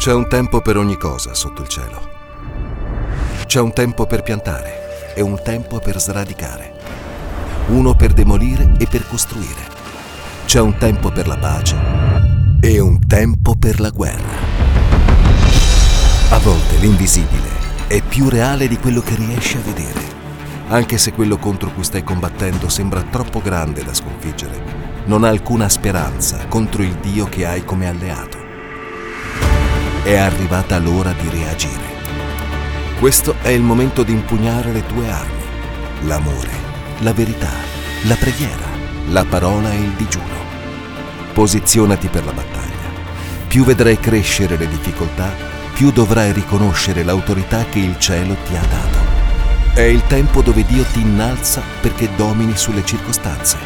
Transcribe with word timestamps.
C'è 0.00 0.14
un 0.14 0.28
tempo 0.28 0.62
per 0.62 0.78
ogni 0.78 0.96
cosa 0.96 1.34
sotto 1.34 1.60
il 1.60 1.68
cielo. 1.68 2.00
C'è 3.44 3.60
un 3.60 3.74
tempo 3.74 4.06
per 4.06 4.22
piantare 4.22 5.12
e 5.14 5.20
un 5.20 5.38
tempo 5.44 5.78
per 5.78 6.00
sradicare. 6.00 6.72
Uno 7.66 7.94
per 7.94 8.14
demolire 8.14 8.76
e 8.78 8.86
per 8.86 9.06
costruire. 9.06 9.60
C'è 10.46 10.58
un 10.58 10.78
tempo 10.78 11.10
per 11.10 11.26
la 11.26 11.36
pace 11.36 11.76
e 12.62 12.80
un 12.80 12.98
tempo 13.06 13.56
per 13.56 13.78
la 13.78 13.90
guerra. 13.90 14.38
A 16.30 16.38
volte 16.38 16.78
l'invisibile 16.78 17.50
è 17.86 18.00
più 18.00 18.30
reale 18.30 18.68
di 18.68 18.78
quello 18.78 19.02
che 19.02 19.16
riesci 19.16 19.58
a 19.58 19.62
vedere. 19.62 20.00
Anche 20.68 20.96
se 20.96 21.12
quello 21.12 21.36
contro 21.36 21.68
cui 21.74 21.84
stai 21.84 22.02
combattendo 22.02 22.70
sembra 22.70 23.02
troppo 23.02 23.42
grande 23.42 23.84
da 23.84 23.92
sconfiggere, 23.92 24.62
non 25.04 25.24
ha 25.24 25.28
alcuna 25.28 25.68
speranza 25.68 26.46
contro 26.48 26.82
il 26.82 26.94
Dio 27.02 27.26
che 27.26 27.44
hai 27.44 27.66
come 27.66 27.86
alleato 27.86 28.39
è 30.02 30.16
arrivata 30.16 30.78
l'ora 30.78 31.12
di 31.12 31.28
reagire. 31.28 31.98
Questo 32.98 33.34
è 33.42 33.48
il 33.48 33.62
momento 33.62 34.02
di 34.02 34.12
impugnare 34.12 34.72
le 34.72 34.84
tue 34.86 35.10
armi, 35.10 35.42
l'amore, 36.02 36.50
la 36.98 37.12
verità, 37.12 37.50
la 38.04 38.14
preghiera, 38.14 38.66
la 39.08 39.24
parola 39.24 39.70
e 39.72 39.76
il 39.76 39.90
digiuno. 39.90 40.48
Posizionati 41.34 42.08
per 42.08 42.24
la 42.24 42.32
battaglia. 42.32 42.68
Più 43.46 43.64
vedrai 43.64 43.98
crescere 43.98 44.56
le 44.56 44.68
difficoltà, 44.68 45.32
più 45.74 45.90
dovrai 45.90 46.32
riconoscere 46.32 47.02
l'autorità 47.02 47.64
che 47.64 47.78
il 47.78 47.98
cielo 47.98 48.36
ti 48.46 48.56
ha 48.56 48.60
dato. 48.60 48.98
È 49.74 49.82
il 49.82 50.02
tempo 50.06 50.40
dove 50.40 50.64
Dio 50.64 50.84
ti 50.92 51.00
innalza 51.00 51.62
perché 51.80 52.08
domini 52.16 52.56
sulle 52.56 52.84
circostanze. 52.84 53.58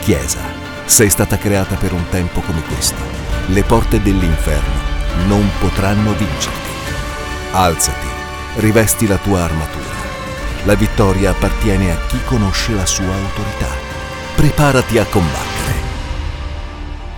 Chiesa, 0.00 0.40
sei 0.84 1.08
stata 1.10 1.38
creata 1.38 1.74
per 1.76 1.92
un 1.92 2.04
tempo 2.10 2.40
come 2.40 2.62
questo. 2.62 3.00
Le 3.46 3.62
porte 3.62 4.00
dell'inferno 4.00 4.87
non 5.26 5.48
potranno 5.58 6.12
vincerti. 6.12 6.68
Alzati, 7.52 8.06
rivesti 8.56 9.06
la 9.06 9.16
tua 9.16 9.42
armatura. 9.42 9.96
La 10.64 10.74
vittoria 10.74 11.30
appartiene 11.30 11.92
a 11.92 12.06
chi 12.06 12.22
conosce 12.24 12.74
la 12.74 12.86
sua 12.86 13.14
autorità. 13.14 13.68
Preparati 14.36 14.98
a 14.98 15.06
combattere. 15.06 15.86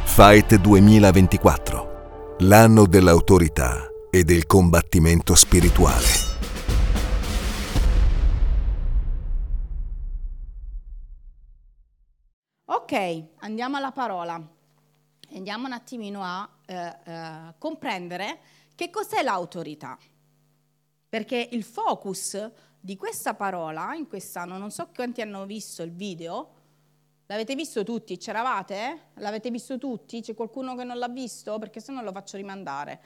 Fight 0.04 0.56
2024, 0.56 2.36
l'anno 2.40 2.86
dell'autorità 2.86 3.88
e 4.10 4.24
del 4.24 4.46
combattimento 4.46 5.34
spirituale. 5.34 6.28
Ok, 12.66 13.24
andiamo 13.40 13.76
alla 13.76 13.92
parola 13.92 14.58
andiamo 15.36 15.66
un 15.66 15.72
attimino 15.72 16.22
a 16.22 16.48
eh, 16.70 16.96
eh, 17.04 17.54
comprendere 17.58 18.38
che 18.76 18.90
cos'è 18.90 19.22
l'autorità. 19.24 19.98
Perché 21.08 21.48
il 21.50 21.64
focus 21.64 22.50
di 22.78 22.96
questa 22.96 23.34
parola 23.34 23.92
in 23.94 24.06
quest'anno, 24.06 24.56
non 24.56 24.70
so 24.70 24.88
quanti 24.94 25.20
hanno 25.20 25.46
visto 25.46 25.82
il 25.82 25.90
video, 25.90 26.54
l'avete 27.26 27.56
visto 27.56 27.82
tutti? 27.82 28.16
C'eravate? 28.16 29.08
L'avete 29.14 29.50
visto 29.50 29.78
tutti? 29.78 30.20
C'è 30.20 30.34
qualcuno 30.34 30.76
che 30.76 30.84
non 30.84 30.98
l'ha 30.98 31.08
visto? 31.08 31.58
Perché 31.58 31.80
se 31.80 31.90
no 31.90 32.02
lo 32.02 32.12
faccio 32.12 32.36
rimandare. 32.36 33.00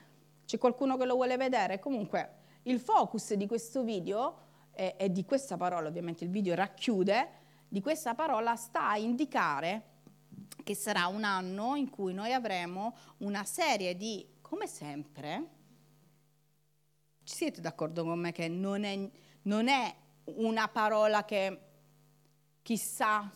C'è 0.45 0.59
qualcuno 0.59 0.99
che 0.99 1.07
lo 1.07 1.15
vuole 1.15 1.39
vedere? 1.39 1.79
Comunque 1.79 2.43
il 2.65 2.79
focus 2.79 3.33
di 3.33 3.47
questo 3.47 3.83
video 3.83 4.43
e, 4.73 5.11
di 5.11 5.25
questa 5.25 5.57
parola, 5.57 5.89
ovviamente 5.89 6.25
il 6.25 6.31
video 6.31 6.55
racchiude, 6.55 7.29
di 7.67 7.81
questa 7.81 8.15
parola 8.15 8.57
sta 8.57 8.91
a 8.91 8.99
indicare 8.99 9.94
che 10.63 10.75
sarà 10.75 11.07
un 11.07 11.25
anno 11.25 11.77
in 11.77 11.91
cui 11.91 12.15
noi 12.15 12.33
avremo 12.33 12.97
una 13.19 13.45
serie 13.45 13.97
di, 13.97 14.27
come 14.41 14.67
sempre, 14.67 15.49
ci 17.25 17.37
siete 17.37 17.61
d'accordo 17.61 18.05
con 18.05 18.19
me 18.19 18.33
che 18.33 18.49
non 18.49 18.85
è, 18.85 19.11
non 19.43 19.69
è 19.69 19.95
una 20.25 20.69
parola 20.69 21.25
che 21.25 21.61
chissà 22.63 23.31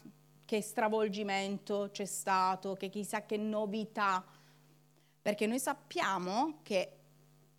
che 0.45 0.63
stravolgimento 0.63 1.91
c'è 1.93 2.07
stato, 2.07 2.75
che 2.75 2.89
chissà 2.89 3.27
che 3.27 3.37
novità, 3.37 4.25
perché 5.21 5.47
noi 5.47 5.59
sappiamo 5.59 6.61
che 6.63 6.97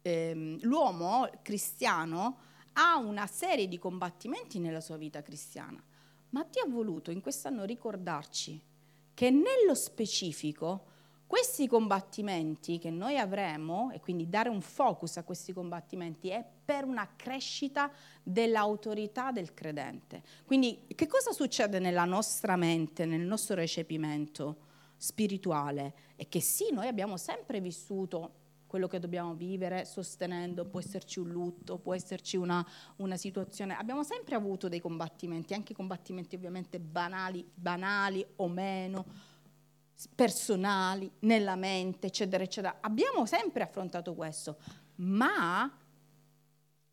ehm, 0.02 0.58
l'uomo 0.62 1.30
cristiano 1.44 2.38
ha 2.74 2.98
una 2.98 3.28
serie 3.28 3.68
di 3.68 3.78
combattimenti 3.78 4.58
nella 4.58 4.82
sua 4.82 4.98
vita 4.98 5.22
cristiana, 5.22 5.80
ma 6.30 6.44
Dio 6.50 6.64
ha 6.64 6.68
voluto 6.68 7.12
in 7.12 7.22
quest'anno 7.22 7.64
ricordarci 7.64 8.60
che 9.20 9.32
nello 9.32 9.76
specifico 9.76 10.86
questi 11.28 11.68
combattimenti 11.68 12.80
che 12.80 12.90
noi 12.90 13.18
avremo, 13.18 13.92
e 13.92 14.00
quindi 14.00 14.30
dare 14.30 14.48
un 14.48 14.62
focus 14.62 15.18
a 15.18 15.26
questi 15.26 15.52
combattimenti, 15.52 16.30
è 16.30 16.42
per 16.64 16.86
una 16.86 17.06
crescita 17.18 17.92
dell'autorità 18.24 19.34
del 19.34 19.54
credente. 19.54 20.24
Quindi 20.46 20.86
che 20.96 21.06
cosa 21.08 21.34
succede 21.34 21.80
nella 21.80 22.06
nostra 22.06 22.56
mente, 22.56 23.06
nel 23.06 23.20
nostro 23.20 23.56
recepimento 23.56 24.56
spirituale? 24.96 25.94
È 26.16 26.26
che 26.30 26.40
sì, 26.40 26.72
noi 26.72 26.88
abbiamo 26.88 27.18
sempre 27.18 27.60
vissuto 27.60 28.36
quello 28.70 28.88
che 28.88 29.00
dobbiamo 29.00 29.34
vivere 29.34 29.84
sostenendo, 29.84 30.64
può 30.64 30.80
esserci 30.80 31.18
un 31.18 31.30
lutto, 31.30 31.80
può 31.80 31.96
esserci 31.96 32.38
una, 32.38 32.64
una, 32.98 33.18
situazione. 33.18 33.76
Abbiamo 33.76 34.04
sempre 34.04 34.36
avuto 34.36 34.70
dei 34.70 34.80
combattimenti, 34.80 35.56
anche 35.56 35.74
combattimenti 35.74 36.36
ovviamente 36.36 36.80
banali, 36.80 37.44
banali 37.52 38.24
o 38.36 38.48
meno, 38.48 39.06
personali, 40.14 41.12
nella 41.22 41.56
mente, 41.56 42.08
eccetera, 42.08 42.44
eccetera. 42.44 42.78
Abbiamo 42.82 43.26
sempre 43.26 43.64
affrontato 43.64 44.14
questo, 44.14 44.58
ma 44.98 45.76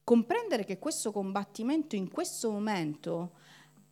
comprendere 0.03 0.65
che 0.65 0.79
questo 0.79 1.13
combattimento 1.13 1.95
in 1.95 2.11
questo 2.11 2.51
momento 2.51 3.33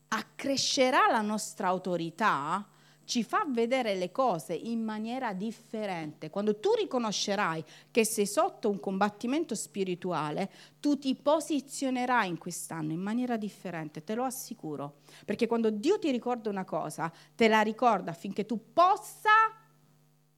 accrescerà 0.09 1.11
la 1.11 1.21
nostra 1.21 1.69
autorità 1.69 2.67
ci 3.05 3.23
fa 3.23 3.45
vedere 3.49 3.95
le 3.95 4.11
cose 4.11 4.55
in 4.55 4.83
maniera 4.83 5.33
differente. 5.33 6.31
Quando 6.31 6.59
tu 6.59 6.73
riconoscerai 6.73 7.65
che 7.91 8.05
sei 8.05 8.27
sotto 8.27 8.71
un 8.71 8.81
combattimento 8.81 9.55
spirituale, 9.55 10.51
tu 10.81 10.99
ti 10.99 11.15
posizionerai 11.15 12.29
in 12.29 12.39
quest'anno 12.39 12.93
in 12.93 13.01
maniera 13.01 13.37
differente, 13.37 14.05
te 14.05 14.15
lo 14.15 14.25
assicuro. 14.25 15.01
Perché 15.25 15.47
quando 15.47 15.71
Dio 15.71 15.99
ti 15.99 16.11
ricorda 16.11 16.51
una 16.51 16.65
cosa, 16.65 17.13
te 17.35 17.49
la 17.49 17.61
ricorda 17.61 18.11
affinché 18.11 18.47
tu 18.47 18.73
possa 18.73 19.31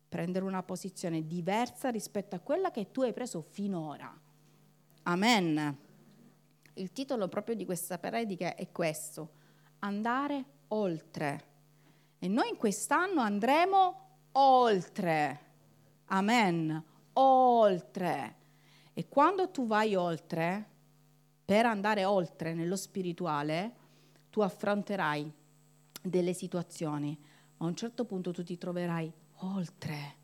prendere 0.09 0.45
una 0.45 0.63
posizione 0.63 1.27
diversa 1.27 1.91
rispetto 1.91 2.37
a 2.37 2.41
quella 2.41 2.71
che 2.71 2.91
tu 2.91 3.03
hai 3.03 3.13
preso 3.13 3.43
finora. 3.43 4.19
Amen. 5.03 5.79
Il 6.75 6.93
titolo 6.93 7.29
proprio 7.29 7.55
di 7.55 7.65
questa 7.65 7.99
predica 7.99 8.55
è 8.55 8.71
questo, 8.71 9.31
andare 9.81 10.45
oltre 10.69 11.55
e 12.19 12.29
noi 12.29 12.49
in 12.49 12.57
quest'anno 12.57 13.21
andremo 13.21 14.09
oltre. 14.33 15.41
Amen. 16.07 16.83
Oltre. 17.15 18.37
E 18.93 19.09
quando 19.09 19.51
tu 19.51 19.67
vai 19.67 19.95
oltre, 19.95 20.71
per 21.45 21.67
andare 21.67 22.05
oltre 22.05 22.55
nello 22.55 22.77
spirituale, 22.77 23.75
tu 24.31 24.41
affronterai 24.41 25.33
delle 26.03 26.33
situazioni, 26.33 27.19
a 27.59 27.65
un 27.65 27.75
certo 27.75 28.05
punto 28.05 28.33
tu 28.33 28.43
ti 28.43 28.57
troverai 28.59 29.13
oltre 29.41 30.15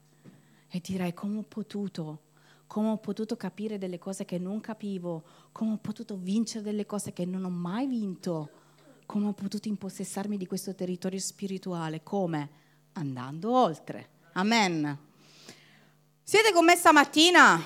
e 0.69 0.81
dirai 0.81 1.13
come 1.13 1.39
ho 1.39 1.43
potuto, 1.43 2.31
come 2.67 2.89
ho 2.89 2.99
potuto 2.99 3.37
capire 3.37 3.79
delle 3.79 3.99
cose 3.99 4.25
che 4.25 4.39
non 4.39 4.61
capivo, 4.61 5.23
come 5.53 5.73
ho 5.73 5.79
potuto 5.79 6.17
vincere 6.17 6.65
delle 6.65 6.87
cose 6.87 7.13
che 7.13 7.27
non 7.27 7.45
ho 7.45 7.51
mai 7.51 7.87
vinto 7.87 8.62
come 9.13 9.27
ho 9.27 9.35
potuto 9.35 9.69
impossessarmi 9.69 10.39
di 10.39 10.47
questo 10.47 10.75
territorio 10.75 11.19
spirituale? 11.19 12.03
Come? 12.03 12.49
Andando 12.93 13.53
oltre. 13.53 14.09
Amen. 14.33 14.99
Siete 16.23 16.51
con 16.51 16.65
me 16.65 16.75
stamattina? 16.77 17.61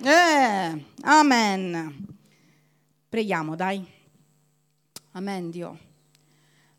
Eh, 0.00 0.84
amen. 1.00 2.16
Preghiamo, 3.08 3.56
dai. 3.56 3.84
Amen, 5.10 5.50
Dio. 5.50 5.78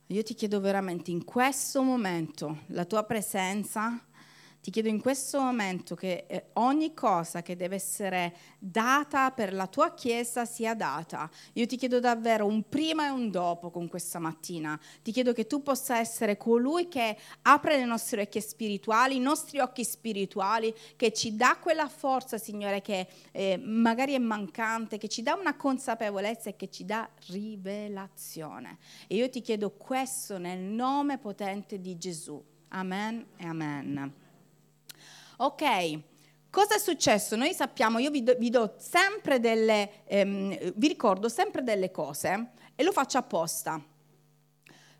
Io 0.06 0.24
ti 0.24 0.34
chiedo 0.34 0.62
veramente 0.62 1.12
in 1.12 1.26
questo 1.26 1.84
momento 1.84 2.60
la 2.68 2.86
tua 2.86 3.04
presenza 3.04 4.02
ti 4.66 4.72
chiedo 4.72 4.88
in 4.88 5.00
questo 5.00 5.40
momento 5.40 5.94
che 5.94 6.26
eh, 6.26 6.46
ogni 6.54 6.96
cosa 6.96 7.44
che 7.44 7.56
deve 7.56 7.76
essere 7.76 8.34
data 8.58 9.30
per 9.30 9.54
la 9.54 9.68
tua 9.68 9.94
Chiesa 9.94 10.44
sia 10.46 10.74
data. 10.74 11.30
Io 11.54 11.68
ti 11.68 11.78
chiedo 11.78 12.00
davvero 12.00 12.48
un 12.48 12.68
prima 12.68 13.06
e 13.06 13.10
un 13.12 13.30
dopo 13.30 13.70
con 13.70 13.88
questa 13.88 14.18
mattina. 14.18 14.80
Ti 15.04 15.12
chiedo 15.12 15.34
che 15.34 15.46
tu 15.46 15.62
possa 15.62 16.00
essere 16.00 16.36
colui 16.36 16.88
che 16.88 17.16
apre 17.44 17.78
le 17.78 17.86
nostre 17.86 18.22
orecchie 18.22 18.42
spirituali, 18.42 19.18
i 19.18 19.20
nostri 19.20 19.60
occhi 19.60 19.84
spirituali, 19.84 20.74
che 20.96 21.14
ci 21.14 21.36
dà 21.36 21.60
quella 21.62 21.88
forza, 21.88 22.40
Signore, 22.40 22.82
che 22.82 23.08
eh, 23.34 23.62
magari 23.64 24.16
è 24.16 24.18
mancante, 24.18 24.98
che 24.98 25.10
ci 25.10 25.22
dà 25.22 25.36
una 25.36 25.56
consapevolezza 25.56 26.50
e 26.50 26.56
che 26.56 26.72
ci 26.72 26.86
dà 26.86 27.08
rivelazione. 27.28 28.80
E 29.06 29.14
io 29.14 29.30
ti 29.30 29.42
chiedo 29.42 29.70
questo 29.70 30.40
nel 30.40 30.58
nome 30.58 31.20
potente 31.20 31.80
di 31.80 32.00
Gesù. 32.00 32.44
Amen 32.70 33.28
e 33.38 33.46
amen. 33.46 34.24
Ok, 35.38 36.00
Cosa 36.56 36.76
è 36.76 36.80
successo? 36.80 37.36
Noi 37.36 37.54
sappiamo, 37.54 38.00
io 38.00 38.10
vi 38.10 38.24
do, 38.24 38.34
vi 38.40 38.50
do 38.50 38.76
sempre 38.78 39.42
delle, 39.42 40.06
ehm, 40.06 40.72
vi 40.76 40.88
ricordo 40.88 41.28
sempre 41.28 41.64
delle 41.64 41.92
cose 41.92 42.52
e 42.76 42.82
lo 42.82 42.94
faccio 42.94 43.18
apposta. 43.18 43.84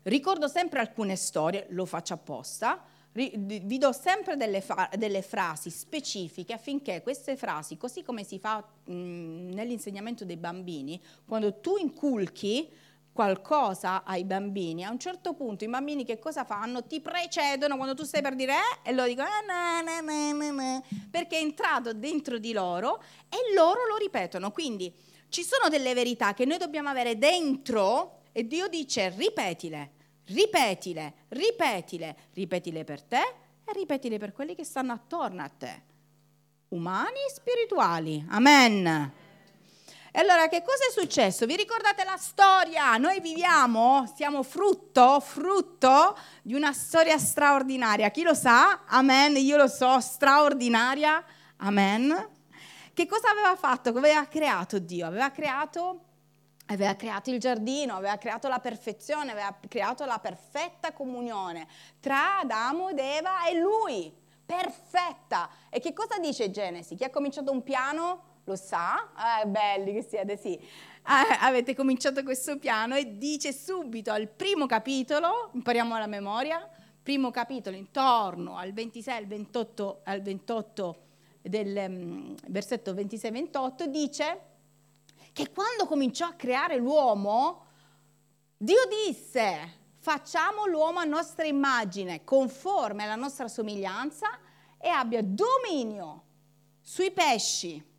Ricordo 0.02 0.48
sempre 0.48 0.80
alcune 0.80 1.16
storie, 1.16 1.64
lo 1.70 1.86
faccio 1.86 2.12
apposta. 2.12 2.84
Vi 3.12 3.78
do 3.78 3.92
sempre 3.92 4.36
delle, 4.36 4.60
fa- 4.60 4.90
delle 4.98 5.22
frasi 5.22 5.70
specifiche 5.70 6.52
affinché 6.52 7.00
queste 7.00 7.38
frasi, 7.38 7.78
così 7.78 8.02
come 8.02 8.22
si 8.22 8.38
fa 8.38 8.62
mh, 8.84 8.92
nell'insegnamento 8.92 10.26
dei 10.26 10.36
bambini, 10.36 11.02
quando 11.26 11.54
tu 11.60 11.78
inculchi 11.78 12.70
qualcosa 13.16 14.04
ai 14.04 14.24
bambini, 14.24 14.84
a 14.84 14.90
un 14.90 14.98
certo 14.98 15.32
punto 15.32 15.64
i 15.64 15.68
bambini 15.68 16.04
che 16.04 16.18
cosa 16.18 16.44
fanno? 16.44 16.84
Ti 16.84 17.00
precedono 17.00 17.76
quando 17.76 17.94
tu 17.94 18.04
stai 18.04 18.20
per 18.20 18.34
dire 18.34 18.52
eh, 18.52 18.90
e 18.90 18.92
loro 18.92 19.08
dicono 19.08 19.26
na, 19.46 19.80
na, 19.80 20.00
na, 20.00 20.50
na, 20.52 20.82
perché 21.10 21.38
è 21.38 21.40
entrato 21.40 21.94
dentro 21.94 22.38
di 22.38 22.52
loro 22.52 23.02
e 23.30 23.54
loro 23.54 23.86
lo 23.86 23.96
ripetono. 23.96 24.50
Quindi 24.52 24.94
ci 25.30 25.42
sono 25.42 25.70
delle 25.70 25.94
verità 25.94 26.34
che 26.34 26.44
noi 26.44 26.58
dobbiamo 26.58 26.90
avere 26.90 27.16
dentro 27.16 28.20
e 28.32 28.46
Dio 28.46 28.68
dice 28.68 29.08
ripetile, 29.16 29.92
ripetile, 30.26 31.14
ripetile, 31.28 32.16
ripetile 32.34 32.84
per 32.84 33.02
te 33.02 33.34
e 33.64 33.72
ripetile 33.72 34.18
per 34.18 34.32
quelli 34.32 34.54
che 34.54 34.64
stanno 34.64 34.92
attorno 34.92 35.42
a 35.42 35.48
te, 35.48 35.82
umani 36.68 37.20
e 37.26 37.32
spirituali. 37.32 38.24
Amen. 38.28 39.24
E 40.16 40.20
allora 40.20 40.48
che 40.48 40.62
cosa 40.62 40.86
è 40.88 40.90
successo? 40.90 41.44
Vi 41.44 41.56
ricordate 41.56 42.02
la 42.02 42.16
storia? 42.16 42.96
Noi 42.96 43.20
viviamo, 43.20 44.10
siamo 44.16 44.42
frutto, 44.42 45.20
frutto 45.20 46.16
di 46.40 46.54
una 46.54 46.72
storia 46.72 47.18
straordinaria. 47.18 48.08
Chi 48.08 48.22
lo 48.22 48.32
sa? 48.32 48.86
Amen, 48.86 49.36
io 49.36 49.58
lo 49.58 49.68
so, 49.68 50.00
straordinaria. 50.00 51.22
Amen. 51.58 52.30
Che 52.94 53.06
cosa 53.06 53.28
aveva 53.28 53.54
fatto? 53.56 53.92
Come 53.92 54.08
aveva 54.08 54.26
creato 54.26 54.78
Dio? 54.78 55.06
Aveva 55.06 55.30
creato 55.30 56.00
aveva 56.68 56.94
creato 56.94 57.30
il 57.30 57.38
giardino, 57.38 57.94
aveva 57.94 58.16
creato 58.16 58.48
la 58.48 58.58
perfezione, 58.58 59.32
aveva 59.32 59.54
creato 59.68 60.06
la 60.06 60.18
perfetta 60.18 60.94
comunione 60.94 61.68
tra 62.00 62.38
Adamo 62.38 62.88
ed 62.88 63.00
Eva 63.00 63.46
e 63.48 63.58
lui, 63.58 64.10
perfetta. 64.46 65.50
E 65.68 65.78
che 65.78 65.92
cosa 65.92 66.18
dice 66.18 66.50
Genesi? 66.50 66.96
Chi 66.96 67.04
ha 67.04 67.10
cominciato 67.10 67.52
un 67.52 67.62
piano 67.62 68.35
lo 68.46 68.54
sa, 68.54 69.10
eh, 69.42 69.46
belli 69.46 69.92
che 69.92 70.02
siete, 70.02 70.36
sì. 70.36 70.54
Eh, 70.54 71.36
avete 71.40 71.74
cominciato 71.74 72.22
questo 72.22 72.58
piano 72.58 72.94
e 72.94 73.18
dice 73.18 73.52
subito 73.52 74.12
al 74.12 74.28
primo 74.28 74.66
capitolo, 74.66 75.50
impariamo 75.52 75.98
la 75.98 76.06
memoria, 76.06 76.68
primo 77.02 77.30
capitolo 77.30 77.76
intorno 77.76 78.56
al 78.56 78.72
26, 78.72 79.16
al 79.16 79.26
28, 79.26 80.00
al 80.04 80.22
28 80.22 81.02
del 81.42 81.86
um, 81.88 82.34
versetto 82.48 82.92
26-28, 82.92 83.84
dice 83.84 84.40
che 85.32 85.50
quando 85.50 85.86
cominciò 85.86 86.26
a 86.26 86.32
creare 86.32 86.76
l'uomo, 86.76 87.64
Dio 88.56 88.80
disse, 89.06 89.84
facciamo 89.98 90.66
l'uomo 90.66 91.00
a 91.00 91.04
nostra 91.04 91.44
immagine, 91.44 92.22
conforme 92.22 93.04
alla 93.04 93.16
nostra 93.16 93.48
somiglianza 93.48 94.38
e 94.78 94.88
abbia 94.88 95.20
dominio 95.22 96.22
sui 96.80 97.10
pesci, 97.10 97.94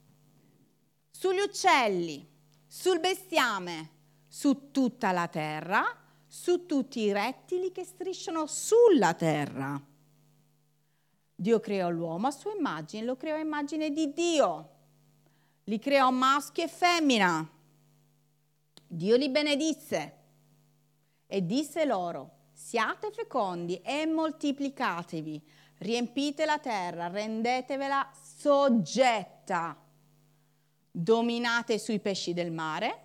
sugli 1.18 1.40
uccelli, 1.40 2.24
sul 2.68 3.00
bestiame, 3.00 3.90
su 4.28 4.70
tutta 4.70 5.12
la 5.12 5.28
terra, 5.28 5.84
su 6.28 6.68
tutti 6.68 7.00
i 7.00 7.12
rettili 7.12 7.72
che 7.72 7.84
strisciano 7.84 8.46
sulla 8.46 9.16
terra. 9.16 9.82
Dio 11.36 11.60
creò 11.60 11.90
l'uomo 11.90 12.28
a 12.28 12.32
sua 12.32 12.54
immagine, 12.54 13.04
lo 13.04 13.16
creò 13.16 13.36
a 13.36 13.40
immagine 13.40 13.90
di 13.90 14.14
Dio. 14.14 14.70
Li 15.64 15.80
creò 15.80 16.12
maschio 16.12 16.66
e 16.66 16.68
femmina. 16.68 17.50
Dio 18.86 19.16
li 19.16 19.30
benedisse 19.30 20.18
e 21.26 21.44
disse 21.44 21.84
loro, 21.86 22.50
siate 22.54 23.10
fecondi 23.12 23.82
e 23.82 24.06
moltiplicatevi, 24.06 25.42
riempite 25.80 26.46
la 26.46 26.60
terra, 26.60 27.08
rendetevela 27.08 28.08
soggetta 28.14 29.86
dominate 31.00 31.78
sui 31.78 32.00
pesci 32.00 32.34
del 32.34 32.52
mare, 32.52 33.02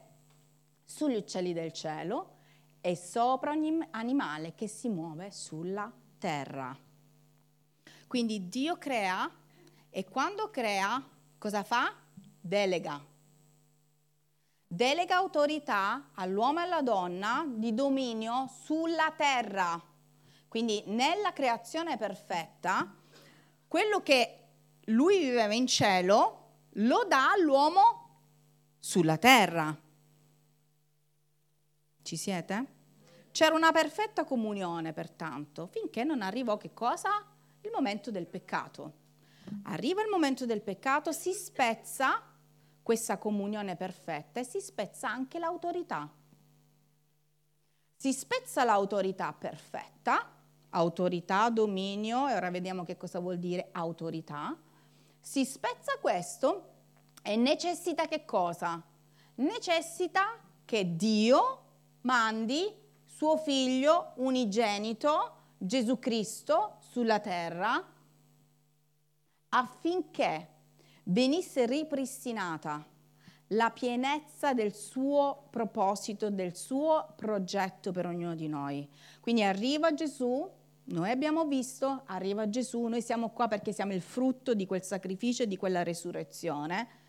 sugli 0.83 1.17
uccelli 1.17 1.53
del 1.53 1.73
cielo 1.73 2.37
e 2.81 2.97
sopra 2.97 3.51
ogni 3.51 3.87
animale 3.91 4.55
che 4.55 4.67
si 4.67 4.89
muove 4.89 5.31
sulla 5.31 5.93
terra. 6.17 6.75
Quindi 8.07 8.49
Dio 8.49 8.79
crea 8.79 9.31
e 9.91 10.09
quando 10.09 10.49
crea 10.49 11.07
cosa 11.37 11.63
fa? 11.65 11.95
Delega. 12.41 12.99
Delega 14.67 15.17
autorità 15.17 16.13
all'uomo 16.15 16.61
e 16.61 16.63
alla 16.63 16.81
donna 16.81 17.45
di 17.47 17.75
dominio 17.75 18.51
sulla 18.65 19.13
terra. 19.15 19.79
Quindi 20.49 20.83
nella 20.87 21.35
creazione 21.35 21.99
perfetta, 21.99 22.97
quello 23.69 24.01
che 24.01 24.39
lui 24.87 25.19
viveva 25.19 25.53
in 25.53 25.67
cielo 25.67 26.42
lo 26.77 27.05
dà 27.07 27.33
all'uomo 27.33 28.21
sulla 28.79 29.19
terra. 29.19 29.77
Ci 32.03 32.17
siete? 32.17 32.81
C'era 33.31 33.55
una 33.55 33.73
perfetta 33.73 34.25
comunione, 34.25 34.93
pertanto, 34.93 35.67
finché 35.67 36.05
non 36.05 36.23
arrivò 36.23 36.57
che 36.57 36.73
cosa? 36.75 37.25
Il 37.63 37.71
momento 37.73 38.11
del 38.11 38.27
peccato. 38.27 39.01
Arriva 39.65 40.03
il 40.03 40.09
momento 40.09 40.47
del 40.47 40.63
peccato, 40.63 41.13
si 41.13 41.33
spezza 41.33 42.23
questa 42.83 43.19
comunione 43.19 43.77
perfetta 43.77 44.41
e 44.41 44.45
si 44.45 44.61
spezza 44.61 45.09
anche 45.09 45.39
l'autorità. 45.39 46.11
Si 47.97 48.13
spezza 48.13 48.65
l'autorità 48.65 49.33
perfetta, 49.33 50.29
autorità, 50.71 51.49
dominio, 51.51 52.29
e 52.29 52.35
ora 52.35 52.51
vediamo 52.51 52.85
che 52.85 52.97
cosa 52.97 53.21
vuol 53.21 53.39
dire 53.39 53.69
autorità 53.73 54.59
si 55.23 55.45
spezza 55.45 55.99
questo 56.01 56.71
e 57.23 57.37
necessita 57.37 58.07
che 58.07 58.25
cosa? 58.25 58.83
Necessita 59.37 60.37
che 60.65 60.97
Dio 60.97 61.61
mandi 62.03 62.75
suo 63.07 63.37
figlio 63.37 64.15
unigenito, 64.17 65.37
Gesù 65.57 66.01
Cristo, 66.01 66.79
sulla 66.81 67.21
terra 67.21 67.83
affinché 69.51 70.49
venisse 71.05 71.67
ripristinata 71.67 72.85
la 73.49 73.71
pienezza 73.71 74.55
del 74.55 74.75
suo 74.75 75.47
proposito, 75.51 76.31
del 76.31 76.57
suo 76.57 77.13
progetto 77.17 77.93
per 77.93 78.07
ognuno 78.07 78.35
di 78.35 78.49
noi. 78.49 78.89
Quindi 79.21 79.43
arriva 79.45 79.95
Gesù, 79.95 80.51
noi 80.85 81.11
abbiamo 81.11 81.45
visto, 81.45 82.03
arriva 82.07 82.49
Gesù, 82.49 82.87
noi 82.87 83.03
siamo 83.03 83.31
qua 83.31 83.47
perché 83.47 83.73
siamo 83.73 83.93
il 83.93 84.01
frutto 84.01 84.55
di 84.55 84.67
quel 84.67 84.83
sacrificio 84.83 85.45
e 85.45 85.47
di 85.47 85.57
quella 85.57 85.83
resurrezione. 85.83 87.01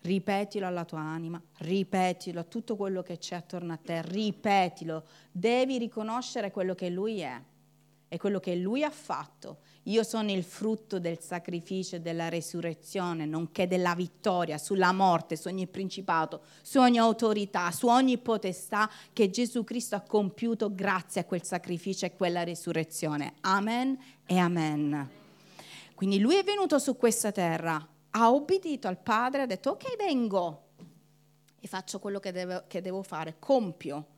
Ripetilo 0.00 0.66
alla 0.66 0.84
tua 0.84 1.00
anima, 1.00 1.42
ripetilo 1.58 2.40
a 2.40 2.44
tutto 2.44 2.76
quello 2.76 3.02
che 3.02 3.18
c'è 3.18 3.34
attorno 3.34 3.72
a 3.72 3.76
te, 3.76 4.02
ripetilo. 4.02 5.04
Devi 5.32 5.78
riconoscere 5.78 6.52
quello 6.52 6.76
che 6.76 6.88
Lui 6.88 7.18
è 7.18 7.42
e 8.08 8.18
quello 8.18 8.40
che 8.40 8.56
Lui 8.56 8.82
ha 8.82 8.90
fatto 8.90 9.58
io 9.88 10.02
sono 10.02 10.30
il 10.30 10.44
frutto 10.44 10.98
del 10.98 11.18
sacrificio 11.18 11.96
e 11.96 12.00
della 12.00 12.28
resurrezione, 12.28 13.24
nonché 13.24 13.66
della 13.66 13.94
vittoria 13.94 14.58
sulla 14.58 14.92
morte, 14.92 15.34
su 15.34 15.48
ogni 15.48 15.66
principato, 15.66 16.42
su 16.60 16.78
ogni 16.78 16.98
autorità, 16.98 17.70
su 17.70 17.86
ogni 17.86 18.18
potestà 18.18 18.90
che 19.14 19.30
Gesù 19.30 19.64
Cristo 19.64 19.96
ha 19.96 20.02
compiuto 20.02 20.74
grazie 20.74 21.22
a 21.22 21.24
quel 21.24 21.42
sacrificio 21.42 22.04
e 22.04 22.14
quella 22.14 22.44
resurrezione. 22.44 23.34
Amen 23.40 23.98
e 24.26 24.36
amen. 24.36 25.10
Quindi 25.94 26.18
lui 26.18 26.36
è 26.36 26.44
venuto 26.44 26.78
su 26.78 26.96
questa 26.98 27.32
terra, 27.32 27.84
ha 28.10 28.30
obbedito 28.30 28.88
al 28.88 28.98
Padre, 28.98 29.42
ha 29.42 29.46
detto 29.46 29.70
ok 29.70 29.96
vengo 29.96 30.64
e 31.60 31.66
faccio 31.66 31.98
quello 31.98 32.20
che 32.20 32.30
devo, 32.30 32.64
che 32.68 32.82
devo 32.82 33.02
fare, 33.02 33.36
compio 33.38 34.16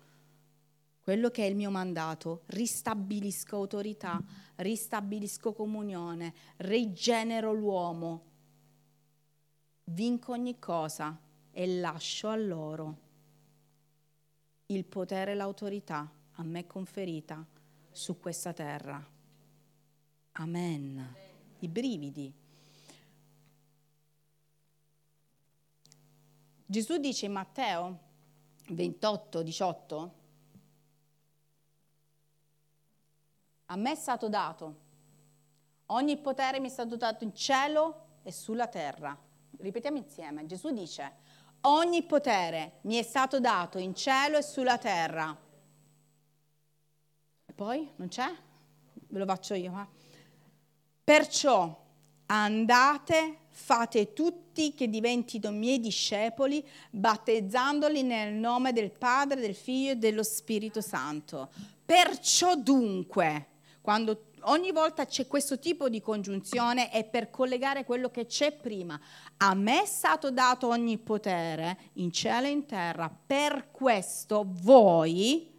quello 1.11 1.31
che 1.31 1.45
è 1.45 1.49
il 1.49 1.57
mio 1.57 1.73
mandato, 1.73 2.43
ristabilisco 2.47 3.57
autorità, 3.57 4.23
ristabilisco 4.59 5.53
comunione, 5.53 6.33
rigenero 6.59 7.53
l'uomo, 7.53 8.23
vinco 9.87 10.31
ogni 10.31 10.61
cosa 10.61 11.19
e 11.51 11.67
lascio 11.81 12.29
a 12.29 12.37
loro 12.37 12.99
il 14.67 14.85
potere 14.85 15.33
e 15.33 15.35
l'autorità 15.35 16.09
a 16.35 16.43
me 16.45 16.69
conferita 16.69 17.45
su 17.91 18.21
questa 18.21 18.53
terra. 18.53 19.05
Amen. 20.35 21.15
I 21.59 21.67
brividi. 21.69 22.33
Gesù 26.67 26.99
dice 26.99 27.27
in 27.27 27.33
Matteo 27.33 27.99
28, 28.69 29.43
18, 29.43 30.19
A 33.73 33.77
me 33.77 33.93
è 33.93 33.95
stato 33.95 34.29
dato. 34.29 34.89
Ogni 35.87 36.17
potere 36.19 36.59
mi 36.59 36.67
è 36.67 36.71
stato 36.71 36.97
dato 36.97 37.23
in 37.23 37.35
cielo 37.35 38.07
e 38.25 38.33
sulla 38.33 38.67
terra. 38.67 39.17
Ripetiamo 39.59 39.97
insieme. 39.97 40.45
Gesù 40.47 40.73
dice, 40.73 41.13
ogni 41.63 42.03
potere 42.03 42.79
mi 42.83 42.97
è 42.97 43.03
stato 43.03 43.39
dato 43.39 43.79
in 43.79 43.95
cielo 43.95 44.39
e 44.39 44.43
sulla 44.43 44.77
terra. 44.77 45.37
E 47.47 47.53
poi 47.53 47.89
non 47.97 48.09
c'è? 48.09 48.29
Ve 48.93 49.19
lo 49.19 49.25
faccio 49.25 49.55
io. 49.55 49.73
Eh? 49.79 49.87
Perciò 51.05 51.87
andate, 52.27 53.39
fate 53.51 54.13
tutti 54.13 54.75
che 54.75 54.89
diventino 54.89 55.53
miei 55.53 55.79
discepoli, 55.79 56.67
battezzandoli 56.91 58.03
nel 58.03 58.35
nome 58.35 58.73
del 58.73 58.91
Padre, 58.91 59.41
del 59.41 59.55
Figlio 59.55 59.93
e 59.93 59.97
dello 59.97 60.25
Spirito 60.25 60.81
Santo. 60.81 61.51
Perciò 61.85 62.55
dunque, 62.57 63.50
quando 63.81 64.31
ogni 64.43 64.73
volta 64.73 65.07
c'è 65.07 65.27
questo 65.27 65.59
tipo 65.59 65.89
di 65.89 66.01
congiunzione 66.01 66.91
è 66.91 67.05
per 67.05 67.31
collegare 67.31 67.85
quello 67.85 68.11
che 68.11 68.27
c'è 68.27 68.53
prima. 68.53 69.01
A 69.39 69.55
me 69.55 69.83
è 69.83 69.87
stato 69.87 70.31
dato 70.31 70.69
ogni 70.69 70.99
potere 70.99 71.79
in 71.95 72.13
cielo 72.13 72.47
e 72.47 72.51
in 72.51 72.67
terra, 72.67 73.09
per 73.09 73.71
questo 73.71 74.47
voi, 74.47 75.51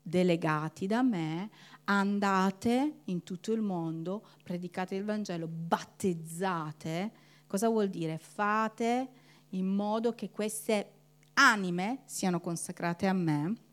delegati 0.00 0.86
da 0.86 1.02
me, 1.02 1.50
andate 1.84 3.00
in 3.04 3.22
tutto 3.22 3.52
il 3.52 3.60
mondo, 3.60 4.26
predicate 4.42 4.94
il 4.94 5.04
Vangelo, 5.04 5.46
battezzate. 5.46 7.12
Cosa 7.46 7.68
vuol 7.68 7.88
dire? 7.88 8.18
Fate 8.18 9.08
in 9.50 9.66
modo 9.66 10.14
che 10.14 10.30
queste 10.30 10.92
anime 11.34 12.02
siano 12.04 12.40
consacrate 12.40 13.06
a 13.06 13.12
me 13.12 13.66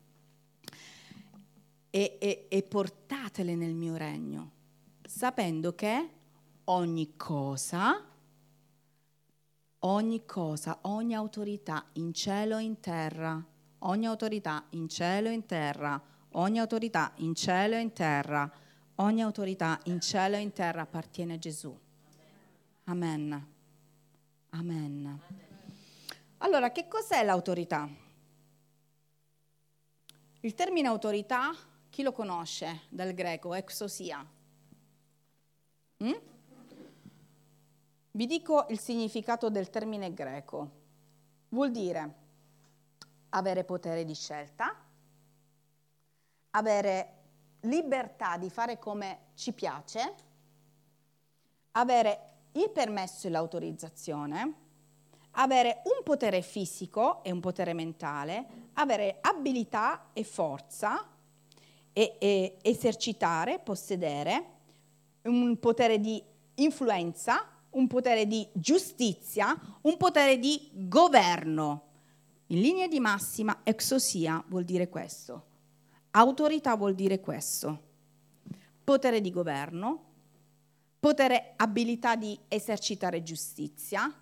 e, 1.95 2.17
e, 2.19 2.47
e 2.49 2.61
portatele 2.63 3.55
nel 3.55 3.73
mio 3.73 3.95
regno, 3.95 4.51
sapendo 5.07 5.75
che 5.75 6.09
ogni 6.65 7.15
cosa, 7.15 8.05
ogni 9.79 10.25
cosa, 10.25 10.79
ogni 10.81 11.15
autorità 11.15 11.85
in 11.93 12.13
cielo 12.13 12.57
e 12.57 12.63
in 12.63 12.81
terra, 12.81 13.41
ogni 13.79 14.07
autorità 14.07 14.65
in 14.71 14.89
cielo 14.89 15.29
e 15.29 15.31
in 15.31 15.45
terra, 15.45 16.01
ogni 16.31 16.59
autorità 16.59 17.13
in 17.19 17.33
cielo 17.33 17.75
e 17.75 17.79
in 17.79 17.93
terra, 17.93 18.51
ogni 18.95 19.21
autorità 19.21 19.79
in 19.85 20.01
cielo 20.01 20.35
e 20.35 20.41
in 20.41 20.51
terra 20.51 20.81
appartiene 20.81 21.35
a 21.35 21.39
Gesù. 21.39 21.79
Amen. 22.83 23.47
Amen. 24.49 25.19
Allora, 26.39 26.73
che 26.73 26.89
cos'è 26.89 27.23
l'autorità? 27.23 27.87
Il 30.41 30.53
termine 30.53 30.89
autorità 30.89 31.55
chi 31.95 32.03
lo 32.03 32.11
conosce 32.11 32.81
dal 32.89 33.13
greco? 33.13 33.53
Exosia. 33.53 34.17
Mm? 36.03 36.13
Vi 38.11 38.25
dico 38.25 38.65
il 38.67 38.79
significato 38.79 39.49
del 39.49 39.69
termine 39.69 40.13
greco. 40.13 40.71
Vuol 41.47 41.71
dire 41.71 42.13
avere 43.29 43.63
potere 43.63 44.03
di 44.03 44.13
scelta, 44.13 44.75
avere 46.49 47.13
libertà 47.61 48.35
di 48.35 48.49
fare 48.49 48.77
come 48.77 49.27
ci 49.35 49.53
piace, 49.53 50.15
avere 51.71 52.31
il 52.51 52.71
permesso 52.71 53.27
e 53.27 53.29
l'autorizzazione, 53.29 54.53
avere 55.31 55.81
un 55.85 56.03
potere 56.03 56.41
fisico 56.41 57.23
e 57.23 57.31
un 57.31 57.39
potere 57.39 57.71
mentale, 57.71 58.69
avere 58.73 59.19
abilità 59.21 60.09
e 60.11 60.25
forza, 60.25 61.13
e, 61.97 62.17
e 62.19 62.57
esercitare, 62.61 63.59
possedere 63.59 64.45
un 65.21 65.57
potere 65.59 65.97
di 65.97 66.21
influenza, 66.55 67.47
un 67.69 67.87
potere 67.87 68.27
di 68.27 68.45
giustizia, 68.51 69.57
un 69.83 69.95
potere 69.95 70.37
di 70.37 70.69
governo. 70.73 71.83
In 72.47 72.59
linea 72.59 72.87
di 72.89 72.99
massima, 72.99 73.61
exosia 73.63 74.43
vuol 74.49 74.65
dire 74.65 74.89
questo. 74.89 75.45
Autorità 76.11 76.75
vuol 76.75 76.95
dire 76.95 77.21
questo. 77.21 77.83
Potere 78.83 79.21
di 79.21 79.31
governo, 79.31 80.03
potere, 80.99 81.53
abilità 81.55 82.17
di 82.17 82.37
esercitare 82.49 83.23
giustizia, 83.23 84.13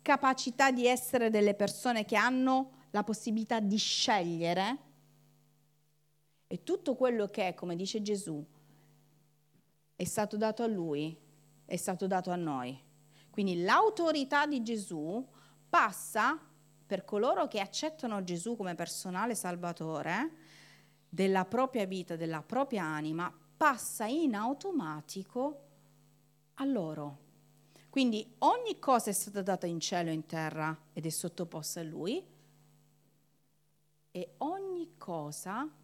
capacità 0.00 0.70
di 0.70 0.86
essere 0.86 1.28
delle 1.28 1.54
persone 1.54 2.06
che 2.06 2.16
hanno 2.16 2.70
la 2.90 3.04
possibilità 3.04 3.60
di 3.60 3.76
scegliere 3.76 4.90
e 6.52 6.64
tutto 6.64 6.96
quello 6.96 7.30
che, 7.30 7.54
come 7.54 7.74
dice 7.74 8.02
Gesù, 8.02 8.44
è 9.96 10.04
stato 10.04 10.36
dato 10.36 10.62
a 10.62 10.66
lui, 10.66 11.18
è 11.64 11.76
stato 11.76 12.06
dato 12.06 12.30
a 12.30 12.36
noi. 12.36 12.78
Quindi 13.30 13.62
l'autorità 13.62 14.44
di 14.44 14.62
Gesù 14.62 15.26
passa 15.66 16.38
per 16.84 17.06
coloro 17.06 17.48
che 17.48 17.58
accettano 17.58 18.22
Gesù 18.22 18.54
come 18.54 18.74
personale 18.74 19.34
salvatore 19.34 20.30
della 21.08 21.46
propria 21.46 21.86
vita, 21.86 22.16
della 22.16 22.42
propria 22.42 22.84
anima, 22.84 23.34
passa 23.56 24.04
in 24.04 24.34
automatico 24.34 25.60
a 26.56 26.66
loro. 26.66 27.18
Quindi 27.88 28.30
ogni 28.40 28.78
cosa 28.78 29.08
è 29.08 29.14
stata 29.14 29.40
data 29.40 29.66
in 29.66 29.80
cielo 29.80 30.10
e 30.10 30.12
in 30.12 30.26
terra 30.26 30.78
ed 30.92 31.06
è 31.06 31.08
sottoposta 31.08 31.80
a 31.80 31.84
Lui 31.84 32.22
e 34.10 34.34
ogni 34.36 34.98
cosa 34.98 35.80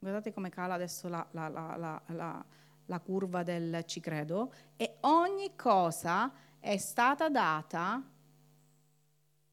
Guardate 0.00 0.32
come 0.32 0.48
cala 0.48 0.74
adesso 0.74 1.08
la, 1.08 1.26
la, 1.32 1.48
la, 1.48 2.44
la, 2.86 3.00
curva 3.00 3.42
del 3.42 3.82
ci 3.84 3.98
credo. 3.98 4.52
E 4.76 4.98
ogni 5.00 5.56
cosa 5.56 6.32
è 6.60 6.76
stata 6.76 7.28
data 7.28 8.00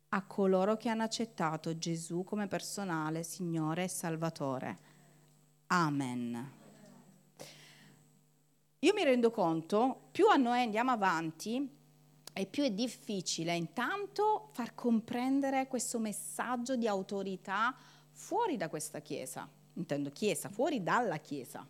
a 0.10 0.22
coloro 0.28 0.78
che 0.78 0.90
hanno 0.90 1.02
accettato 1.02 1.78
Gesù 1.80 2.24
come 2.24 2.48
personale 2.48 3.24
Signore 3.24 3.86
e 3.86 3.88
Salvatore. 3.88 4.78
Amen. 5.68 6.52
Io 8.80 8.94
mi 8.94 9.04
rendo 9.04 9.32
conto, 9.32 10.10
più 10.12 10.28
a 10.28 10.36
noi 10.36 10.62
andiamo 10.62 10.92
avanti, 10.92 11.68
e 12.38 12.46
più 12.46 12.64
è 12.64 12.70
difficile 12.70 13.56
intanto 13.56 14.50
far 14.52 14.76
comprendere 14.76 15.68
questo 15.68 15.98
messaggio 15.98 16.76
di 16.76 16.88
autorità 16.88 17.74
fuori 18.12 18.58
da 18.58 18.70
questa 18.70 19.00
Chiesa 19.00 19.50
intendo 19.76 20.12
chiesa, 20.12 20.50
fuori 20.50 20.84
dalla 20.84 21.18
chiesa. 21.18 21.66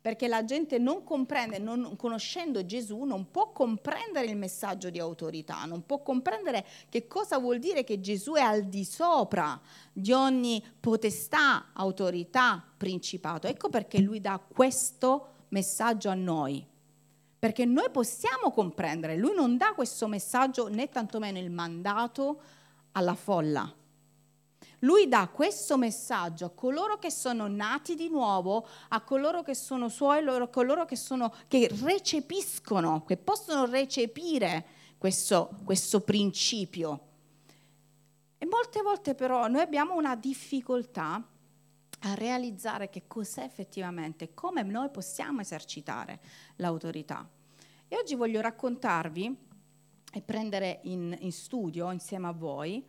Perché 0.00 0.26
la 0.26 0.44
gente 0.44 0.78
non 0.78 1.04
comprende, 1.04 1.58
non 1.58 1.94
conoscendo 1.94 2.66
Gesù, 2.66 3.04
non 3.04 3.30
può 3.30 3.52
comprendere 3.52 4.26
il 4.26 4.36
messaggio 4.36 4.90
di 4.90 4.98
autorità, 4.98 5.64
non 5.64 5.86
può 5.86 6.02
comprendere 6.02 6.66
che 6.88 7.06
cosa 7.06 7.38
vuol 7.38 7.60
dire 7.60 7.84
che 7.84 8.00
Gesù 8.00 8.32
è 8.32 8.40
al 8.40 8.64
di 8.64 8.84
sopra 8.84 9.60
di 9.92 10.10
ogni 10.10 10.62
potestà, 10.80 11.66
autorità, 11.72 12.64
principato. 12.76 13.46
Ecco 13.46 13.68
perché 13.68 14.00
lui 14.00 14.20
dà 14.20 14.40
questo 14.44 15.44
messaggio 15.50 16.08
a 16.08 16.14
noi. 16.14 16.66
Perché 17.38 17.64
noi 17.64 17.90
possiamo 17.90 18.50
comprendere, 18.50 19.16
lui 19.16 19.34
non 19.36 19.56
dà 19.56 19.72
questo 19.72 20.08
messaggio 20.08 20.66
né 20.66 20.88
tantomeno 20.88 21.38
il 21.38 21.50
mandato 21.50 22.40
alla 22.90 23.14
folla 23.14 23.72
lui 24.82 25.08
dà 25.08 25.28
questo 25.28 25.76
messaggio 25.76 26.46
a 26.46 26.50
coloro 26.50 26.98
che 26.98 27.10
sono 27.10 27.46
nati 27.46 27.94
di 27.94 28.08
nuovo, 28.08 28.66
a 28.88 29.00
coloro 29.02 29.42
che 29.42 29.54
sono 29.54 29.88
suoi, 29.88 30.26
a 30.26 30.48
coloro 30.48 30.84
che, 30.84 30.96
sono, 30.96 31.32
che 31.48 31.68
recepiscono, 31.82 33.04
che 33.04 33.16
possono 33.16 33.66
recepire 33.66 34.64
questo, 34.98 35.50
questo 35.64 36.00
principio. 36.00 37.00
E 38.38 38.46
molte 38.46 38.82
volte 38.82 39.14
però 39.14 39.46
noi 39.46 39.60
abbiamo 39.60 39.94
una 39.94 40.16
difficoltà 40.16 41.28
a 42.04 42.14
realizzare 42.14 42.90
che 42.90 43.04
cos'è 43.06 43.44
effettivamente, 43.44 44.34
come 44.34 44.64
noi 44.64 44.90
possiamo 44.90 45.40
esercitare 45.40 46.20
l'autorità. 46.56 47.28
E 47.86 47.96
oggi 47.96 48.16
voglio 48.16 48.40
raccontarvi 48.40 49.36
e 50.12 50.22
prendere 50.22 50.80
in, 50.84 51.16
in 51.20 51.30
studio 51.30 51.92
insieme 51.92 52.26
a 52.26 52.32
voi 52.32 52.84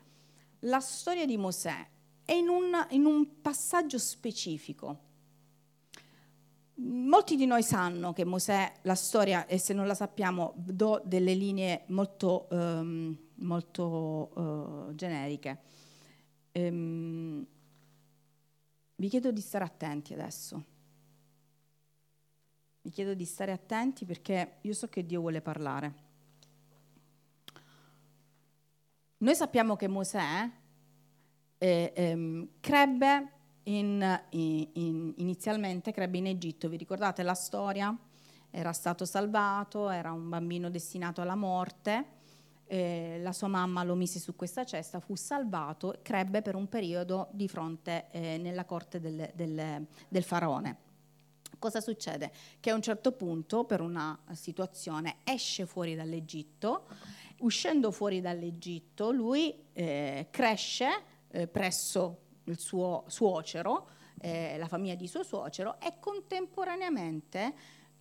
la 0.63 0.79
storia 0.79 1.25
di 1.25 1.37
Mosè 1.37 1.87
è 2.25 2.33
in 2.33 2.47
un, 2.47 2.71
in 2.91 3.05
un 3.05 3.41
passaggio 3.41 3.97
specifico. 3.97 5.11
Molti 6.75 7.35
di 7.35 7.45
noi 7.45 7.63
sanno 7.63 8.13
che 8.13 8.25
Mosè, 8.25 8.71
la 8.83 8.95
storia, 8.95 9.45
e 9.45 9.57
se 9.57 9.73
non 9.73 9.87
la 9.87 9.93
sappiamo, 9.93 10.53
do 10.55 11.01
delle 11.05 11.33
linee 11.33 11.83
molto, 11.87 12.47
um, 12.49 13.15
molto 13.35 14.31
uh, 14.33 14.95
generiche. 14.95 15.61
Um, 16.53 17.45
vi 18.95 19.09
chiedo 19.09 19.31
di 19.31 19.41
stare 19.41 19.65
attenti 19.65 20.13
adesso. 20.13 20.63
Vi 22.81 22.89
chiedo 22.89 23.13
di 23.13 23.25
stare 23.25 23.51
attenti 23.51 24.05
perché 24.05 24.57
io 24.61 24.73
so 24.73 24.87
che 24.87 25.05
Dio 25.05 25.19
vuole 25.19 25.41
parlare. 25.41 26.11
Noi 29.23 29.35
sappiamo 29.35 29.77
che 29.77 29.87
Mosè 29.87 30.49
eh, 31.57 31.93
ehm, 31.95 32.49
crebbe 32.59 33.31
in, 33.63 34.21
in, 34.31 35.13
inizialmente 35.15 35.93
crebbe 35.93 36.17
in 36.17 36.27
Egitto, 36.27 36.67
vi 36.67 36.75
ricordate 36.75 37.23
la 37.23 37.33
storia? 37.33 37.97
era 38.55 38.71
stato 38.71 39.05
salvato, 39.05 39.89
era 39.89 40.11
un 40.11 40.29
bambino 40.29 40.69
destinato 40.69 41.21
alla 41.21 41.33
morte, 41.35 42.05
eh, 42.65 43.17
la 43.21 43.31
sua 43.31 43.47
mamma 43.47 43.83
lo 43.83 43.95
mise 43.95 44.19
su 44.19 44.35
questa 44.35 44.63
cesta, 44.63 44.99
fu 44.99 45.15
salvato 45.15 45.99
crebbe 46.03 46.43
per 46.43 46.53
un 46.53 46.69
periodo 46.69 47.29
di 47.31 47.47
fronte 47.47 48.09
eh, 48.11 48.37
nella 48.37 48.65
corte 48.65 48.99
del, 48.99 49.31
del, 49.33 49.87
del 50.07 50.23
faraone. 50.23 50.77
Cosa 51.63 51.79
succede? 51.79 52.29
Che 52.59 52.69
a 52.71 52.75
un 52.75 52.81
certo 52.81 53.13
punto, 53.13 53.63
per 53.63 53.79
una 53.79 54.19
situazione, 54.33 55.19
esce 55.23 55.65
fuori 55.65 55.95
dall'Egitto. 55.95 56.87
Uscendo 57.43 57.91
fuori 57.91 58.21
dall'Egitto, 58.21 59.11
lui 59.11 59.53
eh, 59.73 60.27
cresce 60.31 61.03
eh, 61.27 61.45
presso 61.47 62.19
il 62.45 62.57
suo 62.57 63.03
suocero, 63.07 63.89
eh, 64.21 64.57
la 64.57 64.69
famiglia 64.69 64.95
di 64.95 65.07
suo 65.07 65.23
suocero, 65.23 65.77
e 65.81 65.95
contemporaneamente 65.99 67.53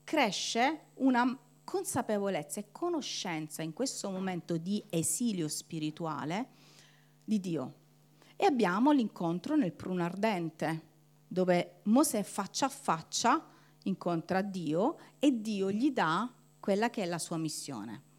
cresce 0.05 0.91
una 0.95 1.37
consapevolezza 1.65 2.61
e 2.61 2.67
conoscenza 2.71 3.63
in 3.63 3.73
questo 3.73 4.11
momento 4.11 4.57
di 4.59 4.81
esilio 4.89 5.49
spirituale 5.49 6.51
di 7.25 7.41
Dio. 7.41 7.75
E 8.37 8.47
abbiamo 8.47 8.93
l'incontro 8.93 9.57
nel 9.57 9.73
pruno 9.73 10.05
ardente, 10.05 10.83
dove 11.27 11.81
Mosè 11.85 12.23
faccia 12.23 12.67
a 12.67 12.69
faccia 12.69 13.45
incontra 13.85 14.41
Dio 14.41 14.99
e 15.19 15.41
Dio 15.41 15.73
gli 15.73 15.91
dà 15.91 16.33
quella 16.61 16.91
che 16.91 17.03
è 17.03 17.07
la 17.07 17.19
sua 17.19 17.39
missione. 17.39 18.11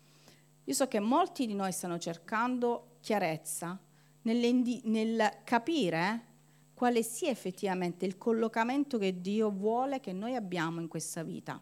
Io 0.66 0.74
so 0.74 0.88
che 0.88 1.00
molti 1.00 1.46
di 1.46 1.54
noi 1.54 1.72
stanno 1.72 1.98
cercando 1.98 2.98
chiarezza 3.02 3.78
nel 4.22 5.42
capire 5.44 6.28
quale 6.74 7.04
sia 7.04 7.30
effettivamente 7.30 8.06
il 8.06 8.18
collocamento 8.18 8.98
che 8.98 9.20
Dio 9.20 9.52
vuole 9.52 10.00
che 10.00 10.14
noi 10.14 10.36
abbiamo 10.36 10.80
in 10.80 10.88
questa 10.88 11.24
vita. 11.24 11.62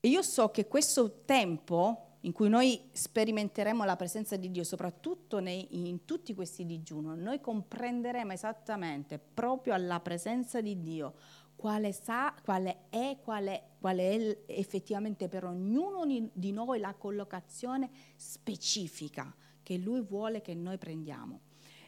E 0.00 0.08
io 0.08 0.22
so 0.22 0.50
che 0.50 0.66
questo 0.66 1.22
tempo 1.24 2.18
in 2.20 2.32
cui 2.32 2.48
noi 2.48 2.88
sperimenteremo 2.90 3.84
la 3.84 3.94
presenza 3.94 4.36
di 4.36 4.50
Dio, 4.50 4.64
soprattutto 4.64 5.38
nei, 5.38 5.88
in 5.88 6.04
tutti 6.04 6.34
questi 6.34 6.66
digiuno, 6.66 7.14
noi 7.14 7.40
comprenderemo 7.40 8.32
esattamente 8.32 9.18
proprio 9.18 9.74
alla 9.74 10.00
presenza 10.00 10.60
di 10.60 10.82
Dio 10.82 11.14
quale, 11.56 11.92
sa, 11.92 12.34
quale, 12.44 12.88
è, 12.90 13.16
quale, 13.22 13.70
quale 13.80 14.10
è 14.10 14.52
effettivamente 14.52 15.28
per 15.28 15.44
ognuno 15.44 16.04
di 16.32 16.52
noi 16.52 16.78
la 16.78 16.94
collocazione 16.94 17.90
specifica 18.14 19.34
che 19.62 19.78
Lui 19.78 20.02
vuole 20.02 20.42
che 20.42 20.54
noi 20.54 20.78
prendiamo. 20.78 21.40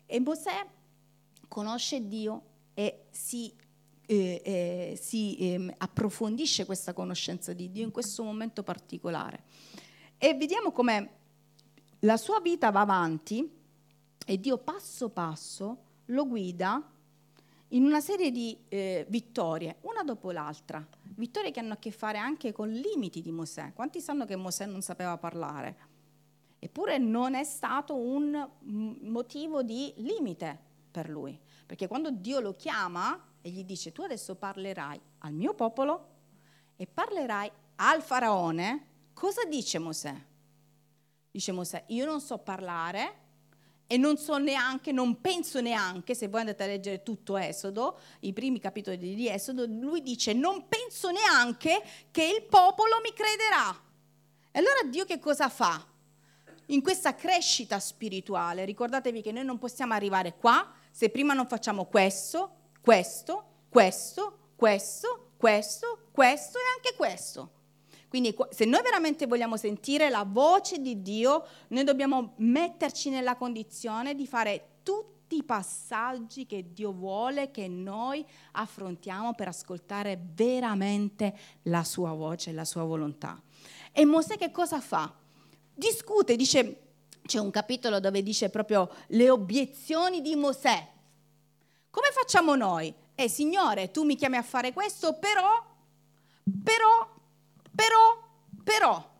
E 0.06 0.18
Mosè 0.20 0.66
conosce 1.46 2.06
Dio 2.08 2.42
e 2.74 3.04
si 3.10 3.54
eh, 4.10 4.40
eh, 4.42 4.98
si 4.98 5.36
eh, 5.36 5.74
approfondisce 5.76 6.64
questa 6.64 6.94
conoscenza 6.94 7.52
di 7.52 7.70
Dio 7.70 7.84
in 7.84 7.90
questo 7.90 8.22
momento 8.22 8.62
particolare. 8.62 9.42
E 10.16 10.32
vediamo 10.32 10.72
come 10.72 11.10
la 12.00 12.16
sua 12.16 12.40
vita 12.40 12.70
va 12.70 12.80
avanti 12.80 13.46
e 14.24 14.40
Dio 14.40 14.56
passo 14.56 15.10
passo 15.10 15.84
lo 16.06 16.26
guida 16.26 16.82
in 17.68 17.84
una 17.84 18.00
serie 18.00 18.30
di 18.30 18.56
eh, 18.68 19.04
vittorie, 19.08 19.76
una 19.82 20.02
dopo 20.02 20.30
l'altra, 20.30 20.86
vittorie 21.02 21.50
che 21.50 21.60
hanno 21.60 21.74
a 21.74 21.78
che 21.78 21.90
fare 21.90 22.18
anche 22.18 22.52
con 22.52 22.70
limiti 22.70 23.20
di 23.20 23.30
Mosè. 23.30 23.72
Quanti 23.74 24.00
sanno 24.00 24.24
che 24.24 24.36
Mosè 24.36 24.66
non 24.66 24.80
sapeva 24.80 25.18
parlare? 25.18 25.86
Eppure 26.58 26.98
non 26.98 27.34
è 27.34 27.44
stato 27.44 27.94
un 27.94 28.48
motivo 29.02 29.62
di 29.62 29.92
limite 29.96 30.58
per 30.90 31.08
lui, 31.08 31.38
perché 31.66 31.86
quando 31.86 32.10
Dio 32.10 32.40
lo 32.40 32.56
chiama, 32.56 33.22
e 33.40 33.50
gli 33.50 33.64
dice 33.64 33.92
tu 33.92 34.02
adesso 34.02 34.34
parlerai 34.34 35.00
al 35.18 35.32
mio 35.32 35.54
popolo 35.54 36.16
e 36.76 36.86
parlerai 36.86 37.50
al 37.76 38.02
faraone, 38.02 38.86
cosa 39.12 39.44
dice 39.44 39.78
Mosè? 39.78 40.26
Dice 41.30 41.52
Mosè, 41.52 41.84
io 41.88 42.04
non 42.06 42.20
so 42.20 42.38
parlare 42.38 43.26
e 43.90 43.96
non 43.96 44.18
so 44.18 44.36
neanche, 44.36 44.92
non 44.92 45.18
penso 45.22 45.62
neanche, 45.62 46.14
se 46.14 46.28
voi 46.28 46.40
andate 46.40 46.62
a 46.62 46.66
leggere 46.66 47.02
tutto 47.02 47.38
Esodo, 47.38 47.98
i 48.20 48.34
primi 48.34 48.60
capitoli 48.60 48.98
di 48.98 49.28
Esodo, 49.28 49.64
lui 49.66 50.02
dice 50.02 50.34
non 50.34 50.68
penso 50.68 51.10
neanche 51.10 51.82
che 52.10 52.22
il 52.22 52.42
popolo 52.42 53.00
mi 53.02 53.14
crederà. 53.14 53.74
E 54.52 54.58
allora 54.58 54.82
Dio 54.84 55.06
che 55.06 55.18
cosa 55.18 55.48
fa? 55.48 55.84
In 56.66 56.82
questa 56.82 57.14
crescita 57.14 57.80
spirituale, 57.80 58.66
ricordatevi 58.66 59.22
che 59.22 59.32
noi 59.32 59.44
non 59.44 59.56
possiamo 59.56 59.94
arrivare 59.94 60.36
qua 60.36 60.70
se 60.90 61.08
prima 61.08 61.32
non 61.32 61.46
facciamo 61.46 61.86
questo, 61.86 62.56
questo, 62.82 63.44
questo, 63.70 64.50
questo, 64.54 65.30
questo, 65.38 66.08
questo 66.12 66.58
e 66.58 66.62
anche 66.76 66.94
questo. 66.94 67.52
Quindi 68.08 68.34
se 68.50 68.64
noi 68.64 68.82
veramente 68.82 69.26
vogliamo 69.26 69.56
sentire 69.56 70.08
la 70.08 70.24
voce 70.26 70.78
di 70.78 71.02
Dio, 71.02 71.44
noi 71.68 71.84
dobbiamo 71.84 72.32
metterci 72.36 73.10
nella 73.10 73.36
condizione 73.36 74.14
di 74.14 74.26
fare 74.26 74.78
tutti 74.82 75.36
i 75.36 75.44
passaggi 75.44 76.46
che 76.46 76.72
Dio 76.72 76.92
vuole 76.92 77.50
che 77.50 77.68
noi 77.68 78.24
affrontiamo 78.52 79.34
per 79.34 79.48
ascoltare 79.48 80.18
veramente 80.34 81.36
la 81.64 81.84
sua 81.84 82.12
voce, 82.12 82.52
la 82.52 82.64
sua 82.64 82.84
volontà. 82.84 83.40
E 83.92 84.04
Mosè 84.06 84.38
che 84.38 84.50
cosa 84.50 84.80
fa? 84.80 85.14
Discute, 85.74 86.34
dice, 86.34 86.80
c'è 87.26 87.38
un 87.38 87.50
capitolo 87.50 88.00
dove 88.00 88.22
dice 88.22 88.48
proprio 88.48 88.90
le 89.08 89.28
obiezioni 89.28 90.22
di 90.22 90.34
Mosè. 90.34 90.88
Come 91.90 92.08
facciamo 92.12 92.54
noi? 92.54 92.92
Eh 93.14 93.28
Signore, 93.28 93.90
tu 93.90 94.04
mi 94.04 94.16
chiami 94.16 94.36
a 94.36 94.42
fare 94.42 94.72
questo, 94.72 95.18
però, 95.18 95.62
però, 96.62 97.16
però, 97.78 98.18
però. 98.64 99.16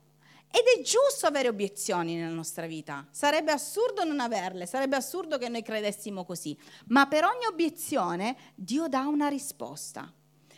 Ed 0.51 0.63
è 0.77 0.83
giusto 0.83 1.27
avere 1.27 1.47
obiezioni 1.47 2.17
nella 2.17 2.35
nostra 2.35 2.67
vita. 2.67 3.07
Sarebbe 3.13 3.53
assurdo 3.53 4.03
non 4.03 4.19
averle, 4.19 4.67
sarebbe 4.67 4.97
assurdo 4.97 5.39
che 5.39 5.49
noi 5.49 5.63
credessimo 5.63 6.25
così. 6.25 6.59
Ma 6.87 7.07
per 7.07 7.23
ogni 7.23 7.47
obiezione 7.47 8.37
Dio 8.57 8.89
dà 8.89 9.07
una 9.07 9.29
risposta. 9.29 10.13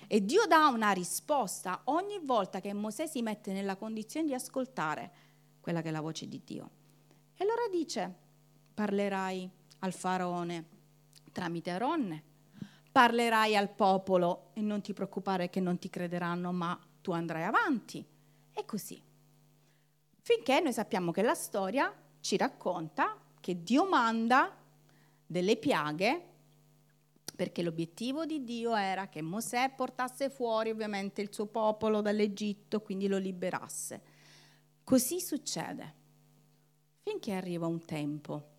E 0.06 0.24
Dio 0.24 0.46
dà 0.46 0.68
una 0.68 0.92
risposta 0.92 1.82
ogni 1.84 2.18
volta 2.22 2.60
che 2.60 2.72
Mosè 2.72 3.06
si 3.06 3.20
mette 3.20 3.52
nella 3.52 3.76
condizione 3.76 4.26
di 4.26 4.34
ascoltare 4.34 5.10
quella 5.60 5.82
che 5.82 5.88
è 5.88 5.92
la 5.92 6.00
voce 6.00 6.26
di 6.26 6.40
Dio. 6.42 6.70
E 7.36 7.44
allora 7.44 7.68
dice, 7.70 8.12
parlerai 8.72 9.50
al 9.80 9.92
faraone 9.92 10.68
tramite 11.32 11.70
Aaron. 11.70 12.22
Parlerai 12.90 13.56
al 13.56 13.68
popolo 13.68 14.50
e 14.54 14.62
non 14.62 14.80
ti 14.80 14.94
preoccupare 14.94 15.50
che 15.50 15.60
non 15.60 15.78
ti 15.78 15.90
crederanno, 15.90 16.50
ma 16.50 16.78
tu 17.00 17.12
andrai 17.12 17.44
avanti. 17.44 18.04
E 18.52 18.64
così. 18.64 19.02
Finché 20.22 20.60
noi 20.60 20.72
sappiamo 20.72 21.12
che 21.12 21.22
la 21.22 21.34
storia 21.34 21.92
ci 22.20 22.36
racconta 22.36 23.16
che 23.40 23.62
Dio 23.62 23.88
manda 23.88 24.54
delle 25.26 25.56
piaghe 25.56 26.26
perché 27.34 27.62
l'obiettivo 27.62 28.26
di 28.26 28.44
Dio 28.44 28.74
era 28.74 29.08
che 29.08 29.22
Mosè 29.22 29.72
portasse 29.74 30.28
fuori 30.28 30.70
ovviamente 30.70 31.22
il 31.22 31.32
suo 31.32 31.46
popolo 31.46 32.02
dall'Egitto, 32.02 32.82
quindi 32.82 33.08
lo 33.08 33.16
liberasse. 33.16 34.02
Così 34.84 35.20
succede, 35.20 35.94
finché 37.02 37.32
arriva 37.32 37.66
un 37.66 37.82
tempo 37.84 38.58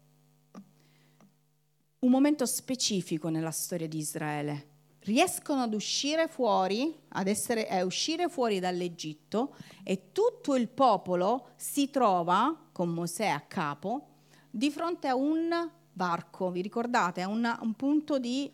un 2.02 2.10
momento 2.10 2.46
specifico 2.48 3.30
nella 3.30 3.52
storia 3.52 3.88
di 3.88 4.00
Israele. 4.00 4.70
Riescono 5.04 5.64
ad 5.64 5.74
uscire 5.74 6.28
fuori, 6.28 6.96
ad 7.10 7.28
essere, 7.28 7.68
a 7.68 7.84
uscire 7.84 8.30
fuori 8.30 8.60
dall'Egitto 8.60 9.56
e 9.84 10.12
tutto 10.12 10.56
il 10.56 10.68
popolo 10.68 11.50
si 11.56 11.90
trova, 11.90 12.70
con 12.72 12.90
Mosè 12.90 13.28
a 13.28 13.42
capo, 13.42 14.08
di 14.50 14.70
fronte 14.70 15.08
a 15.08 15.16
un 15.16 15.70
varco, 15.94 16.52
vi 16.52 16.62
ricordate? 16.62 17.22
A 17.22 17.28
una, 17.28 17.58
un 17.62 17.74
punto 17.74 18.20
di, 18.20 18.52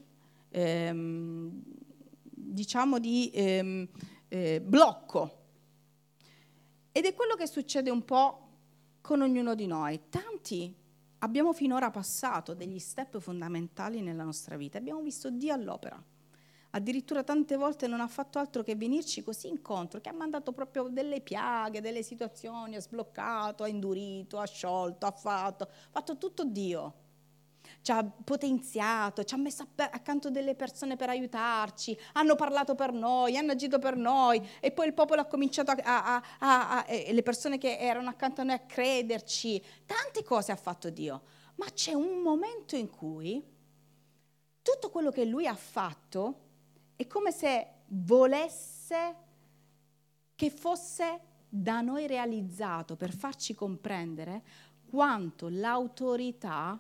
ehm, 0.50 1.62
diciamo, 2.30 3.00
di 3.00 3.30
ehm, 3.34 3.88
eh, 4.30 4.62
blocco. 4.62 5.36
Ed 6.92 7.06
è 7.06 7.14
quello 7.14 7.36
che 7.36 7.48
succede 7.48 7.90
un 7.90 8.06
po' 8.06 8.48
con 9.02 9.22
ognuno 9.22 9.54
di 9.54 9.68
noi. 9.68 10.00
Tanti 10.10 10.74
abbiamo 11.20 11.52
finora 11.52 11.92
passato 11.92 12.54
degli 12.54 12.80
step 12.80 13.20
fondamentali 13.20 14.02
nella 14.02 14.24
nostra 14.24 14.56
vita, 14.56 14.78
abbiamo 14.78 15.02
visto 15.02 15.30
Dio 15.30 15.54
all'opera. 15.54 16.02
Addirittura 16.78 17.24
tante 17.24 17.56
volte 17.56 17.88
non 17.88 18.02
ha 18.02 18.08
fatto 18.08 18.38
altro 18.38 18.62
che 18.62 18.76
venirci 18.76 19.24
così 19.24 19.48
incontro, 19.48 20.00
che 20.00 20.10
ha 20.10 20.14
mandato 20.14 20.52
proprio 20.52 20.90
delle 20.90 21.22
piaghe, 21.22 21.82
delle 21.82 22.04
situazioni, 22.04 22.76
ha 22.76 22.82
sbloccato, 22.82 23.64
ha 23.64 23.68
indurito, 23.68 24.38
ha 24.38 24.46
sciolto, 24.46 25.08
ha 25.08 25.12
fatto, 25.12 25.64
ha 25.64 25.90
fatto 25.90 26.18
tutto 26.18 26.46
Dio 26.46 27.06
ci 27.82 27.92
ha 27.92 28.04
potenziato, 28.04 29.24
ci 29.24 29.34
ha 29.34 29.38
messo 29.38 29.66
accanto 29.76 30.30
delle 30.30 30.56
persone 30.56 30.96
per 30.96 31.10
aiutarci, 31.10 31.98
hanno 32.14 32.36
parlato 32.36 32.76
per 32.76 32.92
noi, 32.92 33.38
hanno 33.38 33.54
agito 33.54 33.80
per 33.80 33.96
noi 33.96 34.46
e 34.60 34.72
poi 34.72 34.88
il 34.88 34.94
popolo 34.94 35.22
ha 35.22 35.26
cominciato 35.26 35.72
a, 35.72 35.76
a, 35.84 36.24
a, 36.40 36.78
a 36.80 36.86
le 36.88 37.24
persone 37.24 37.58
che 37.58 37.78
erano 37.78 38.10
accanto 38.10 38.42
a 38.42 38.44
noi 38.44 38.56
a 38.56 38.60
crederci. 38.60 39.64
Tante 39.86 40.24
cose 40.24 40.52
ha 40.52 40.58
fatto 40.58 40.90
Dio, 40.90 41.22
ma 41.56 41.68
c'è 41.74 41.94
un 41.94 42.22
momento 42.22 42.76
in 42.76 42.90
cui 42.90 43.42
tutto 44.62 44.90
quello 44.90 45.12
che 45.12 45.24
lui 45.24 45.48
ha 45.48 45.56
fatto 45.56 46.47
è 46.98 47.08
come 47.08 47.32
se 47.32 47.68
volesse 47.90 49.16
che 50.36 50.50
fosse 50.50 51.22
da 51.48 51.82
noi 51.82 52.08
realizzato 52.08 52.96
per 52.96 53.16
farci 53.16 53.54
comprendere 53.54 54.44
quanto 54.90 55.48
l'autorità 55.48 56.78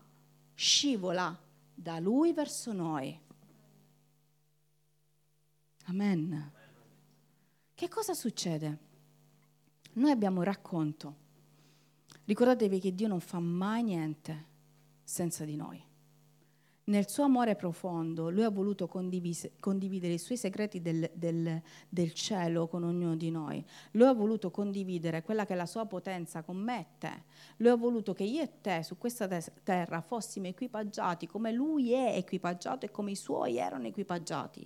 scivola 0.53 1.39
da 1.73 1.99
lui 1.99 2.33
verso 2.33 2.73
noi. 2.73 3.17
Amen. 5.85 6.51
Che 7.73 7.87
cosa 7.87 8.13
succede? 8.13 8.77
Noi 9.93 10.11
abbiamo 10.11 10.39
un 10.39 10.43
racconto. 10.43 11.15
Ricordatevi 12.25 12.79
che 12.79 12.95
Dio 12.95 13.07
non 13.07 13.19
fa 13.19 13.39
mai 13.39 13.83
niente 13.83 14.45
senza 15.03 15.45
di 15.45 15.55
noi. 15.55 15.86
Nel 16.87 17.09
suo 17.09 17.25
amore 17.25 17.57
profondo, 17.57 18.29
Lui 18.29 18.43
ha 18.43 18.49
voluto 18.49 18.87
condividere 18.87 20.13
i 20.13 20.17
suoi 20.17 20.37
segreti 20.37 20.79
del, 20.79 21.11
del, 21.13 21.61
del, 21.89 22.13
cielo 22.13 22.67
con 22.67 22.83
ognuno 22.85 23.17
di 23.17 23.29
noi. 23.29 23.61
Lui 23.91 24.07
ha 24.07 24.13
voluto 24.13 24.51
condividere 24.51 25.21
quella 25.21 25.45
che 25.45 25.53
la 25.53 25.65
sua 25.65 25.85
potenza 25.85 26.43
con 26.43 26.55
me 26.55 26.87
e. 26.97 27.25
Lui 27.57 27.71
ha 27.71 27.75
voluto 27.75 28.13
che 28.13 28.23
io 28.23 28.41
e 28.41 28.61
te 28.61 28.83
su 28.83 28.97
questa 28.97 29.27
terra 29.63 29.99
fossimo 29.99 30.47
equipaggiati 30.47 31.27
come 31.27 31.51
Lui 31.51 31.91
è 31.91 32.15
equipaggiato 32.15 32.85
e 32.85 32.91
come 32.91 33.11
i 33.11 33.15
suoi 33.17 33.57
erano 33.57 33.87
equipaggiati. 33.87 34.65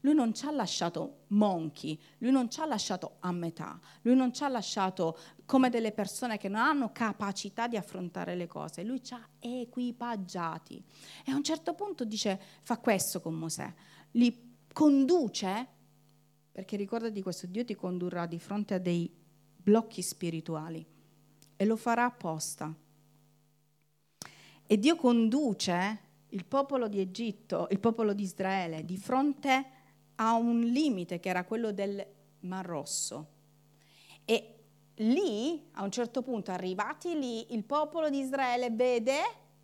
Lui 0.00 0.14
non 0.14 0.32
ci 0.34 0.46
ha 0.46 0.50
lasciato 0.50 1.24
monchi, 1.28 2.00
lui 2.18 2.30
non 2.30 2.50
ci 2.50 2.60
ha 2.60 2.64
lasciato 2.64 3.16
a 3.20 3.32
metà, 3.32 3.78
lui 4.02 4.16
non 4.16 4.32
ci 4.32 4.42
ha 4.42 4.48
lasciato 4.48 5.18
come 5.44 5.68
delle 5.68 5.92
persone 5.92 6.38
che 6.38 6.48
non 6.48 6.60
hanno 6.60 6.90
capacità 6.90 7.66
di 7.66 7.76
affrontare 7.76 8.34
le 8.34 8.46
cose, 8.46 8.82
lui 8.82 9.02
ci 9.02 9.12
ha 9.12 9.28
equipaggiati. 9.38 10.82
E 11.24 11.32
a 11.32 11.36
un 11.36 11.44
certo 11.44 11.74
punto 11.74 12.04
dice, 12.04 12.40
fa 12.62 12.78
questo 12.78 13.20
con 13.20 13.34
Mosè, 13.34 13.70
li 14.12 14.56
conduce, 14.72 15.68
perché 16.50 16.76
ricordati 16.76 17.20
questo, 17.20 17.46
Dio 17.46 17.64
ti 17.64 17.74
condurrà 17.74 18.24
di 18.26 18.38
fronte 18.38 18.74
a 18.74 18.78
dei 18.78 19.12
blocchi 19.62 20.00
spirituali 20.00 20.84
e 21.56 21.64
lo 21.66 21.76
farà 21.76 22.06
apposta. 22.06 22.74
E 24.66 24.78
Dio 24.78 24.96
conduce 24.96 25.98
il 26.28 26.44
popolo 26.44 26.88
di 26.88 27.00
Egitto, 27.00 27.66
il 27.70 27.80
popolo 27.80 28.14
di 28.14 28.22
Israele, 28.22 28.84
di 28.84 28.96
fronte 28.96 29.79
a 30.22 30.34
un 30.34 30.60
limite 30.60 31.18
che 31.18 31.28
era 31.28 31.44
quello 31.44 31.72
del 31.72 32.06
Mar 32.40 32.64
Rosso. 32.64 33.26
E 34.24 34.54
lì, 34.96 35.68
a 35.72 35.82
un 35.82 35.90
certo 35.90 36.22
punto, 36.22 36.50
arrivati 36.50 37.18
lì, 37.18 37.54
il 37.54 37.64
popolo 37.64 38.10
di 38.10 38.18
Israele 38.18 38.70
vede 38.70 39.20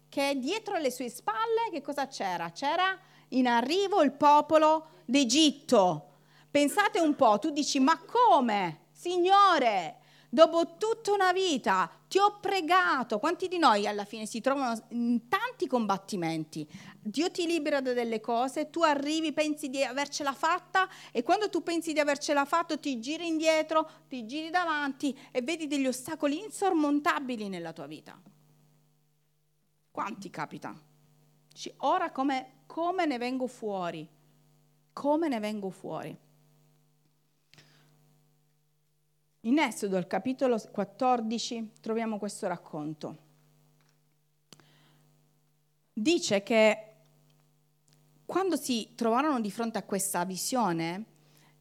che 0.08 0.34
dietro 0.38 0.78
le 0.78 0.90
sue 0.90 1.10
spalle 1.10 1.68
che 1.70 1.82
cosa 1.82 2.06
c'era? 2.06 2.50
C'era 2.50 2.98
in 3.28 3.46
arrivo 3.46 4.02
il 4.02 4.12
popolo 4.12 4.88
d'Egitto. 5.04 6.12
Pensate 6.50 7.00
un 7.00 7.14
po', 7.14 7.38
tu 7.38 7.50
dici, 7.50 7.78
ma 7.78 7.98
come? 7.98 8.86
Signore, 8.92 9.98
dopo 10.28 10.76
tutta 10.76 11.12
una 11.12 11.32
vita 11.32 11.90
ti 12.08 12.18
ho 12.18 12.38
pregato. 12.40 13.18
Quanti 13.18 13.48
di 13.48 13.58
noi 13.58 13.86
alla 13.86 14.04
fine 14.04 14.26
si 14.26 14.40
trovano 14.40 14.80
in 14.90 15.28
tanti 15.28 15.66
combattimenti? 15.66 16.68
Dio 17.00 17.30
ti 17.30 17.46
libera 17.46 17.80
da 17.80 17.92
delle 17.92 18.20
cose, 18.20 18.70
tu 18.70 18.82
arrivi, 18.82 19.32
pensi 19.32 19.68
di 19.68 19.82
avercela 19.82 20.32
fatta 20.32 20.88
e 21.12 21.22
quando 21.22 21.48
tu 21.48 21.62
pensi 21.62 21.92
di 21.92 22.00
avercela 22.00 22.44
fatta 22.44 22.76
ti 22.76 22.98
giri 23.00 23.26
indietro, 23.26 23.88
ti 24.08 24.26
giri 24.26 24.50
davanti 24.50 25.16
e 25.30 25.42
vedi 25.42 25.66
degli 25.66 25.86
ostacoli 25.86 26.40
insormontabili 26.42 27.48
nella 27.48 27.72
tua 27.72 27.86
vita. 27.86 28.20
Quanti 29.90 30.30
capita? 30.30 30.78
Ora 31.78 32.10
come, 32.10 32.62
come 32.66 33.06
ne 33.06 33.18
vengo 33.18 33.46
fuori? 33.46 34.06
Come 34.92 35.28
ne 35.28 35.40
vengo 35.40 35.70
fuori? 35.70 36.16
In 39.46 39.60
Esodo, 39.60 39.96
al 39.96 40.08
capitolo 40.08 40.58
14, 40.58 41.74
troviamo 41.80 42.18
questo 42.18 42.48
racconto. 42.48 43.18
Dice 45.92 46.42
che 46.42 46.94
quando 48.24 48.56
si 48.56 48.94
trovarono 48.96 49.38
di 49.38 49.52
fronte 49.52 49.78
a 49.78 49.84
questa 49.84 50.24
visione, 50.24 51.04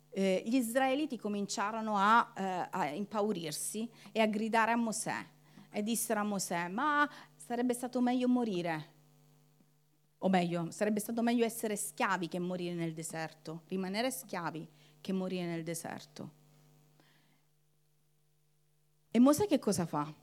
eh, 0.09 0.41
gli 0.47 0.55
israeliti 0.55 1.19
cominciarono 1.19 1.95
a, 1.95 2.33
eh, 2.35 2.67
a, 2.71 2.87
impaurirsi 2.87 3.87
e 4.11 4.19
a 4.19 4.25
gridare 4.25 4.71
a 4.71 4.77
Mosè 4.77 5.23
e 5.69 5.83
dissero 5.83 6.21
a 6.21 6.23
Mosè, 6.23 6.67
ma 6.69 7.07
sarebbe 7.35 7.75
stato 7.75 8.01
meglio 8.01 8.27
morire, 8.27 8.93
o 10.17 10.27
meglio, 10.27 10.71
sarebbe 10.71 10.99
stato 10.99 11.21
meglio 11.21 11.45
essere 11.45 11.75
schiavi 11.75 12.29
che 12.29 12.39
morire 12.39 12.73
nel 12.73 12.95
deserto, 12.95 13.61
rimanere 13.67 14.09
schiavi 14.09 14.67
che 14.99 15.13
morire 15.13 15.45
nel 15.45 15.61
deserto. 15.61 16.44
E 19.15 19.19
Mosè 19.19 19.47
che 19.47 19.59
cosa 19.59 19.85
fa? 19.85 20.13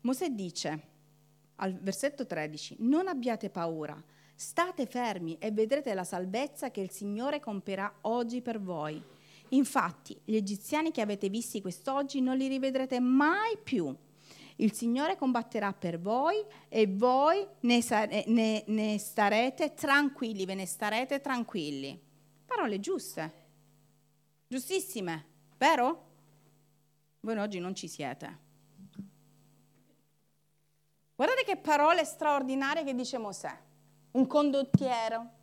Mosè 0.00 0.30
dice 0.30 0.82
al 1.54 1.78
versetto 1.78 2.26
13, 2.26 2.78
non 2.80 3.06
abbiate 3.06 3.50
paura, 3.50 4.02
state 4.34 4.84
fermi 4.84 5.38
e 5.38 5.52
vedrete 5.52 5.94
la 5.94 6.02
salvezza 6.02 6.72
che 6.72 6.80
il 6.80 6.90
Signore 6.90 7.38
compierà 7.38 7.98
oggi 8.00 8.42
per 8.42 8.60
voi. 8.60 9.00
Infatti, 9.50 10.20
gli 10.24 10.34
egiziani 10.34 10.90
che 10.90 11.00
avete 11.00 11.28
visti 11.28 11.60
quest'oggi 11.60 12.20
non 12.20 12.36
li 12.36 12.48
rivedrete 12.48 12.98
mai 12.98 13.56
più. 13.62 13.96
Il 14.56 14.72
Signore 14.72 15.14
combatterà 15.14 15.72
per 15.72 16.00
voi 16.00 16.44
e 16.68 16.88
voi 16.88 17.46
ne, 17.60 17.80
ne, 18.26 18.64
ne 18.66 18.98
starete 18.98 19.72
tranquilli, 19.72 20.44
ve 20.44 20.54
ne 20.56 20.66
starete 20.66 21.20
tranquilli. 21.20 21.96
Parole 22.44 22.80
giuste, 22.80 23.32
giustissime, 24.48 25.26
vero? 25.58 26.06
Voi 27.20 27.36
oggi 27.38 27.58
non 27.58 27.74
ci 27.74 27.88
siete. 27.88 28.46
Guardate 31.14 31.42
che 31.44 31.56
parole 31.56 32.04
straordinarie 32.04 32.84
che 32.84 32.94
dice 32.94 33.18
Mosè. 33.18 33.56
Un 34.12 34.26
condottiero 34.26 35.37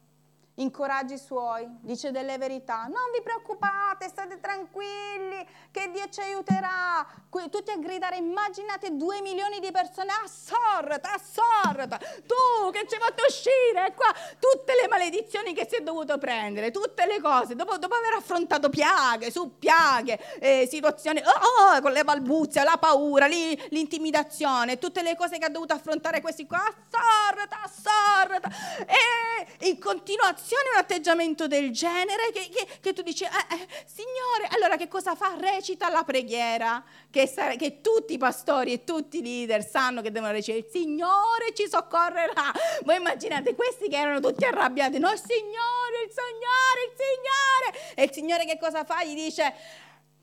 incoraggia 0.55 1.15
i 1.15 1.17
suoi, 1.17 1.67
dice 1.81 2.11
delle 2.11 2.37
verità. 2.37 2.83
Non 2.83 3.11
vi 3.13 3.21
preoccupate, 3.21 4.07
state 4.07 4.39
tranquilli, 4.39 5.45
che 5.71 5.89
Dio 5.91 6.07
ci 6.09 6.21
aiuterà. 6.21 7.05
Tutti 7.35 7.69
a 7.69 7.77
gridare, 7.77 8.15
immaginate 8.15 8.95
due 8.95 9.19
milioni 9.19 9.59
di 9.59 9.69
persone, 9.69 10.09
assorta, 10.23 11.11
assorta. 11.13 11.97
Tu 11.97 12.71
che 12.71 12.87
ci 12.87 12.95
hai 12.95 13.01
fatto 13.01 13.25
uscire, 13.27 13.93
qua, 13.93 14.13
tutte 14.39 14.73
le 14.79 14.87
maledizioni 14.87 15.53
che 15.53 15.67
si 15.69 15.75
è 15.75 15.81
dovuto 15.81 16.17
prendere, 16.17 16.71
tutte 16.71 17.05
le 17.05 17.19
cose, 17.19 17.55
dopo, 17.55 17.77
dopo 17.77 17.93
aver 17.93 18.13
affrontato 18.13 18.69
piaghe 18.69 19.31
su 19.31 19.57
piaghe, 19.59 20.39
eh, 20.39 20.65
situazioni, 20.69 21.19
oh, 21.19 21.75
oh, 21.75 21.81
con 21.81 21.91
le 21.91 22.05
balbuzie, 22.05 22.63
la 22.63 22.77
paura, 22.77 23.25
lì, 23.25 23.61
l'intimidazione, 23.71 24.77
tutte 24.77 25.01
le 25.01 25.17
cose 25.17 25.37
che 25.37 25.45
ha 25.45 25.49
dovuto 25.49 25.73
affrontare 25.73 26.21
questi 26.21 26.47
qua, 26.47 26.63
assorta, 26.63 27.61
assorta. 27.63 28.49
E 28.85 29.67
in 29.67 29.77
continuazione 29.77 30.44
un'azione, 30.45 30.69
un 30.73 30.77
atteggiamento 30.77 31.47
del 31.47 31.71
genere 31.71 32.31
che, 32.31 32.49
che, 32.49 32.67
che 32.79 32.93
tu 32.93 33.01
dici, 33.01 33.23
eh, 33.23 33.27
eh, 33.27 33.67
Signore, 33.85 34.47
allora 34.51 34.77
che 34.77 34.87
cosa 34.87 35.15
fa? 35.15 35.35
Recita 35.37 35.89
la 35.89 36.03
preghiera 36.03 36.83
che, 37.09 37.31
che, 37.57 37.81
tutti 37.81 38.13
i 38.13 38.17
pastori 38.17 38.73
e 38.73 38.83
tutti 38.83 39.17
i 39.17 39.21
leader 39.23 39.67
sanno 39.67 40.01
che 40.01 40.11
devono 40.11 40.31
recitare, 40.31 40.59
il 40.59 40.71
Signore 40.71 41.53
ci 41.53 41.67
soccorrerà. 41.67 42.51
Voi 42.83 42.97
immaginate 42.97 43.55
questi 43.55 43.89
che 43.89 43.97
erano 43.97 44.19
tutti 44.19 44.45
arrabbiati, 44.45 44.99
no, 44.99 45.11
il 45.11 45.19
Signore, 45.19 46.03
il 46.05 46.11
Signore, 46.11 46.83
il 46.85 46.93
Signore. 46.95 47.93
E 47.95 48.03
il 48.03 48.11
Signore 48.11 48.45
che 48.45 48.59
cosa 48.59 48.83
fa? 48.83 49.03
Gli 49.03 49.15
dice, 49.15 49.43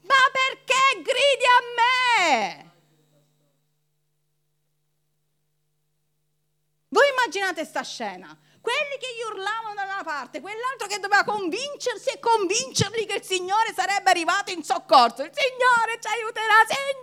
ma 0.02 0.14
perché 0.30 1.02
gridi 1.02 1.44
a 1.44 2.28
me? 2.28 2.70
Voi 6.88 7.08
immaginate 7.08 7.64
sta 7.64 7.82
scena? 7.82 8.38
Quelli 8.62 8.96
che 9.02 9.10
gli 9.18 9.26
urlavano 9.26 9.74
da 9.74 9.82
una 9.82 10.04
parte, 10.04 10.40
quell'altro 10.40 10.86
che 10.86 11.00
doveva 11.00 11.24
convincersi 11.24 12.10
e 12.10 12.20
convincerli 12.20 13.04
che 13.04 13.18
il 13.18 13.24
Signore 13.24 13.74
sarebbe 13.74 14.08
arrivato 14.08 14.52
in 14.52 14.62
soccorso. 14.62 15.22
Il 15.26 15.34
Signore 15.34 15.98
ci 15.98 16.06
aiuterà, 16.06 16.62
Signore, 16.70 17.01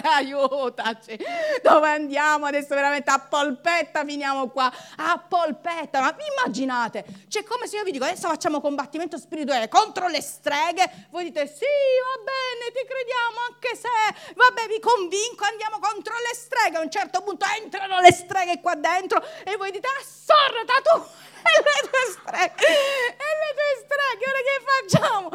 aiutaci. 0.16 1.18
Dove 1.62 1.88
andiamo 1.88 2.46
adesso 2.46 2.74
veramente 2.74 3.10
a 3.10 3.18
polpetta 3.18 4.04
finiamo 4.04 4.48
qua, 4.48 4.72
a 4.96 5.18
polpetta. 5.18 6.00
Ma 6.00 6.14
immaginate, 6.36 7.04
cioè 7.28 7.44
come 7.44 7.66
se 7.66 7.76
io 7.76 7.84
vi 7.84 7.92
dico 7.92 8.04
adesso 8.04 8.28
facciamo 8.28 8.60
combattimento 8.60 9.18
spirituale 9.18 9.68
contro 9.68 10.08
le 10.08 10.20
streghe, 10.20 11.06
voi 11.10 11.24
dite 11.24 11.46
sì, 11.46 11.64
va 11.64 12.22
bene, 12.22 12.72
ti 12.72 12.84
crediamo 12.86 13.38
anche 13.50 13.76
se, 13.76 14.34
vabbè 14.34 14.66
vi 14.66 14.80
convinco, 14.80 15.44
andiamo 15.44 15.78
contro 15.78 16.14
le 16.14 16.34
streghe. 16.34 16.78
A 16.78 16.80
un 16.80 16.90
certo 16.90 17.22
punto 17.22 17.46
entrano 17.60 18.00
le 18.00 18.12
streghe 18.12 18.60
qua 18.60 18.74
dentro 18.74 19.22
e 19.44 19.56
voi 19.56 19.70
dite 19.70 19.88
assorta 19.98 20.74
tu 20.82 21.26
e 21.42 21.52
le 21.62 21.88
tue 21.88 22.04
streghe, 22.12 22.66
e 22.66 23.30
le 23.38 23.50
tue 23.56 23.72
streghe, 23.84 24.24
ora 24.28 24.42
che 24.46 24.56
facciamo? 24.68 25.30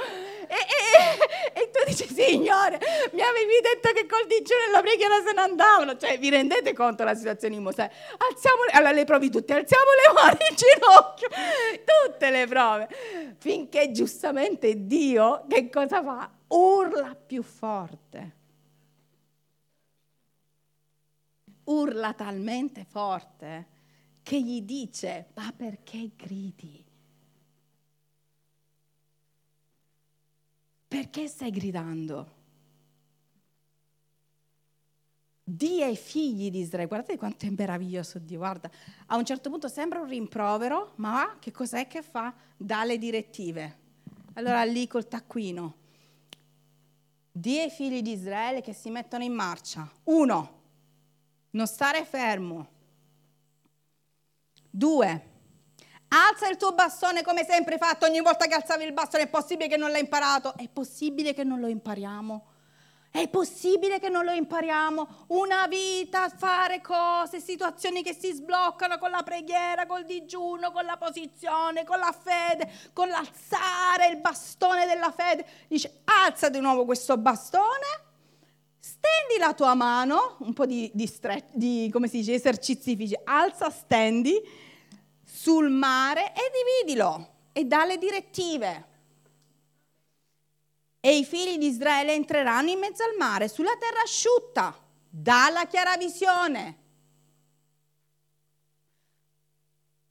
E, 0.48 0.56
e, 0.56 1.62
e, 1.62 1.72
tu 1.72 1.84
dici, 1.86 2.08
Signore, 2.14 2.80
mi 3.12 3.22
avevi 3.22 3.60
detto 3.62 3.92
che 3.94 4.06
col 4.06 4.28
digiuno 4.28 4.64
e 4.68 4.72
la 4.72 4.82
preghiera 4.82 5.22
se 5.26 5.34
ne 5.34 5.42
andavano. 5.42 5.98
Cioè, 5.98 6.18
vi 6.20 6.30
rendete 6.30 6.74
conto 6.74 7.04
della 7.04 7.16
situazione 7.16 7.56
di 7.56 7.62
Mosè? 7.62 7.90
Alziamo, 8.18 8.62
allora 8.72 8.92
le 8.92 9.06
provi 9.06 9.30
tutte, 9.30 9.54
alziamo 9.54 9.90
le 10.06 10.14
mani 10.14 10.46
in 10.50 10.56
ginocchio, 10.56 11.30
tutte 11.84 12.30
le 12.30 12.48
prove. 12.48 12.88
Finché 13.40 13.92
giustamente 13.92 14.86
Dio, 14.86 15.46
che 15.50 15.70
cosa 15.70 16.04
fa? 16.04 16.30
Urla 16.48 17.16
più 17.16 17.42
forte. 17.42 18.42
Urla 21.66 22.14
talmente 22.14 22.86
forte 22.88 23.73
che 24.24 24.42
gli 24.42 24.62
dice, 24.62 25.28
ma 25.36 25.54
perché 25.56 26.12
gridi? 26.16 26.84
Perché 30.88 31.28
stai 31.28 31.52
gridando? 31.52 32.42
Dio 35.44 35.84
ai 35.84 35.98
figli 35.98 36.50
di 36.50 36.60
Israele, 36.60 36.88
guardate 36.88 37.18
quanto 37.18 37.46
è 37.46 37.50
meraviglioso 37.50 38.18
Dio, 38.18 38.38
guarda, 38.38 38.72
a 39.08 39.18
un 39.18 39.26
certo 39.26 39.50
punto 39.50 39.68
sembra 39.68 40.00
un 40.00 40.08
rimprovero, 40.08 40.94
ma 40.96 41.36
che 41.40 41.52
cos'è 41.52 41.86
che 41.88 42.02
fa? 42.02 42.34
Dà 42.56 42.86
le 42.86 42.98
direttive. 42.98 43.82
Allora 44.36 44.64
lì 44.64 44.88
col 44.88 45.08
taccuino, 45.08 45.76
Dio 47.30 47.62
ai 47.62 47.70
figli 47.70 48.02
di 48.02 48.12
Israele 48.12 48.62
che 48.62 48.74
si 48.74 48.90
mettono 48.90 49.24
in 49.24 49.34
marcia. 49.34 49.92
Uno, 50.04 50.62
non 51.52 51.68
stare 51.68 52.06
fermo. 52.06 52.73
Due, 54.76 55.22
alza 56.08 56.50
il 56.50 56.58
tuo 56.58 56.74
bastone 56.74 57.22
come 57.22 57.46
sempre 57.46 57.78
fatto 57.78 58.08
ogni 58.08 58.22
volta 58.22 58.48
che 58.48 58.56
alzavi 58.56 58.84
il 58.84 58.92
bastone. 58.92 59.26
È 59.26 59.28
possibile 59.28 59.68
che 59.68 59.78
non 59.78 59.92
l'hai 59.92 60.00
imparato? 60.00 60.56
È 60.56 60.68
possibile 60.68 61.36
che 61.36 61.44
non 61.44 61.60
lo 61.60 61.68
impariamo? 61.68 62.46
È 63.12 63.28
possibile 63.28 64.00
che 64.00 64.10
non 64.10 64.26
lo 64.26 64.32
impariamo? 64.32 65.26
Una 65.28 65.68
vita 65.68 66.28
fare 66.30 66.82
cose, 66.82 67.40
situazioni 67.40 68.02
che 68.02 68.16
si 68.16 68.32
sbloccano 68.32 68.98
con 68.98 69.12
la 69.12 69.22
preghiera, 69.22 69.86
col 69.86 70.06
digiuno, 70.06 70.72
con 70.72 70.86
la 70.86 70.98
posizione, 70.98 71.84
con 71.84 72.00
la 72.00 72.12
fede, 72.12 72.72
con 72.94 73.10
l'alzare 73.10 74.08
il 74.10 74.18
bastone 74.18 74.88
della 74.88 75.12
fede. 75.12 75.46
Dice, 75.68 76.02
alza 76.06 76.50
di 76.50 76.60
nuovo 76.60 76.86
questo 76.86 77.16
bastone 77.16 78.12
stendi 78.80 79.40
la 79.40 79.54
tua 79.54 79.74
mano, 79.76 80.36
un 80.40 80.54
po' 80.54 80.66
di, 80.66 80.92
di, 80.94 81.08
stre- 81.08 81.48
di 81.54 81.90
come 81.92 82.08
si 82.08 82.18
dice, 82.18 82.34
esercizi 82.34 82.96
fisici, 82.96 83.20
alza, 83.24 83.70
stendi 83.70 84.42
sul 85.44 85.70
mare 85.70 86.34
e 86.34 86.42
dividilo 86.54 87.50
e 87.52 87.66
dà 87.66 87.84
le 87.84 87.98
direttive. 87.98 88.88
E 91.02 91.18
i 91.18 91.26
figli 91.26 91.58
di 91.58 91.68
Israele 91.68 92.14
entreranno 92.14 92.70
in 92.70 92.80
mezzo 92.80 93.04
al 93.04 93.18
mare, 93.18 93.50
sulla 93.50 93.76
terra 93.78 94.00
asciutta, 94.02 94.74
dalla 95.10 95.68
chiara 95.68 95.98
visione. 95.98 96.78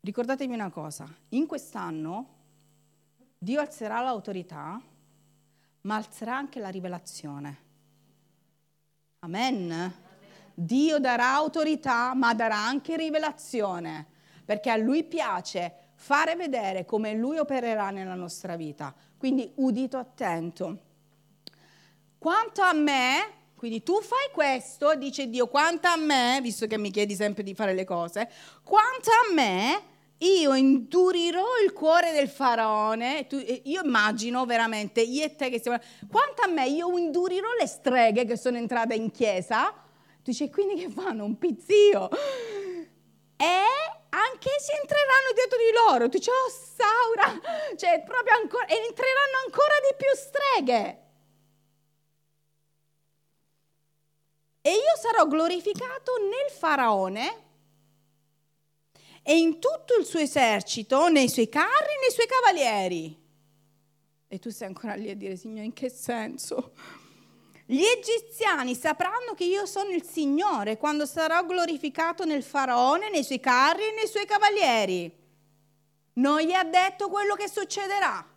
Ricordatevi 0.01 0.53
una 0.53 0.69
cosa, 0.69 1.09
in 1.31 1.47
quest'anno 1.47 2.41
Dio 3.39 3.59
alzerà 3.59 4.03
l'autorità, 4.03 4.79
ma 5.81 5.97
alzerà 5.97 6.37
anche 6.37 6.61
la 6.61 6.69
rivelazione. 6.69 7.57
Amen. 9.21 9.95
Dio 10.53 10.99
darà 10.99 11.33
autorità, 11.33 12.13
ma 12.15 12.35
darà 12.35 12.59
anche 12.59 12.99
rivelazione, 12.99 14.12
perché 14.45 14.71
a 14.71 14.77
Lui 14.77 15.05
piace 15.05 15.91
fare 15.95 16.35
vedere 16.35 16.85
come 16.85 17.15
Lui 17.15 17.39
opererà 17.39 17.91
nella 17.91 18.15
nostra 18.15 18.57
vita. 18.57 18.95
Quindi 19.17 19.53
udito 19.57 19.99
attento. 19.99 20.79
Quanto 22.19 22.63
a 22.63 22.73
me, 22.73 23.41
quindi 23.55 23.83
tu 23.83 24.01
fai 24.01 24.31
questo, 24.33 24.95
dice 24.97 25.29
Dio, 25.29 25.47
quanto 25.47 25.87
a 25.89 25.97
me, 25.97 26.41
visto 26.43 26.67
che 26.67 26.79
mi 26.79 26.91
chiedi 26.91 27.15
sempre 27.15 27.43
di 27.43 27.55
fare 27.55 27.75
le 27.75 27.85
cose, 27.85 28.29
quanto 28.65 29.11
a 29.11 29.33
me, 29.33 29.83
io 30.19 30.55
indurirò 30.55 31.45
il 31.65 31.73
cuore 31.73 32.13
del 32.13 32.29
faraone, 32.29 33.27
tu, 33.27 33.37
io 33.65 33.83
immagino 33.83 34.45
veramente, 34.45 35.01
io 35.01 35.25
e 35.25 35.35
te 35.35 35.51
che 35.51 35.61
siamo, 35.61 35.79
quanto 36.09 36.43
a 36.43 36.49
me 36.49 36.69
io 36.69 36.97
indurirò 36.97 37.49
le 37.59 37.67
streghe 37.67 38.25
che 38.25 38.37
sono 38.37 38.57
entrate 38.57 38.95
in 38.95 39.11
chiesa, 39.11 39.73
tu 40.23 40.31
dici, 40.31 40.49
quindi 40.51 40.81
che 40.81 40.89
fanno? 40.89 41.25
Un 41.25 41.37
pizzio. 41.39 42.09
E 43.37 44.02
anche 44.15 44.51
si 44.59 44.73
entreranno 44.73 45.33
dietro 45.35 45.59
di 45.59 45.73
loro, 45.73 46.09
tu 46.09 46.19
dici, 46.19 46.29
oh 46.29 46.51
Saura, 46.51 47.41
cioè 47.77 48.03
proprio 48.05 48.37
ancora, 48.37 48.67
e 48.67 48.75
entreranno 48.75 49.37
ancora 49.45 49.75
di 49.89 49.95
più 49.97 50.09
streghe. 50.15 51.01
E 54.61 54.71
io 54.71 54.97
sarò 55.01 55.27
glorificato 55.27 56.13
nel 56.19 56.51
faraone 56.51 57.43
e 59.23 59.39
in 59.39 59.59
tutto 59.59 59.95
il 59.99 60.05
suo 60.05 60.21
esercito, 60.21 61.09
nei 61.09 61.29
suoi 61.29 61.49
carri 61.49 61.99
nei 62.01 62.11
suoi 62.11 62.27
cavalieri. 62.27 63.21
E 64.29 64.39
tu 64.39 64.51
sei 64.51 64.69
ancora 64.69 64.95
lì 64.95 65.11
a 65.11 65.17
dire, 65.17 65.37
Signore, 65.37 65.65
in 65.65 65.73
che 65.73 65.89
senso? 65.89 66.73
Gli 67.65 67.83
egiziani 67.83 68.75
sapranno 68.75 69.35
che 69.35 69.45
io 69.45 69.67
sono 69.67 69.91
il 69.91 70.03
Signore 70.03 70.77
quando 70.77 71.07
sarò 71.07 71.45
glorificato 71.45 72.25
nel 72.25 72.43
faraone, 72.43 73.11
nei 73.11 73.25
suoi 73.25 73.41
carri 73.41 73.85
e 73.85 73.95
nei 73.95 74.07
suoi 74.07 74.27
cavalieri. 74.27 75.21
Non 76.15 76.41
gli 76.41 76.53
ha 76.53 76.65
detto 76.65 77.09
quello 77.09 77.35
che 77.35 77.49
succederà. 77.49 78.29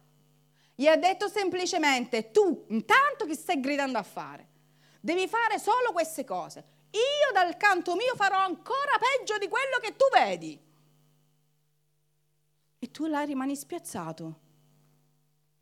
Gli 0.76 0.88
ha 0.88 0.96
detto 0.96 1.28
semplicemente, 1.28 2.32
tu 2.32 2.66
intanto 2.70 3.26
che 3.26 3.36
stai 3.36 3.60
gridando 3.60 3.98
a 3.98 4.04
fare, 4.04 4.48
devi 5.00 5.28
fare 5.28 5.58
solo 5.58 5.92
queste 5.92 6.24
cose. 6.24 6.74
Io 6.92 7.34
dal 7.34 7.58
canto 7.58 7.96
mio 7.96 8.16
farò 8.16 8.38
ancora 8.38 9.00
peggio 9.00 9.38
di 9.38 9.48
quello 9.48 9.78
che 9.82 9.96
tu 9.96 10.06
vedi 10.14 10.64
e 12.78 12.92
tu 12.92 13.06
là 13.08 13.24
rimani 13.24 13.56
spiazzato. 13.56 14.40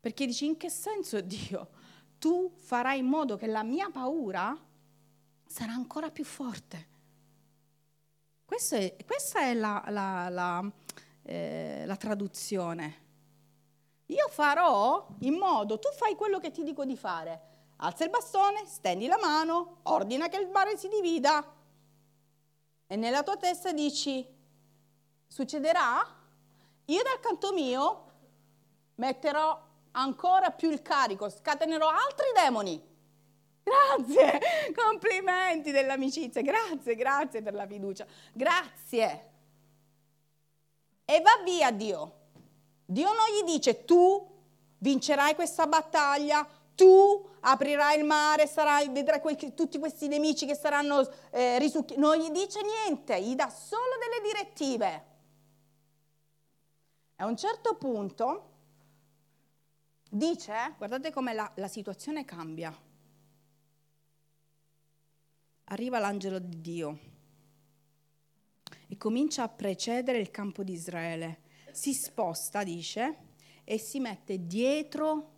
Perché 0.00 0.26
dici 0.26 0.44
in 0.44 0.56
che 0.56 0.68
senso 0.68 1.20
Dio? 1.20 1.70
Tu 2.24 2.50
farai 2.56 3.00
in 3.00 3.04
modo 3.04 3.36
che 3.36 3.46
la 3.46 3.62
mia 3.62 3.90
paura 3.90 4.58
sarà 5.44 5.72
ancora 5.74 6.10
più 6.10 6.24
forte. 6.24 6.88
È, 8.46 8.96
questa 9.04 9.40
è 9.40 9.52
la, 9.52 9.84
la, 9.88 10.30
la, 10.30 10.72
eh, 11.22 11.82
la 11.84 11.96
traduzione. 11.96 13.02
Io 14.06 14.26
farò 14.30 15.06
in 15.18 15.34
modo, 15.34 15.78
tu 15.78 15.90
fai 15.92 16.14
quello 16.14 16.38
che 16.38 16.50
ti 16.50 16.62
dico 16.62 16.86
di 16.86 16.96
fare. 16.96 17.42
Alza 17.76 18.04
il 18.04 18.10
bastone, 18.10 18.64
stendi 18.64 19.06
la 19.06 19.18
mano, 19.20 19.80
ordina 19.82 20.28
che 20.28 20.38
il 20.38 20.48
mare 20.48 20.78
si 20.78 20.88
divida. 20.88 21.44
E 22.86 22.96
nella 22.96 23.22
tua 23.22 23.36
testa 23.36 23.70
dici, 23.70 24.26
succederà? 25.26 26.02
Io 26.86 27.02
dal 27.02 27.20
canto 27.20 27.52
mio 27.52 28.12
metterò 28.94 29.63
ancora 29.96 30.50
più 30.50 30.70
il 30.70 30.82
carico, 30.82 31.28
scatenerò 31.28 31.88
altri 31.88 32.26
demoni. 32.34 32.92
Grazie, 33.64 34.40
complimenti 34.74 35.70
dell'amicizia, 35.70 36.42
grazie, 36.42 36.94
grazie 36.94 37.42
per 37.42 37.54
la 37.54 37.66
fiducia, 37.66 38.06
grazie. 38.32 39.30
E 41.04 41.20
va 41.20 41.42
via 41.42 41.70
Dio. 41.70 42.12
Dio 42.84 43.06
non 43.06 43.26
gli 43.34 43.44
dice 43.44 43.84
tu 43.84 44.32
vincerai 44.78 45.34
questa 45.34 45.66
battaglia, 45.66 46.46
tu 46.74 47.30
aprirai 47.40 47.98
il 47.98 48.04
mare, 48.04 48.46
sarai, 48.46 48.88
vedrai 48.90 49.20
que- 49.20 49.54
tutti 49.54 49.78
questi 49.78 50.08
nemici 50.08 50.44
che 50.44 50.54
saranno 50.54 51.08
eh, 51.30 51.58
risucchiati. 51.58 52.00
Non 52.00 52.16
gli 52.16 52.30
dice 52.30 52.60
niente, 52.62 53.20
gli 53.22 53.34
dà 53.34 53.48
solo 53.48 53.82
delle 53.98 54.26
direttive. 54.28 55.04
A 57.16 57.26
un 57.26 57.36
certo 57.36 57.76
punto 57.76 58.53
dice, 60.14 60.74
guardate 60.76 61.10
come 61.10 61.32
la, 61.32 61.50
la 61.56 61.68
situazione 61.68 62.24
cambia. 62.24 62.74
Arriva 65.64 65.98
l'angelo 65.98 66.38
di 66.38 66.60
Dio 66.60 66.98
e 68.86 68.96
comincia 68.96 69.42
a 69.42 69.48
precedere 69.48 70.18
il 70.18 70.30
campo 70.30 70.62
di 70.62 70.72
Israele. 70.72 71.40
Si 71.72 71.92
sposta, 71.92 72.62
dice, 72.62 73.16
e 73.64 73.78
si 73.78 73.98
mette 73.98 74.46
dietro, 74.46 75.32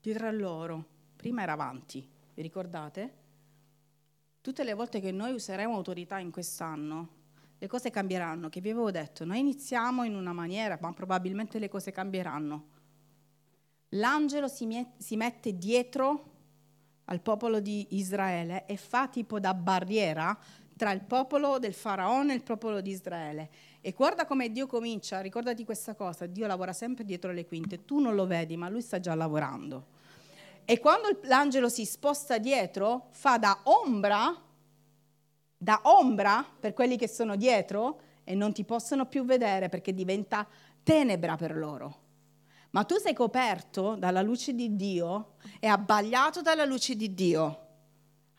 dietro 0.00 0.26
a 0.26 0.32
loro. 0.32 0.86
Prima 1.16 1.42
era 1.42 1.52
avanti, 1.52 2.08
vi 2.34 2.42
ricordate? 2.42 3.16
Tutte 4.40 4.64
le 4.64 4.72
volte 4.72 5.00
che 5.00 5.12
noi 5.12 5.32
useremo 5.32 5.74
autorità 5.74 6.18
in 6.18 6.30
quest'anno, 6.30 7.16
le 7.58 7.66
cose 7.66 7.90
cambieranno, 7.90 8.48
che 8.48 8.60
vi 8.60 8.70
avevo 8.70 8.92
detto, 8.92 9.24
noi 9.24 9.40
iniziamo 9.40 10.04
in 10.04 10.14
una 10.14 10.32
maniera, 10.32 10.78
ma 10.80 10.92
probabilmente 10.92 11.58
le 11.58 11.68
cose 11.68 11.90
cambieranno. 11.90 12.76
L'angelo 13.90 14.48
si, 14.48 14.66
met- 14.66 14.98
si 14.98 15.16
mette 15.16 15.56
dietro 15.56 16.24
al 17.06 17.20
popolo 17.20 17.60
di 17.60 17.86
Israele 17.90 18.66
e 18.66 18.76
fa 18.76 19.08
tipo 19.08 19.40
da 19.40 19.54
barriera 19.54 20.36
tra 20.76 20.92
il 20.92 21.02
popolo 21.02 21.58
del 21.58 21.74
faraone 21.74 22.32
e 22.32 22.36
il 22.36 22.42
popolo 22.42 22.80
di 22.80 22.90
Israele. 22.90 23.50
E 23.80 23.92
guarda 23.92 24.26
come 24.26 24.50
Dio 24.50 24.66
comincia, 24.66 25.20
ricordati 25.20 25.64
questa 25.64 25.94
cosa, 25.94 26.26
Dio 26.26 26.46
lavora 26.46 26.72
sempre 26.72 27.04
dietro 27.04 27.32
le 27.32 27.46
quinte, 27.46 27.84
tu 27.84 27.98
non 27.98 28.14
lo 28.14 28.26
vedi, 28.26 28.56
ma 28.56 28.68
lui 28.68 28.82
sta 28.82 29.00
già 29.00 29.14
lavorando. 29.14 29.96
E 30.64 30.78
quando 30.78 31.18
l'angelo 31.22 31.68
si 31.68 31.84
sposta 31.84 32.38
dietro, 32.38 33.08
fa 33.10 33.38
da 33.38 33.58
ombra, 33.64 34.34
da 35.56 35.80
ombra 35.84 36.44
per 36.60 36.74
quelli 36.74 36.96
che 36.96 37.08
sono 37.08 37.36
dietro 37.36 38.00
e 38.22 38.34
non 38.34 38.52
ti 38.52 38.64
possono 38.64 39.06
più 39.06 39.24
vedere 39.24 39.68
perché 39.68 39.94
diventa 39.94 40.46
tenebra 40.82 41.36
per 41.36 41.56
loro. 41.56 42.06
Ma 42.70 42.84
tu 42.84 42.96
sei 42.96 43.14
coperto 43.14 43.96
dalla 43.96 44.22
luce 44.22 44.54
di 44.54 44.76
Dio 44.76 45.34
e 45.58 45.66
abbagliato 45.66 46.42
dalla 46.42 46.64
luce 46.64 46.94
di 46.96 47.14
Dio. 47.14 47.66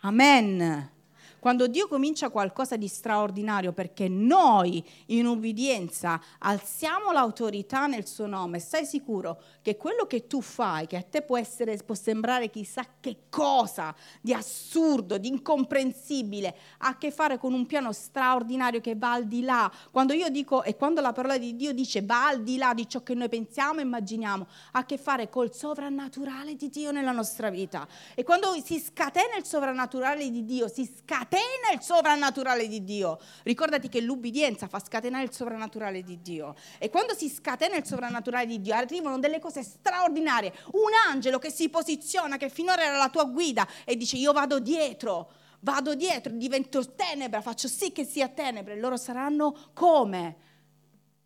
Amen. 0.01 0.97
Quando 1.39 1.67
Dio 1.67 1.87
comincia 1.87 2.29
qualcosa 2.29 2.75
di 2.75 2.87
straordinario 2.87 3.71
perché 3.71 4.09
noi 4.09 4.83
in 5.07 5.25
ubbidienza 5.25 6.21
alziamo 6.39 7.11
l'autorità 7.13 7.87
nel 7.87 8.05
suo 8.05 8.27
nome, 8.27 8.59
stai 8.59 8.85
sicuro 8.85 9.41
che 9.61 9.77
quello 9.77 10.05
che 10.05 10.27
tu 10.27 10.41
fai, 10.41 10.85
che 10.85 10.97
a 10.97 11.01
te 11.01 11.21
può, 11.21 11.37
essere, 11.37 11.77
può 11.77 11.95
sembrare 11.95 12.49
chissà 12.49 12.85
che 12.99 13.23
cosa 13.29 13.95
di 14.19 14.33
assurdo, 14.33 15.17
di 15.17 15.29
incomprensibile, 15.29 16.55
ha 16.79 16.89
a 16.89 16.97
che 16.97 17.09
fare 17.09 17.37
con 17.37 17.53
un 17.53 17.65
piano 17.65 17.93
straordinario 17.93 18.81
che 18.81 18.95
va 18.95 19.13
al 19.13 19.25
di 19.25 19.41
là. 19.41 19.71
Quando 19.91 20.11
io 20.11 20.27
dico 20.27 20.63
e 20.63 20.75
quando 20.75 20.99
la 20.99 21.13
parola 21.13 21.37
di 21.37 21.55
Dio 21.55 21.71
dice 21.71 22.01
va 22.01 22.27
al 22.27 22.43
di 22.43 22.57
là 22.57 22.73
di 22.73 22.87
ciò 22.89 23.01
che 23.01 23.13
noi 23.13 23.29
pensiamo 23.29 23.79
e 23.79 23.83
immaginiamo, 23.83 24.45
ha 24.71 24.79
a 24.79 24.85
che 24.85 24.97
fare 24.97 25.29
col 25.29 25.53
sovrannaturale 25.53 26.55
di 26.55 26.67
Dio 26.67 26.91
nella 26.91 27.13
nostra 27.13 27.49
vita. 27.49 27.87
E 28.13 28.23
quando 28.23 28.53
si 28.61 28.77
scatena 28.77 29.37
il 29.37 29.45
sovrannaturale 29.45 30.29
di 30.29 30.43
Dio, 30.43 30.67
si 30.67 30.85
scatena 30.85 31.27
scatena 31.29 31.71
il 31.73 31.81
sovrannaturale 31.81 32.67
di 32.67 32.83
Dio. 32.83 33.19
Ricordati 33.43 33.87
che 33.87 34.01
l'ubbidienza 34.01 34.67
fa 34.67 34.79
scatenare 34.79 35.23
il 35.23 35.31
sovrannaturale 35.31 36.03
di 36.03 36.19
Dio. 36.21 36.55
E 36.79 36.89
quando 36.89 37.13
si 37.13 37.29
scatena 37.29 37.75
il 37.75 37.85
sovrannaturale 37.85 38.47
di 38.47 38.59
Dio, 38.59 38.73
arrivano 38.73 39.19
delle 39.19 39.39
cose 39.39 39.61
straordinarie. 39.61 40.51
Un 40.71 40.91
angelo 41.07 41.37
che 41.37 41.51
si 41.51 41.69
posiziona, 41.69 42.37
che 42.37 42.49
finora 42.49 42.83
era 42.83 42.97
la 42.97 43.09
tua 43.09 43.25
guida, 43.25 43.67
e 43.85 43.95
dice: 43.95 44.17
Io 44.17 44.33
vado 44.33 44.59
dietro. 44.59 45.31
Vado 45.61 45.93
dietro, 45.93 46.31
divento 46.31 46.95
tenebra, 46.95 47.41
faccio 47.41 47.67
sì 47.67 47.91
che 47.91 48.05
sia 48.05 48.29
tenebra. 48.29 48.73
E 48.73 48.79
loro 48.79 48.95
saranno 48.95 49.71
come? 49.73 50.37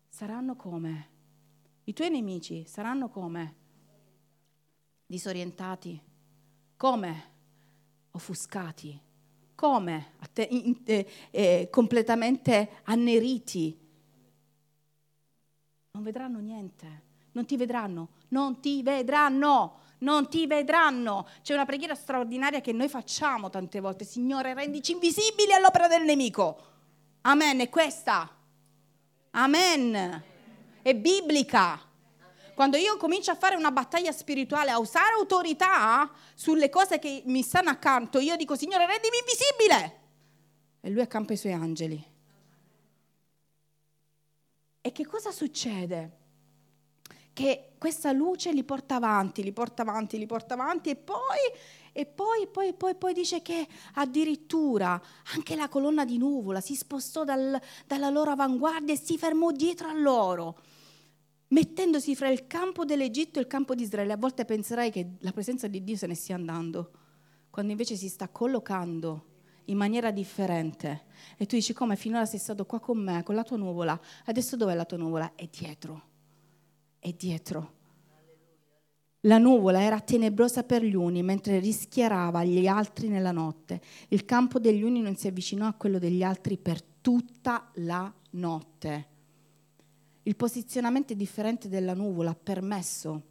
Saranno 0.08 0.56
come? 0.56 1.10
I 1.84 1.92
tuoi 1.92 2.10
nemici 2.10 2.64
saranno 2.66 3.08
come? 3.08 3.54
Disorientati. 5.06 6.02
Come? 6.76 7.32
Offuscati 8.10 9.03
come? 9.64 10.12
Eh, 10.34 11.06
eh, 11.30 11.68
completamente 11.70 12.82
anneriti. 12.84 13.74
Non 15.92 16.02
vedranno 16.02 16.38
niente, 16.38 17.02
non 17.32 17.46
ti 17.46 17.56
vedranno, 17.56 18.08
non 18.28 18.60
ti 18.60 18.82
vedranno, 18.82 19.78
non 20.00 20.28
ti 20.28 20.46
vedranno. 20.46 21.26
C'è 21.40 21.54
una 21.54 21.64
preghiera 21.64 21.94
straordinaria 21.94 22.60
che 22.60 22.72
noi 22.72 22.90
facciamo 22.90 23.48
tante 23.48 23.80
volte. 23.80 24.04
Signore, 24.04 24.52
rendici 24.52 24.92
invisibili 24.92 25.54
all'opera 25.54 25.88
del 25.88 26.04
nemico. 26.04 26.58
Amen, 27.22 27.60
è 27.60 27.70
questa. 27.70 28.28
Amen. 29.30 30.22
È 30.82 30.94
biblica. 30.94 31.80
Quando 32.54 32.76
io 32.76 32.96
comincio 32.96 33.32
a 33.32 33.34
fare 33.34 33.56
una 33.56 33.72
battaglia 33.72 34.12
spirituale, 34.12 34.70
a 34.70 34.78
usare 34.78 35.14
autorità 35.14 36.10
sulle 36.34 36.70
cose 36.70 36.98
che 36.98 37.22
mi 37.26 37.42
stanno 37.42 37.70
accanto, 37.70 38.20
io 38.20 38.36
dico, 38.36 38.54
Signore, 38.54 38.86
rendimi 38.86 39.16
invisibile. 39.18 40.00
E 40.80 40.90
lui 40.90 41.00
accampa 41.00 41.32
i 41.32 41.36
suoi 41.36 41.52
angeli. 41.52 42.12
E 44.80 44.92
che 44.92 45.06
cosa 45.06 45.32
succede? 45.32 46.18
Che 47.32 47.72
questa 47.78 48.12
luce 48.12 48.52
li 48.52 48.62
porta 48.62 48.96
avanti, 48.96 49.42
li 49.42 49.52
porta 49.52 49.82
avanti, 49.82 50.18
li 50.18 50.26
porta 50.26 50.54
avanti 50.54 50.90
e 50.90 50.96
poi, 50.96 51.38
e 51.92 52.06
poi, 52.06 52.46
poi, 52.46 52.72
poi, 52.74 52.94
poi 52.94 53.12
dice 53.12 53.42
che 53.42 53.66
addirittura 53.94 55.00
anche 55.34 55.56
la 55.56 55.68
colonna 55.68 56.04
di 56.04 56.18
nuvola 56.18 56.60
si 56.60 56.76
spostò 56.76 57.24
dal, 57.24 57.60
dalla 57.86 58.10
loro 58.10 58.30
avanguardia 58.30 58.94
e 58.94 58.98
si 58.98 59.18
fermò 59.18 59.50
dietro 59.50 59.88
a 59.88 59.94
loro 59.94 60.60
mettendosi 61.54 62.16
fra 62.16 62.28
il 62.28 62.48
campo 62.48 62.84
dell'Egitto 62.84 63.38
e 63.38 63.42
il 63.42 63.46
campo 63.46 63.76
di 63.76 63.84
Israele. 63.84 64.12
A 64.12 64.16
volte 64.16 64.44
penserai 64.44 64.90
che 64.90 65.12
la 65.20 65.30
presenza 65.30 65.68
di 65.68 65.84
Dio 65.84 65.96
se 65.96 66.08
ne 66.08 66.16
stia 66.16 66.34
andando, 66.34 66.90
quando 67.48 67.70
invece 67.70 67.94
si 67.94 68.08
sta 68.08 68.28
collocando 68.28 69.26
in 69.66 69.76
maniera 69.76 70.10
differente. 70.10 71.04
E 71.36 71.46
tu 71.46 71.54
dici 71.54 71.72
come 71.72 71.94
finora 71.94 72.26
sei 72.26 72.40
stato 72.40 72.66
qua 72.66 72.80
con 72.80 72.98
me, 72.98 73.22
con 73.22 73.36
la 73.36 73.44
tua 73.44 73.56
nuvola, 73.56 73.98
adesso 74.24 74.56
dov'è 74.56 74.74
la 74.74 74.84
tua 74.84 74.96
nuvola? 74.96 75.32
È 75.36 75.48
dietro, 75.48 76.02
è 76.98 77.12
dietro. 77.12 77.82
La 79.20 79.38
nuvola 79.38 79.80
era 79.80 80.00
tenebrosa 80.00 80.64
per 80.64 80.82
gli 80.82 80.96
uni, 80.96 81.22
mentre 81.22 81.60
rischiarava 81.60 82.42
gli 82.42 82.66
altri 82.66 83.08
nella 83.08 83.32
notte. 83.32 83.80
Il 84.08 84.24
campo 84.24 84.58
degli 84.58 84.82
uni 84.82 85.00
non 85.00 85.14
si 85.14 85.28
avvicinò 85.28 85.66
a 85.66 85.72
quello 85.72 86.00
degli 86.00 86.24
altri 86.24 86.58
per 86.58 86.82
tutta 86.82 87.70
la 87.74 88.12
notte. 88.30 89.12
Il 90.26 90.36
posizionamento 90.36 91.12
differente 91.12 91.68
della 91.68 91.92
nuvola 91.92 92.30
ha 92.30 92.34
permesso 92.34 93.22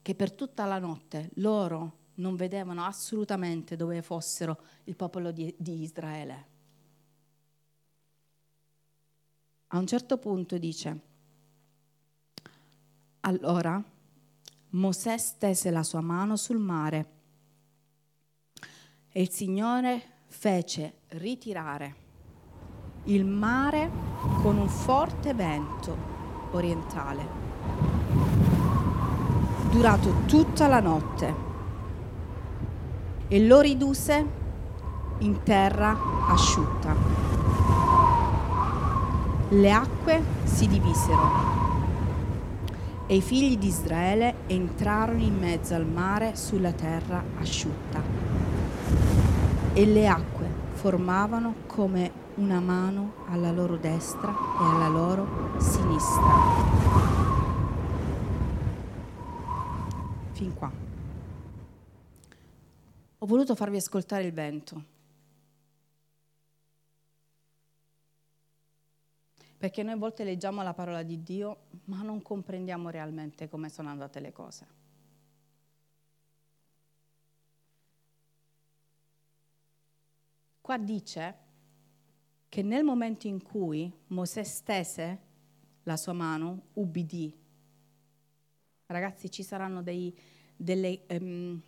che 0.00 0.14
per 0.14 0.32
tutta 0.32 0.64
la 0.64 0.78
notte 0.78 1.30
loro 1.34 1.98
non 2.14 2.36
vedevano 2.36 2.84
assolutamente 2.84 3.74
dove 3.74 4.00
fossero 4.00 4.58
il 4.84 4.94
popolo 4.94 5.32
di, 5.32 5.52
di 5.58 5.82
Israele. 5.82 6.46
A 9.68 9.78
un 9.78 9.86
certo 9.86 10.18
punto 10.18 10.56
dice, 10.56 11.00
allora 13.20 13.82
Mosè 14.70 15.18
stese 15.18 15.70
la 15.70 15.82
sua 15.82 16.00
mano 16.00 16.36
sul 16.36 16.58
mare 16.58 17.10
e 19.08 19.20
il 19.20 19.30
Signore 19.30 20.20
fece 20.26 21.00
ritirare 21.08 22.01
il 23.04 23.24
mare 23.24 23.90
con 24.42 24.58
un 24.58 24.68
forte 24.68 25.34
vento 25.34 25.96
orientale, 26.52 27.26
durato 29.70 30.22
tutta 30.26 30.68
la 30.68 30.78
notte, 30.78 31.50
e 33.26 33.44
lo 33.44 33.60
ridusse 33.60 34.26
in 35.18 35.42
terra 35.42 35.96
asciutta. 36.28 36.94
Le 39.48 39.72
acque 39.72 40.22
si 40.44 40.68
divisero 40.68 41.60
e 43.06 43.16
i 43.16 43.20
figli 43.20 43.58
di 43.58 43.66
Israele 43.66 44.34
entrarono 44.46 45.20
in 45.20 45.36
mezzo 45.38 45.74
al 45.74 45.86
mare 45.86 46.36
sulla 46.36 46.72
terra 46.72 47.22
asciutta. 47.40 48.00
E 49.72 49.86
le 49.86 50.06
acque 50.06 50.46
formavano 50.72 51.54
come 51.66 52.21
una 52.36 52.60
mano 52.60 53.26
alla 53.26 53.52
loro 53.52 53.76
destra 53.76 54.30
e 54.30 54.64
alla 54.64 54.88
loro 54.88 55.60
sinistra. 55.60 56.80
Fin 60.32 60.54
qua. 60.54 60.72
Ho 63.18 63.26
voluto 63.26 63.54
farvi 63.54 63.76
ascoltare 63.76 64.24
il 64.24 64.32
vento. 64.32 64.84
Perché 69.58 69.82
noi 69.82 69.92
a 69.92 69.96
volte 69.96 70.24
leggiamo 70.24 70.62
la 70.62 70.74
parola 70.74 71.02
di 71.02 71.22
Dio, 71.22 71.66
ma 71.84 72.02
non 72.02 72.20
comprendiamo 72.22 72.88
realmente 72.88 73.48
come 73.48 73.68
sono 73.68 73.90
andate 73.90 74.18
le 74.18 74.32
cose. 74.32 74.66
Qua 80.60 80.78
dice 80.78 81.50
che 82.52 82.60
nel 82.60 82.84
momento 82.84 83.26
in 83.26 83.42
cui 83.42 83.90
Mosè 84.08 84.42
stese 84.42 85.20
la 85.84 85.96
sua 85.96 86.12
mano, 86.12 86.64
ubbidì. 86.74 87.34
Ragazzi, 88.84 89.30
ci 89.30 89.42
saranno 89.42 89.82
dei, 89.82 90.14
delle, 90.54 91.00
um, 91.18 91.58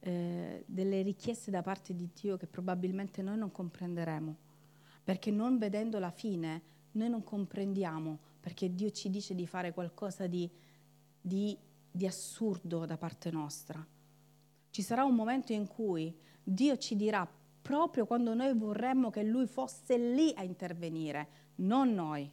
eh, 0.00 0.64
delle 0.66 1.02
richieste 1.02 1.52
da 1.52 1.62
parte 1.62 1.94
di 1.94 2.10
Dio 2.12 2.36
che 2.36 2.48
probabilmente 2.48 3.22
noi 3.22 3.38
non 3.38 3.52
comprenderemo, 3.52 4.36
perché 5.04 5.30
non 5.30 5.58
vedendo 5.58 6.00
la 6.00 6.10
fine 6.10 6.60
noi 6.90 7.10
non 7.10 7.22
comprendiamo 7.22 8.18
perché 8.40 8.74
Dio 8.74 8.90
ci 8.90 9.10
dice 9.10 9.36
di 9.36 9.46
fare 9.46 9.72
qualcosa 9.72 10.26
di, 10.26 10.50
di, 11.20 11.56
di 11.88 12.04
assurdo 12.04 12.84
da 12.84 12.96
parte 12.96 13.30
nostra. 13.30 13.86
Ci 14.70 14.82
sarà 14.82 15.04
un 15.04 15.14
momento 15.14 15.52
in 15.52 15.68
cui 15.68 16.12
Dio 16.42 16.76
ci 16.78 16.96
dirà 16.96 17.24
proprio 17.68 18.06
quando 18.06 18.32
noi 18.32 18.56
vorremmo 18.56 19.10
che 19.10 19.22
Lui 19.22 19.46
fosse 19.46 19.98
lì 19.98 20.32
a 20.36 20.42
intervenire, 20.42 21.28
non 21.56 21.92
noi. 21.92 22.32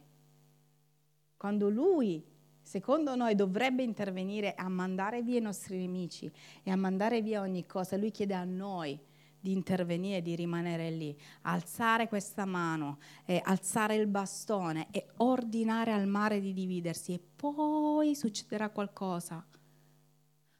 Quando 1.36 1.68
Lui, 1.68 2.24
secondo 2.62 3.14
noi, 3.14 3.34
dovrebbe 3.34 3.82
intervenire 3.82 4.54
a 4.54 4.66
mandare 4.70 5.20
via 5.20 5.36
i 5.36 5.42
nostri 5.42 5.76
nemici 5.76 6.32
e 6.62 6.70
a 6.70 6.76
mandare 6.76 7.20
via 7.20 7.42
ogni 7.42 7.66
cosa, 7.66 7.98
Lui 7.98 8.12
chiede 8.12 8.32
a 8.32 8.44
noi 8.44 8.98
di 9.38 9.52
intervenire, 9.52 10.22
di 10.22 10.34
rimanere 10.34 10.90
lì, 10.90 11.14
alzare 11.42 12.08
questa 12.08 12.46
mano, 12.46 12.96
e 13.26 13.38
alzare 13.44 13.94
il 13.96 14.06
bastone 14.06 14.86
e 14.90 15.08
ordinare 15.18 15.92
al 15.92 16.06
mare 16.06 16.40
di 16.40 16.54
dividersi 16.54 17.12
e 17.12 17.20
poi 17.36 18.14
succederà 18.14 18.70
qualcosa. 18.70 19.46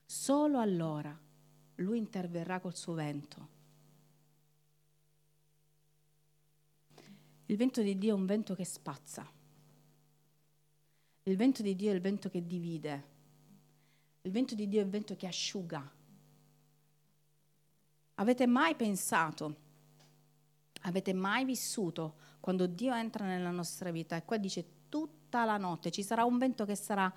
Solo 0.05 0.59
allora 0.59 1.19
lui 1.77 1.97
interverrà 1.97 2.61
col 2.61 2.77
suo 2.77 2.93
vento. 2.93 3.56
Il 7.47 7.57
vento 7.57 7.81
di 7.83 7.97
Dio 7.97 8.15
è 8.15 8.19
un 8.19 8.27
vento 8.27 8.55
che 8.55 8.65
spazza. 8.65 9.29
Il 11.23 11.37
vento 11.37 11.63
di 11.63 11.75
Dio 11.77 11.91
è 11.91 11.95
il 11.95 12.01
vento 12.01 12.29
che 12.29 12.45
divide. 12.45 13.15
Il 14.23 14.33
vento 14.33 14.55
di 14.55 14.69
Dio 14.69 14.81
è 14.81 14.85
il 14.85 14.91
vento 14.91 15.15
che 15.17 15.27
asciuga. 15.27 15.93
Avete 18.15 18.47
mai 18.47 18.75
pensato, 18.75 19.57
avete 20.83 21.13
mai 21.13 21.45
vissuto 21.45 22.15
quando 22.41 22.67
Dio 22.67 22.95
entra 22.95 23.27
nella 23.27 23.51
nostra 23.51 23.91
vita 23.91 24.17
e 24.17 24.25
qua 24.25 24.39
dice 24.39 24.89
tutta 24.89 25.45
la 25.45 25.59
notte 25.59 25.91
ci 25.91 26.03
sarà 26.03 26.25
un 26.25 26.39
vento 26.39 26.65
che 26.65 26.75
sarà 26.75 27.13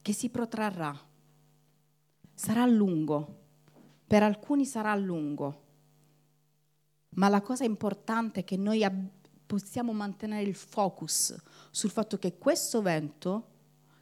che 0.00 0.12
si 0.12 0.30
protrarrà. 0.30 0.96
Sarà 2.32 2.64
lungo. 2.66 3.44
Per 4.06 4.22
alcuni 4.22 4.64
sarà 4.64 4.94
lungo. 4.94 5.65
Ma 7.16 7.28
la 7.28 7.40
cosa 7.40 7.64
importante 7.64 8.40
è 8.40 8.44
che 8.44 8.56
noi 8.56 8.84
ab- 8.84 9.08
possiamo 9.46 9.92
mantenere 9.92 10.42
il 10.42 10.54
focus 10.54 11.34
sul 11.70 11.90
fatto 11.90 12.18
che 12.18 12.36
questo 12.38 12.82
vento, 12.82 13.48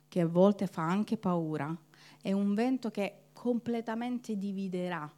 che 0.08 0.20
a 0.20 0.26
volte 0.26 0.66
fa 0.66 0.82
anche 0.82 1.16
paura, 1.16 1.76
è 2.22 2.32
un 2.32 2.54
vento 2.54 2.90
che 2.90 3.24
completamente 3.32 4.36
dividerà 4.36 5.10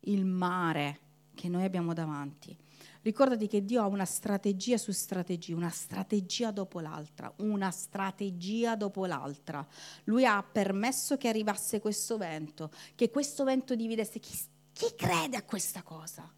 il 0.00 0.24
mare 0.24 0.98
che 1.34 1.48
noi 1.48 1.64
abbiamo 1.64 1.94
davanti. 1.94 2.56
Ricordati 3.02 3.46
che 3.46 3.64
Dio 3.64 3.80
ha 3.80 3.86
una 3.86 4.04
strategia 4.04 4.76
su 4.76 4.90
strategia, 4.90 5.54
una 5.54 5.70
strategia 5.70 6.50
dopo 6.50 6.80
l'altra, 6.80 7.32
una 7.36 7.70
strategia 7.70 8.74
dopo 8.74 9.06
l'altra. 9.06 9.66
Lui 10.04 10.26
ha 10.26 10.42
permesso 10.42 11.16
che 11.16 11.28
arrivasse 11.28 11.80
questo 11.80 12.18
vento, 12.18 12.70
che 12.94 13.10
questo 13.10 13.44
vento 13.44 13.76
dividesse. 13.76 14.18
Chi, 14.18 14.36
chi 14.72 14.94
crede 14.96 15.36
a 15.36 15.44
questa 15.44 15.82
cosa? 15.82 16.30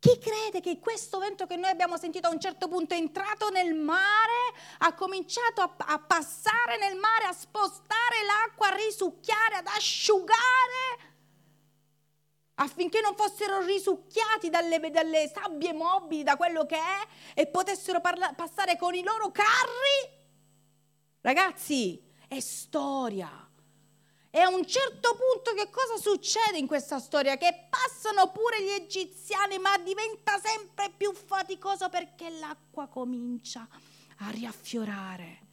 Chi 0.00 0.18
crede 0.18 0.60
che 0.60 0.78
questo 0.78 1.18
vento 1.18 1.46
che 1.46 1.56
noi 1.56 1.68
abbiamo 1.68 1.98
sentito 1.98 2.26
a 2.26 2.30
un 2.30 2.40
certo 2.40 2.68
punto 2.68 2.94
è 2.94 2.96
entrato 2.96 3.50
nel 3.50 3.74
mare, 3.74 4.54
ha 4.78 4.94
cominciato 4.94 5.60
a, 5.60 5.74
a 5.76 5.98
passare 5.98 6.78
nel 6.78 6.96
mare, 6.96 7.26
a 7.26 7.34
spostare 7.34 8.24
l'acqua, 8.24 8.68
a 8.68 8.76
risucchiare, 8.76 9.56
ad 9.56 9.66
asciugare? 9.66 11.08
affinché 12.60 13.00
non 13.00 13.14
fossero 13.16 13.64
risucchiati 13.64 14.50
dalle, 14.50 14.78
dalle, 14.90 15.30
sabbie 15.34 15.72
mobili, 15.72 16.22
da 16.22 16.36
quello 16.36 16.66
che 16.66 16.76
è, 16.76 17.06
e 17.32 17.46
potessero 17.46 18.02
parla- 18.02 18.34
passare 18.34 18.76
con 18.76 18.94
i 18.94 19.02
loro 19.02 19.30
carri. 19.30 20.18
Ragazzi, 21.22 22.02
è 22.28 22.38
storia. 22.38 23.49
E 24.32 24.38
a 24.38 24.48
un 24.48 24.64
certo 24.64 25.16
punto 25.16 25.54
che 25.54 25.70
cosa 25.70 25.96
succede 26.00 26.56
in 26.56 26.68
questa 26.68 27.00
storia? 27.00 27.36
Che 27.36 27.66
passano 27.68 28.30
pure 28.30 28.62
gli 28.62 28.68
egiziani, 28.68 29.58
ma 29.58 29.76
diventa 29.78 30.38
sempre 30.38 30.90
più 30.96 31.12
faticoso 31.12 31.88
perché 31.88 32.30
l'acqua 32.30 32.86
comincia 32.86 33.66
a 34.18 34.30
riaffiorare. 34.30 35.48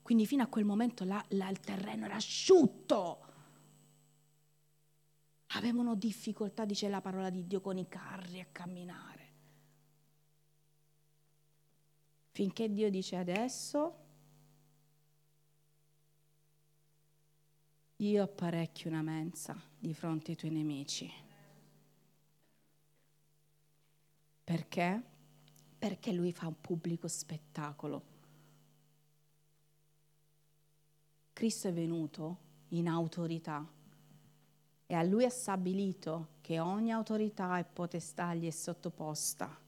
Quindi 0.00 0.26
fino 0.26 0.42
a 0.42 0.46
quel 0.46 0.64
momento 0.64 1.04
là, 1.04 1.22
là 1.28 1.50
il 1.50 1.60
terreno 1.60 2.06
era 2.06 2.14
asciutto. 2.14 3.26
Avevano 5.48 5.94
difficoltà, 5.94 6.64
dice 6.64 6.88
la 6.88 7.02
parola 7.02 7.28
di 7.28 7.46
Dio, 7.46 7.60
con 7.60 7.76
i 7.76 7.86
carri 7.86 8.40
a 8.40 8.46
camminare. 8.50 9.20
Finché 12.30 12.72
Dio 12.72 12.88
dice 12.88 13.16
adesso 13.16 14.01
io 18.02 18.24
apparecchio 18.24 18.90
una 18.90 19.02
mensa 19.02 19.56
di 19.78 19.94
fronte 19.94 20.32
ai 20.32 20.36
tuoi 20.36 20.50
nemici. 20.50 21.08
Perché? 24.42 25.02
Perché 25.78 26.12
lui 26.12 26.32
fa 26.32 26.48
un 26.48 26.60
pubblico 26.60 27.06
spettacolo. 27.06 28.10
Cristo 31.32 31.68
è 31.68 31.72
venuto 31.72 32.38
in 32.70 32.88
autorità 32.88 33.64
e 34.86 34.94
a 34.94 35.02
lui 35.04 35.24
ha 35.24 35.30
stabilito 35.30 36.38
che 36.40 36.58
ogni 36.58 36.90
autorità 36.90 37.58
e 37.58 37.64
potestà 37.64 38.34
gli 38.34 38.48
è 38.48 38.50
sottoposta. 38.50 39.61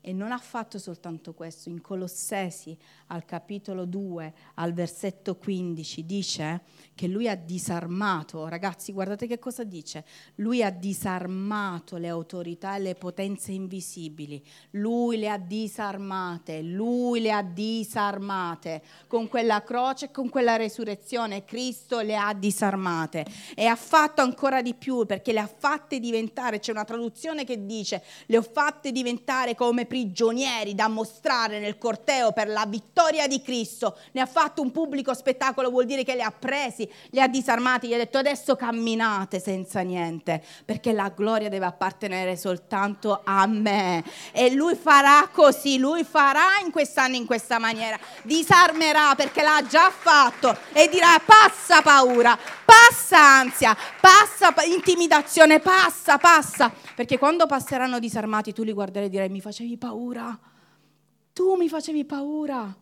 E 0.00 0.12
non 0.12 0.30
ha 0.30 0.38
fatto 0.38 0.78
soltanto 0.78 1.34
questo, 1.34 1.68
in 1.68 1.80
Colossesi 1.80 2.76
al 3.08 3.24
capitolo 3.24 3.84
2, 3.84 4.32
al 4.54 4.72
versetto 4.72 5.36
15, 5.36 6.06
dice 6.06 6.62
che 6.94 7.08
lui 7.08 7.28
ha 7.28 7.34
disarmato, 7.34 8.46
ragazzi 8.48 8.92
guardate 8.92 9.26
che 9.26 9.38
cosa 9.38 9.64
dice, 9.64 10.04
lui 10.36 10.62
ha 10.62 10.70
disarmato 10.70 11.96
le 11.96 12.08
autorità 12.08 12.76
e 12.76 12.80
le 12.80 12.94
potenze 12.94 13.52
invisibili, 13.52 14.42
lui 14.72 15.18
le 15.18 15.28
ha 15.28 15.38
disarmate, 15.38 16.62
lui 16.62 17.20
le 17.20 17.32
ha 17.32 17.42
disarmate, 17.42 18.82
con 19.08 19.28
quella 19.28 19.62
croce 19.62 20.06
e 20.06 20.10
con 20.10 20.28
quella 20.28 20.56
resurrezione 20.56 21.44
Cristo 21.44 22.00
le 22.00 22.16
ha 22.16 22.32
disarmate. 22.34 23.26
E 23.54 23.66
ha 23.66 23.76
fatto 23.76 24.22
ancora 24.22 24.62
di 24.62 24.74
più 24.74 25.06
perché 25.06 25.32
le 25.32 25.40
ha 25.40 25.46
fatte 25.46 25.98
diventare, 25.98 26.60
c'è 26.60 26.70
una 26.70 26.84
traduzione 26.84 27.44
che 27.44 27.66
dice, 27.66 28.02
le 28.26 28.38
ho 28.38 28.42
fatte 28.42 28.92
diventare 28.92 29.54
come 29.54 29.86
prigionieri 29.88 30.76
da 30.76 30.86
mostrare 30.86 31.58
nel 31.58 31.78
corteo 31.78 32.30
per 32.32 32.46
la 32.48 32.66
vittoria 32.66 33.26
di 33.26 33.42
Cristo, 33.42 33.96
ne 34.12 34.20
ha 34.20 34.26
fatto 34.26 34.62
un 34.62 34.70
pubblico 34.70 35.14
spettacolo, 35.14 35.70
vuol 35.70 35.86
dire 35.86 36.04
che 36.04 36.14
li 36.14 36.22
ha 36.22 36.30
presi, 36.30 36.88
li 37.10 37.20
ha 37.20 37.26
disarmati, 37.26 37.88
gli 37.88 37.94
ha 37.94 37.96
detto 37.96 38.18
adesso 38.18 38.54
camminate 38.54 39.40
senza 39.40 39.80
niente, 39.80 40.44
perché 40.64 40.92
la 40.92 41.08
gloria 41.08 41.48
deve 41.48 41.66
appartenere 41.66 42.36
soltanto 42.36 43.22
a 43.24 43.46
me. 43.46 44.04
E 44.32 44.52
lui 44.52 44.76
farà 44.76 45.28
così, 45.32 45.78
lui 45.78 46.04
farà 46.04 46.58
in 46.64 46.70
quest'anno 46.70 47.16
in 47.16 47.26
questa 47.26 47.58
maniera, 47.58 47.98
disarmerà 48.22 49.14
perché 49.16 49.42
l'ha 49.42 49.64
già 49.68 49.90
fatto 49.90 50.56
e 50.72 50.88
dirà 50.88 51.20
passa 51.24 51.80
paura, 51.82 52.38
passa 52.64 53.18
ansia, 53.18 53.74
passa 54.00 54.54
intimidazione, 54.66 55.60
passa, 55.60 56.18
passa, 56.18 56.70
perché 56.94 57.16
quando 57.18 57.46
passeranno 57.46 57.98
disarmati 57.98 58.52
tu 58.52 58.62
li 58.62 58.72
guarderai 58.72 59.08
e 59.08 59.10
dirai 59.10 59.28
mi 59.30 59.40
facevi 59.40 59.77
paura, 59.78 60.38
tu 61.32 61.54
mi 61.54 61.68
facevi 61.68 62.04
paura, 62.04 62.76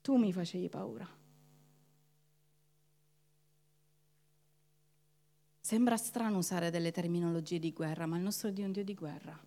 tu 0.00 0.16
mi 0.16 0.32
facevi 0.32 0.68
paura. 0.68 1.18
Sembra 5.60 5.96
strano 5.96 6.38
usare 6.38 6.70
delle 6.70 6.90
terminologie 6.90 7.58
di 7.58 7.72
guerra, 7.72 8.06
ma 8.06 8.16
il 8.16 8.22
nostro 8.22 8.50
Dio 8.50 8.64
è 8.64 8.66
un 8.66 8.72
Dio 8.72 8.82
di 8.82 8.94
guerra, 8.94 9.38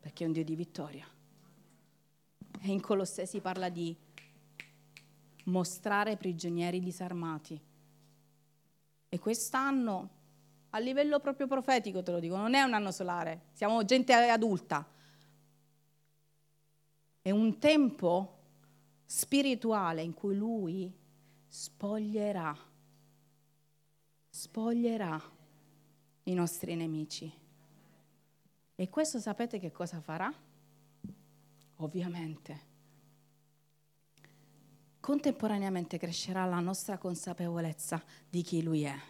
perché 0.00 0.24
è 0.24 0.26
un 0.26 0.32
Dio 0.32 0.42
di 0.42 0.56
vittoria. 0.56 1.06
E 2.60 2.70
in 2.70 2.80
Colossesi 2.80 3.40
parla 3.40 3.68
di 3.68 3.96
mostrare 5.44 6.16
prigionieri 6.16 6.80
disarmati. 6.80 7.60
E 9.08 9.18
quest'anno, 9.18 10.10
a 10.70 10.78
livello 10.78 11.20
proprio 11.20 11.46
profetico 11.46 12.02
te 12.02 12.12
lo 12.12 12.20
dico, 12.20 12.36
non 12.36 12.54
è 12.54 12.62
un 12.62 12.74
anno 12.74 12.90
solare, 12.90 13.46
siamo 13.52 13.84
gente 13.84 14.12
adulta. 14.12 14.86
È 17.30 17.32
un 17.32 17.60
tempo 17.60 18.38
spirituale 19.06 20.02
in 20.02 20.14
cui 20.14 20.34
lui 20.34 20.92
spoglierà, 21.46 22.58
spoglierà 24.28 25.22
i 26.24 26.34
nostri 26.34 26.74
nemici. 26.74 27.32
E 28.74 28.88
questo 28.88 29.20
sapete 29.20 29.60
che 29.60 29.70
cosa 29.70 30.00
farà? 30.00 30.34
Ovviamente 31.76 32.60
contemporaneamente 34.98 35.98
crescerà 35.98 36.44
la 36.46 36.58
nostra 36.58 36.98
consapevolezza 36.98 38.02
di 38.28 38.42
chi 38.42 38.60
Lui 38.60 38.82
è. 38.82 39.00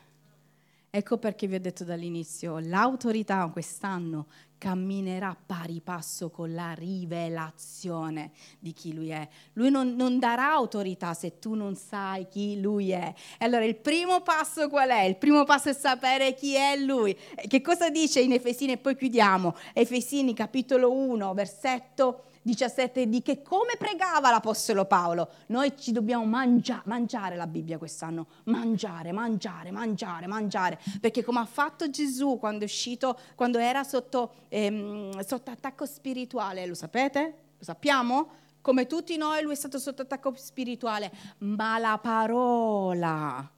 Ecco 0.92 1.18
perché 1.18 1.46
vi 1.46 1.54
ho 1.54 1.60
detto 1.60 1.84
dall'inizio, 1.84 2.58
l'autorità 2.58 3.46
quest'anno 3.46 4.26
camminerà 4.58 5.36
pari 5.46 5.80
passo 5.80 6.30
con 6.30 6.52
la 6.52 6.72
rivelazione 6.72 8.32
di 8.58 8.72
chi 8.72 8.92
lui 8.92 9.10
è. 9.10 9.26
Lui 9.52 9.70
non, 9.70 9.94
non, 9.94 10.18
darà 10.18 10.50
autorità 10.50 11.14
se 11.14 11.38
tu 11.38 11.54
non 11.54 11.76
sai 11.76 12.26
chi 12.28 12.60
lui 12.60 12.90
è. 12.90 13.14
E 13.38 13.44
allora 13.44 13.64
il 13.64 13.76
primo 13.76 14.20
passo 14.22 14.68
qual 14.68 14.88
è? 14.90 15.02
Il 15.02 15.16
primo 15.16 15.44
passo 15.44 15.68
è 15.68 15.74
sapere 15.74 16.34
chi 16.34 16.54
è 16.54 16.76
lui. 16.76 17.16
Che 17.46 17.60
cosa 17.60 17.88
dice 17.88 18.20
in 18.20 18.32
Efesini 18.32 18.72
e 18.72 18.78
poi 18.78 18.96
chiudiamo? 18.96 19.54
Efesini 19.72 20.34
capitolo 20.34 20.92
1, 20.92 21.32
versetto 21.34 22.24
17 22.42 23.06
di 23.06 23.22
che 23.22 23.42
come 23.42 23.74
pregava 23.78 24.30
l'Apostolo 24.30 24.86
Paolo. 24.86 25.28
Noi 25.48 25.76
ci 25.76 25.92
dobbiamo 25.92 26.24
mangia- 26.24 26.82
mangiare 26.86 27.36
la 27.36 27.46
Bibbia 27.46 27.78
quest'anno, 27.78 28.28
mangiare, 28.44 29.12
mangiare, 29.12 29.70
mangiare, 29.70 30.26
mangiare, 30.26 30.78
perché 31.00 31.22
come 31.22 31.40
ha 31.40 31.46
fatto 31.46 31.90
Gesù 31.90 32.38
quando 32.38 32.62
è 32.62 32.64
uscito, 32.64 33.18
quando 33.34 33.58
era 33.58 33.84
sotto, 33.84 34.34
ehm, 34.48 35.20
sotto 35.20 35.50
attacco 35.50 35.84
spirituale, 35.84 36.66
lo 36.66 36.74
sapete? 36.74 37.34
Lo 37.58 37.64
sappiamo? 37.64 38.28
Come 38.62 38.86
tutti 38.86 39.16
noi 39.16 39.42
lui 39.42 39.52
è 39.52 39.56
stato 39.56 39.78
sotto 39.78 40.02
attacco 40.02 40.34
spirituale, 40.34 41.10
ma 41.38 41.78
la 41.78 41.98
parola 42.00 43.50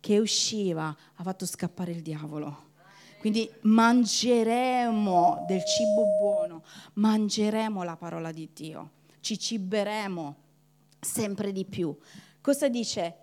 che 0.00 0.18
usciva 0.18 0.94
ha 1.14 1.22
fatto 1.22 1.46
scappare 1.46 1.92
il 1.92 2.02
diavolo. 2.02 2.64
Quindi 3.18 3.50
mangeremo 3.62 5.44
del 5.46 5.64
cibo 5.64 6.16
buono, 6.18 6.62
mangeremo 6.94 7.82
la 7.82 7.96
parola 7.96 8.30
di 8.30 8.48
Dio, 8.52 8.90
ci 9.20 9.38
ciberemo 9.38 10.36
sempre 11.00 11.52
di 11.52 11.64
più. 11.64 11.96
Cosa 12.40 12.68
dice 12.68 13.16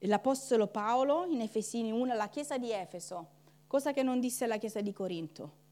l'Apostolo 0.00 0.68
Paolo 0.68 1.26
in 1.26 1.40
Efesini 1.40 1.90
1 1.90 2.12
alla 2.12 2.28
chiesa 2.28 2.56
di 2.56 2.70
Efeso? 2.70 3.28
Cosa 3.66 3.92
che 3.92 4.02
non 4.02 4.20
disse 4.20 4.46
la 4.46 4.58
chiesa 4.58 4.80
di 4.80 4.92
Corinto. 4.92 5.64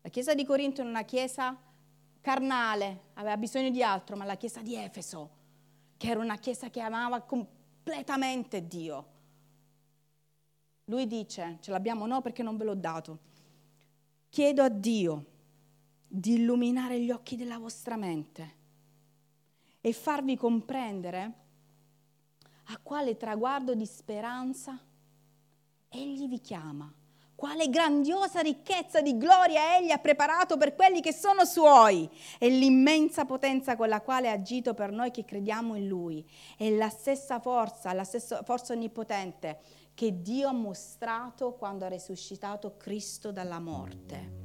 La 0.00 0.08
chiesa 0.08 0.34
di 0.34 0.44
Corinto 0.44 0.80
è 0.80 0.84
una 0.84 1.04
chiesa 1.04 1.56
carnale, 2.20 3.00
aveva 3.14 3.36
bisogno 3.36 3.70
di 3.70 3.82
altro, 3.82 4.16
ma 4.16 4.24
la 4.24 4.36
chiesa 4.36 4.62
di 4.62 4.74
Efeso, 4.74 5.30
che 5.96 6.08
era 6.08 6.20
una 6.20 6.38
chiesa 6.38 6.70
che 6.70 6.80
amava 6.80 7.20
completamente 7.20 8.66
Dio, 8.66 9.06
lui 10.88 11.06
dice, 11.06 11.58
ce 11.60 11.70
l'abbiamo 11.70 12.06
no 12.06 12.20
perché 12.20 12.42
non 12.42 12.56
ve 12.56 12.64
l'ho 12.64 12.74
dato. 12.74 13.18
Chiedo 14.30 14.62
a 14.62 14.68
Dio 14.68 15.24
di 16.06 16.34
illuminare 16.34 17.00
gli 17.00 17.10
occhi 17.10 17.36
della 17.36 17.58
vostra 17.58 17.96
mente 17.96 18.56
e 19.80 19.92
farvi 19.92 20.36
comprendere 20.36 21.32
a 22.70 22.78
quale 22.82 23.16
traguardo 23.16 23.74
di 23.74 23.86
speranza 23.86 24.78
Egli 25.90 26.26
vi 26.26 26.40
chiama, 26.40 26.92
quale 27.34 27.68
grandiosa 27.68 28.40
ricchezza 28.40 29.00
di 29.00 29.16
gloria 29.16 29.78
Egli 29.78 29.90
ha 29.90 29.98
preparato 29.98 30.56
per 30.58 30.74
quelli 30.74 31.00
che 31.00 31.12
sono 31.14 31.44
Suoi 31.44 32.08
e 32.38 32.48
l'immensa 32.48 33.24
potenza 33.24 33.76
con 33.76 33.88
la 33.88 34.00
quale 34.00 34.28
ha 34.28 34.32
agito 34.34 34.74
per 34.74 34.90
noi 34.90 35.10
che 35.10 35.24
crediamo 35.24 35.74
in 35.76 35.86
Lui. 35.86 36.26
È 36.56 36.68
la 36.70 36.90
stessa 36.90 37.40
forza, 37.40 37.92
la 37.92 38.04
stessa 38.04 38.42
forza 38.42 38.72
onnipotente 38.72 39.77
che 39.98 40.22
Dio 40.22 40.46
ha 40.46 40.52
mostrato 40.52 41.54
quando 41.54 41.84
ha 41.84 41.88
risuscitato 41.88 42.76
Cristo 42.76 43.32
dalla 43.32 43.58
morte 43.58 44.36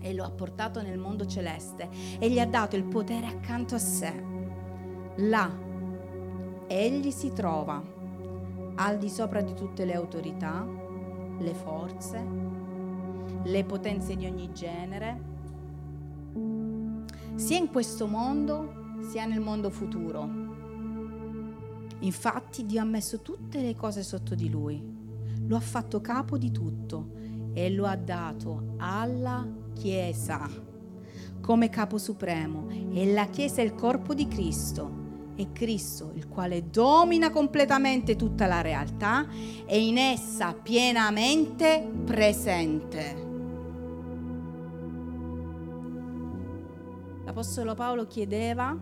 e 0.00 0.14
lo 0.14 0.24
ha 0.24 0.30
portato 0.30 0.80
nel 0.80 0.96
mondo 0.96 1.26
celeste 1.26 1.90
e 2.18 2.30
gli 2.30 2.40
ha 2.40 2.46
dato 2.46 2.74
il 2.76 2.84
potere 2.84 3.26
accanto 3.26 3.74
a 3.74 3.78
sé. 3.78 4.14
Là 5.16 5.54
egli 6.66 7.10
si 7.10 7.34
trova 7.34 7.84
al 8.76 8.96
di 8.96 9.10
sopra 9.10 9.42
di 9.42 9.52
tutte 9.52 9.84
le 9.84 9.92
autorità, 9.92 10.66
le 11.38 11.52
forze, 11.52 12.26
le 13.42 13.64
potenze 13.64 14.16
di 14.16 14.24
ogni 14.24 14.54
genere, 14.54 15.20
sia 17.34 17.58
in 17.58 17.68
questo 17.70 18.06
mondo 18.06 19.00
sia 19.10 19.26
nel 19.26 19.40
mondo 19.40 19.68
futuro. 19.68 20.41
Infatti 22.02 22.64
Dio 22.64 22.80
ha 22.80 22.84
messo 22.84 23.20
tutte 23.20 23.60
le 23.60 23.74
cose 23.74 24.02
sotto 24.02 24.34
di 24.34 24.48
lui, 24.48 24.80
lo 25.46 25.56
ha 25.56 25.60
fatto 25.60 26.00
capo 26.00 26.38
di 26.38 26.52
tutto 26.52 27.10
e 27.52 27.70
lo 27.70 27.86
ha 27.86 27.96
dato 27.96 28.74
alla 28.78 29.46
Chiesa 29.74 30.70
come 31.42 31.68
capo 31.68 31.98
supremo 31.98 32.68
e 32.92 33.12
la 33.12 33.26
Chiesa 33.26 33.60
è 33.60 33.64
il 33.64 33.74
corpo 33.74 34.14
di 34.14 34.26
Cristo. 34.28 35.00
È 35.34 35.50
Cristo 35.50 36.12
il 36.14 36.28
quale 36.28 36.70
domina 36.70 37.30
completamente 37.30 38.16
tutta 38.16 38.46
la 38.46 38.60
realtà 38.60 39.26
e 39.66 39.84
in 39.84 39.98
essa 39.98 40.54
pienamente 40.54 41.90
presente. 42.04 43.30
L'Apostolo 47.24 47.74
Paolo 47.74 48.06
chiedeva 48.06 48.78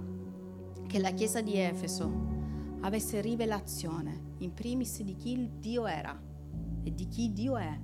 che 0.86 0.98
la 0.98 1.12
Chiesa 1.12 1.40
di 1.40 1.56
Efeso 1.56 2.29
avesse 2.80 3.20
rivelazione 3.20 4.34
in 4.38 4.52
primis 4.54 5.02
di 5.02 5.14
chi 5.14 5.50
Dio 5.58 5.86
era 5.86 6.18
e 6.82 6.94
di 6.94 7.06
chi 7.08 7.32
Dio 7.32 7.56
è. 7.56 7.78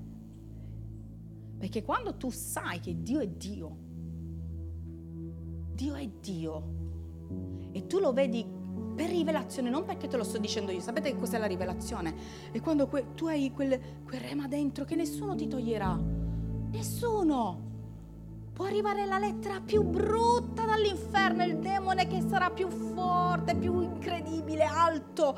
Perché 1.59 1.83
quando 1.83 2.17
tu 2.17 2.31
sai 2.31 2.81
che 2.81 3.03
Dio 3.03 3.21
è 3.21 3.29
Dio, 3.29 3.77
Dio 5.75 5.95
è 5.95 6.09
Dio, 6.21 6.75
e 7.73 7.87
tu 7.87 7.99
lo 7.99 8.13
vedi 8.13 8.47
per 8.95 9.11
rivelazione, 9.11 9.69
non 9.69 9.85
perché 9.85 10.09
te 10.09 10.17
lo 10.17 10.25
sto 10.25 10.39
dicendo 10.39 10.73
io, 10.73 10.81
sapete 10.81 11.11
che 11.11 11.19
cos'è 11.19 11.39
la 11.39 11.47
rivelazione? 11.47 12.15
È 12.51 12.61
quando 12.61 12.87
que- 12.87 13.15
tu 13.15 13.27
hai 13.27 13.53
quel, 13.53 13.79
quel 14.05 14.21
rema 14.21 14.49
dentro 14.49 14.85
che 14.85 14.95
nessuno 14.95 15.35
ti 15.35 15.47
toglierà, 15.47 15.95
nessuno. 16.71 17.75
Può 18.57 18.65
arrivare 18.65 19.05
la 19.05 19.19
lettera 19.19 19.61
più 19.61 19.83
brutta 19.83 20.65
dall'inferno, 20.65 21.45
il 21.45 21.59
demone 21.59 22.07
che 22.07 22.25
sarà 22.27 22.49
più 22.49 22.71
forte, 22.71 23.55
più 23.55 23.83
incredibile, 23.83 24.63
alto, 24.65 25.37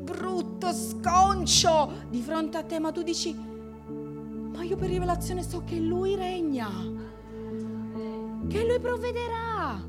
brutto, 0.00 0.72
sconcio 0.72 1.92
di 2.08 2.20
fronte 2.20 2.56
a 2.56 2.64
te, 2.64 2.80
ma 2.80 2.90
tu 2.90 3.02
dici, 3.04 3.32
ma 3.32 4.64
io 4.64 4.74
per 4.74 4.88
rivelazione 4.88 5.44
so 5.44 5.62
che 5.64 5.78
lui 5.78 6.16
regna, 6.16 6.68
che 8.48 8.66
lui 8.66 8.80
provvederà. 8.80 9.80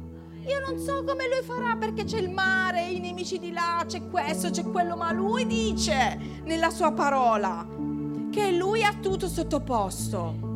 Io 0.45 0.59
non 0.63 0.77
so 0.77 1.03
come 1.03 1.27
lui 1.27 1.43
farà 1.43 1.75
perché 1.77 2.03
c'è 2.03 2.19
il 2.19 2.29
mare, 2.29 2.89
i 2.89 2.99
nemici 2.99 3.39
di 3.39 3.51
là, 3.51 3.83
c'è 3.87 4.07
questo, 4.07 4.51
c'è 4.51 4.63
quello, 4.63 4.95
ma 4.95 5.11
lui 5.11 5.47
dice 5.47 6.41
nella 6.43 6.69
sua 6.69 6.91
parola 6.91 7.67
che 8.29 8.51
lui 8.51 8.83
ha 8.83 8.93
tutto 9.01 9.27
sottoposto. 9.27 10.46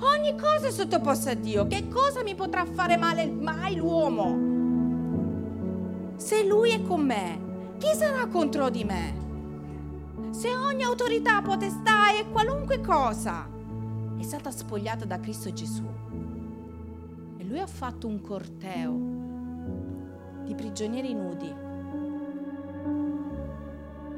Ogni 0.00 0.36
cosa 0.38 0.68
è 0.68 0.70
sottoposta 0.70 1.32
a 1.32 1.34
Dio. 1.34 1.66
Che 1.66 1.88
cosa 1.88 2.22
mi 2.22 2.36
potrà 2.36 2.64
fare 2.64 2.96
male 2.96 3.26
mai 3.26 3.74
l'uomo? 3.74 4.46
Se 6.16 6.44
Lui 6.44 6.70
è 6.70 6.82
con 6.82 7.04
me, 7.04 7.76
chi 7.78 7.88
sarà 7.94 8.26
contro 8.26 8.70
di 8.70 8.84
me? 8.84 9.26
Se 10.30 10.54
ogni 10.54 10.84
autorità, 10.84 11.42
potestà 11.42 12.12
e 12.16 12.30
qualunque 12.30 12.80
cosa 12.80 13.48
è 14.16 14.22
stata 14.22 14.52
spogliata 14.52 15.04
da 15.04 15.18
Cristo 15.18 15.52
Gesù 15.52 15.86
e 17.36 17.44
Lui 17.44 17.58
ha 17.58 17.66
fatto 17.66 18.06
un 18.06 18.20
corteo 18.20 19.16
di 20.44 20.54
prigionieri 20.54 21.12
nudi, 21.12 21.52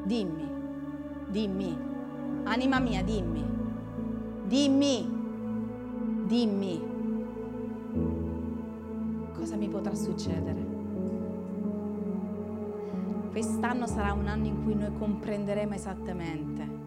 dimmi, 0.05 0.49
dimmi, 1.29 1.79
anima 2.45 2.79
mia, 2.81 3.03
dimmi, 3.03 3.45
dimmi 4.45 5.20
dimmi 6.31 6.81
cosa 9.35 9.57
mi 9.57 9.69
potrà 9.69 9.97
succedere. 9.97 10.79
Quest'anno 13.33 13.89
sarà 13.89 14.13
un 14.13 14.29
anno 14.29 14.47
in 14.47 14.63
cui 14.63 14.77
noi 14.77 14.93
comprenderemo 14.97 15.75
esattamente 15.75 16.79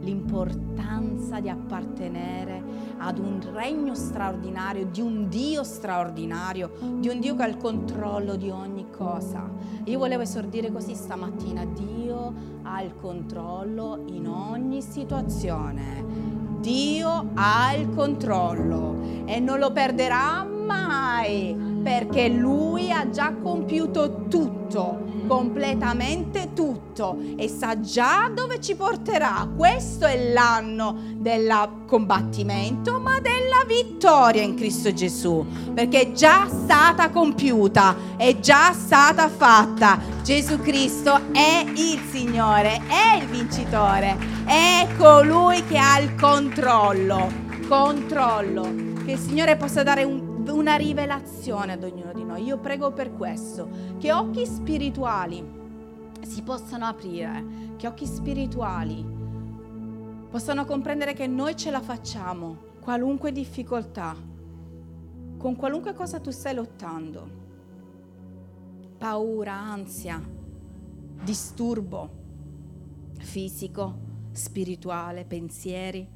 l'importanza 0.00 1.40
di 1.40 1.48
appartenere 1.48 2.62
ad 2.98 3.18
un 3.18 3.40
regno 3.52 3.94
straordinario, 3.94 4.86
di 4.86 5.00
un 5.00 5.28
Dio 5.30 5.62
straordinario, 5.62 6.70
di 6.98 7.08
un 7.08 7.20
Dio 7.20 7.34
che 7.36 7.42
ha 7.42 7.46
il 7.46 7.56
controllo 7.56 8.36
di 8.36 8.50
ogni 8.50 8.90
cosa. 8.90 9.48
Io 9.84 9.98
volevo 9.98 10.22
esordire 10.22 10.70
così 10.70 10.94
stamattina, 10.94 11.64
Dio 11.64 12.34
ha 12.62 12.82
il 12.82 12.94
controllo 12.96 14.02
in 14.08 14.28
ogni 14.28 14.82
situazione 14.82 16.39
Dio 16.60 17.30
ha 17.34 17.72
il 17.74 17.88
controllo 17.88 19.24
e 19.24 19.40
non 19.40 19.58
lo 19.58 19.72
perderà 19.72 20.44
mai 20.44 21.56
perché 21.82 22.28
Lui 22.28 22.92
ha 22.92 23.08
già 23.08 23.32
compiuto 23.32 24.26
tutto, 24.28 25.00
completamente 25.30 26.54
tutto 26.54 27.16
e 27.36 27.46
sa 27.46 27.78
già 27.78 28.28
dove 28.34 28.60
ci 28.60 28.74
porterà. 28.74 29.48
Questo 29.56 30.04
è 30.04 30.32
l'anno 30.32 30.96
del 31.14 31.84
combattimento, 31.86 32.98
ma 32.98 33.20
della 33.20 33.64
vittoria 33.64 34.42
in 34.42 34.56
Cristo 34.56 34.92
Gesù, 34.92 35.46
perché 35.72 36.00
è 36.00 36.12
già 36.12 36.48
stata 36.48 37.10
compiuta, 37.10 37.94
è 38.16 38.40
già 38.40 38.72
stata 38.72 39.28
fatta. 39.28 40.00
Gesù 40.24 40.58
Cristo 40.58 41.20
è 41.30 41.64
il 41.64 42.00
Signore, 42.10 42.80
è 42.88 43.20
il 43.20 43.28
vincitore, 43.28 44.16
è 44.46 44.88
colui 44.98 45.64
che 45.64 45.78
ha 45.78 46.00
il 46.00 46.16
controllo. 46.16 47.30
Controllo. 47.68 48.62
Che 49.04 49.12
il 49.12 49.18
Signore 49.18 49.56
possa 49.56 49.84
dare 49.84 50.02
un 50.02 50.29
una 50.50 50.76
rivelazione 50.76 51.72
ad 51.72 51.82
ognuno 51.82 52.12
di 52.12 52.24
noi. 52.24 52.44
Io 52.44 52.58
prego 52.58 52.92
per 52.92 53.14
questo, 53.14 53.96
che 53.98 54.12
occhi 54.12 54.44
spirituali 54.44 55.58
si 56.22 56.42
possano 56.42 56.84
aprire, 56.84 57.74
che 57.76 57.86
occhi 57.86 58.06
spirituali 58.06 59.04
possano 60.28 60.64
comprendere 60.64 61.14
che 61.14 61.26
noi 61.26 61.56
ce 61.56 61.70
la 61.70 61.80
facciamo, 61.80 62.56
qualunque 62.80 63.32
difficoltà, 63.32 64.14
con 65.38 65.56
qualunque 65.56 65.94
cosa 65.94 66.20
tu 66.20 66.30
stai 66.30 66.54
lottando. 66.54 67.38
paura, 68.98 69.54
ansia, 69.54 70.20
disturbo 71.22 72.18
fisico, 73.18 73.94
spirituale, 74.32 75.24
pensieri. 75.24 76.06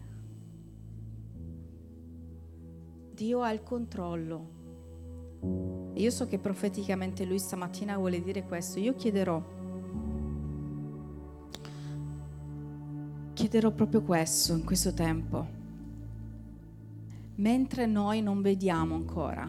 Dio 3.14 3.42
ha 3.42 3.52
il 3.52 3.62
controllo. 3.62 4.50
Io 5.94 6.10
so 6.10 6.26
che 6.26 6.40
profeticamente 6.40 7.24
lui 7.24 7.38
stamattina 7.38 7.96
vuole 7.96 8.20
dire 8.20 8.42
questo. 8.42 8.80
Io 8.80 8.96
chiederò, 8.96 9.40
chiederò 13.34 13.70
proprio 13.70 14.02
questo 14.02 14.54
in 14.54 14.64
questo 14.64 14.92
tempo. 14.92 15.46
Mentre 17.36 17.86
noi 17.86 18.20
non 18.20 18.42
vediamo 18.42 18.96
ancora 18.96 19.48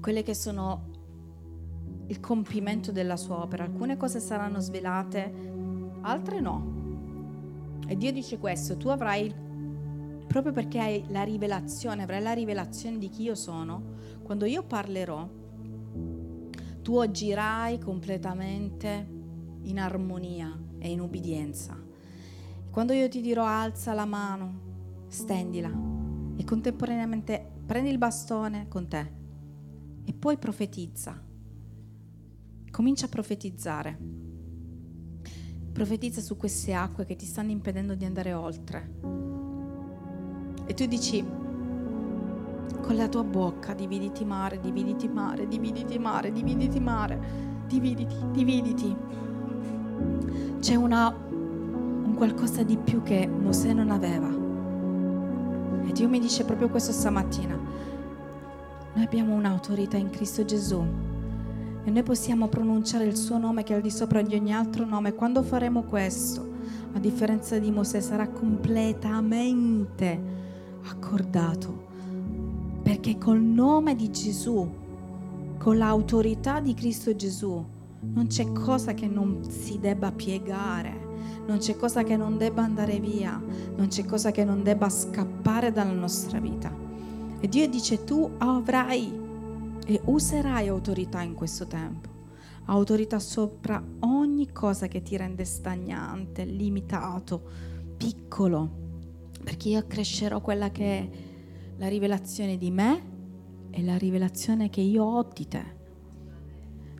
quelle 0.00 0.22
che 0.22 0.34
sono 0.34 0.90
il 2.08 2.20
compimento 2.20 2.92
della 2.92 3.16
sua 3.16 3.40
opera. 3.40 3.64
Alcune 3.64 3.96
cose 3.96 4.20
saranno 4.20 4.58
svelate, 4.58 5.32
altre 6.02 6.40
no. 6.40 6.80
E 7.86 7.96
Dio 7.96 8.12
dice 8.12 8.38
questo, 8.38 8.76
tu 8.76 8.88
avrai, 8.88 9.32
proprio 10.32 10.52
perché 10.52 10.80
hai 10.80 11.04
la 11.08 11.22
rivelazione, 11.22 12.02
avrai 12.02 12.22
la 12.22 12.32
rivelazione 12.32 12.98
di 12.98 13.08
chi 13.08 13.22
io 13.22 13.34
sono, 13.34 13.94
quando 14.22 14.46
io 14.46 14.64
parlerò, 14.64 15.28
tu 16.82 16.96
agirai 16.96 17.78
completamente 17.78 19.08
in 19.62 19.78
armonia 19.78 20.58
e 20.78 20.90
in 20.90 21.00
ubbidienza. 21.00 21.80
Quando 22.70 22.92
io 22.92 23.08
ti 23.08 23.20
dirò 23.20 23.44
alza 23.44 23.92
la 23.92 24.06
mano, 24.06 25.06
stendila 25.08 25.70
e 26.36 26.44
contemporaneamente 26.44 27.52
prendi 27.64 27.90
il 27.90 27.98
bastone 27.98 28.66
con 28.66 28.88
te 28.88 29.12
e 30.04 30.12
poi 30.14 30.38
profetizza 30.38 31.30
Comincia 32.72 33.04
a 33.04 33.08
profetizzare. 33.10 33.98
Profetizza 35.72 36.22
su 36.22 36.38
queste 36.38 36.72
acque 36.72 37.04
che 37.04 37.16
ti 37.16 37.26
stanno 37.26 37.50
impedendo 37.50 37.94
di 37.94 38.06
andare 38.06 38.32
oltre. 38.32 39.41
E 40.64 40.74
tu 40.74 40.86
dici, 40.86 41.24
con 42.82 42.96
la 42.96 43.08
tua 43.08 43.24
bocca, 43.24 43.74
dividiti 43.74 44.24
mare, 44.24 44.60
dividiti 44.60 45.08
mare, 45.08 45.46
dividiti 45.46 45.98
mare, 45.98 46.32
dividiti 46.32 46.80
mare, 46.80 47.20
dividiti, 47.66 48.16
dividiti. 48.32 48.96
C'è 50.60 50.74
una, 50.74 51.08
un 51.08 52.14
qualcosa 52.16 52.62
di 52.62 52.76
più 52.76 53.02
che 53.02 53.26
Mosè 53.26 53.72
non 53.72 53.90
aveva. 53.90 54.28
E 55.88 55.92
Dio 55.92 56.08
mi 56.08 56.18
dice 56.18 56.44
proprio 56.44 56.68
questo 56.68 56.92
stamattina. 56.92 57.58
Noi 58.94 59.04
abbiamo 59.04 59.34
un'autorità 59.34 59.96
in 59.96 60.10
Cristo 60.10 60.44
Gesù 60.44 60.84
e 61.84 61.90
noi 61.90 62.02
possiamo 62.02 62.48
pronunciare 62.48 63.04
il 63.04 63.16
suo 63.16 63.38
nome 63.38 63.62
che 63.62 63.72
è 63.72 63.76
al 63.76 63.82
di 63.82 63.90
sopra 63.90 64.22
di 64.22 64.34
ogni 64.34 64.52
altro 64.52 64.84
nome. 64.84 65.14
Quando 65.14 65.42
faremo 65.42 65.82
questo, 65.82 66.50
a 66.92 66.98
differenza 66.98 67.58
di 67.58 67.70
Mosè, 67.70 68.00
sarà 68.00 68.28
completamente 68.28 70.40
accordato. 70.84 71.90
Perché 72.82 73.18
col 73.18 73.40
nome 73.40 73.94
di 73.94 74.10
Gesù, 74.10 74.68
con 75.58 75.78
l'autorità 75.78 76.60
di 76.60 76.74
Cristo 76.74 77.14
Gesù, 77.14 77.64
non 78.00 78.26
c'è 78.26 78.52
cosa 78.52 78.94
che 78.94 79.06
non 79.06 79.44
si 79.48 79.78
debba 79.78 80.10
piegare, 80.10 81.10
non 81.46 81.58
c'è 81.58 81.76
cosa 81.76 82.02
che 82.02 82.16
non 82.16 82.36
debba 82.36 82.62
andare 82.62 82.98
via, 82.98 83.40
non 83.76 83.86
c'è 83.86 84.04
cosa 84.04 84.30
che 84.32 84.44
non 84.44 84.62
debba 84.62 84.88
scappare 84.88 85.70
dalla 85.70 85.92
nostra 85.92 86.40
vita. 86.40 86.74
E 87.38 87.48
Dio 87.48 87.68
dice 87.68 88.04
tu 88.04 88.28
avrai 88.38 89.20
e 89.84 90.00
userai 90.04 90.68
autorità 90.68 91.22
in 91.22 91.34
questo 91.34 91.66
tempo. 91.66 92.08
Autorità 92.66 93.18
sopra 93.18 93.82
ogni 94.00 94.52
cosa 94.52 94.86
che 94.86 95.02
ti 95.02 95.16
rende 95.16 95.44
stagnante, 95.44 96.44
limitato, 96.44 97.42
piccolo, 97.96 98.81
perché 99.42 99.68
io 99.68 99.86
crescerò 99.86 100.40
quella 100.40 100.70
che 100.70 100.98
è 100.98 101.08
la 101.76 101.88
rivelazione 101.88 102.56
di 102.56 102.70
me 102.70 103.10
e 103.70 103.82
la 103.82 103.96
rivelazione 103.96 104.70
che 104.70 104.80
io 104.80 105.04
ho 105.04 105.28
di 105.32 105.48
te. 105.48 105.80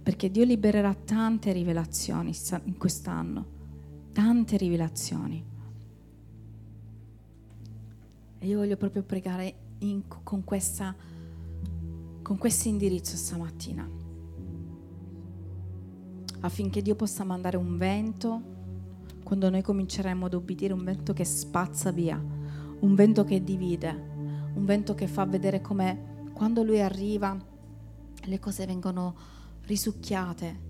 Perché 0.03 0.31
Dio 0.31 0.45
libererà 0.45 0.95
tante 0.95 1.53
rivelazioni 1.53 2.33
in 2.65 2.77
quest'anno, 2.77 3.47
tante 4.13 4.57
rivelazioni. 4.57 5.45
E 8.39 8.47
io 8.47 8.59
voglio 8.59 8.77
proprio 8.77 9.03
pregare 9.05 9.55
in, 9.79 10.03
con 10.23 10.43
questa 10.45 10.95
con 12.23 12.39
questo 12.39 12.69
indirizzo 12.69 13.17
stamattina, 13.17 13.87
affinché 16.41 16.81
Dio 16.81 16.95
possa 16.95 17.25
mandare 17.25 17.57
un 17.57 17.77
vento 17.77 18.52
quando 19.33 19.49
noi 19.49 19.63
cominceremo 19.63 20.27
ad 20.27 20.35
obbedire, 20.35 20.75
un 20.75 20.85
vento 20.85 21.15
che 21.15 21.25
spazza 21.25 21.91
via, 21.91 22.23
un 22.81 22.95
vento 22.95 23.25
che 23.25 23.43
divide, 23.43 23.89
un 24.53 24.67
vento 24.67 24.95
che 24.95 25.07
fa 25.07 25.25
vedere 25.25 25.63
come 25.63 26.29
quando 26.35 26.63
Lui 26.63 26.83
arriva 26.83 27.35
le 28.25 28.39
cose 28.39 28.67
vengono 28.67 29.17
risucchiate, 29.63 30.61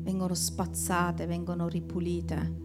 vengono 0.00 0.32
spazzate, 0.32 1.26
vengono 1.26 1.68
ripulite. 1.68 2.56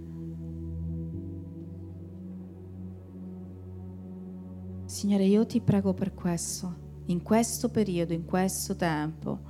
Signore, 4.86 5.26
io 5.26 5.46
ti 5.46 5.60
prego 5.60 5.94
per 5.94 6.14
questo 6.14 7.02
in 7.08 7.22
questo 7.22 7.68
periodo, 7.68 8.14
in 8.14 8.24
questo 8.24 8.78
tempo. 8.78 9.42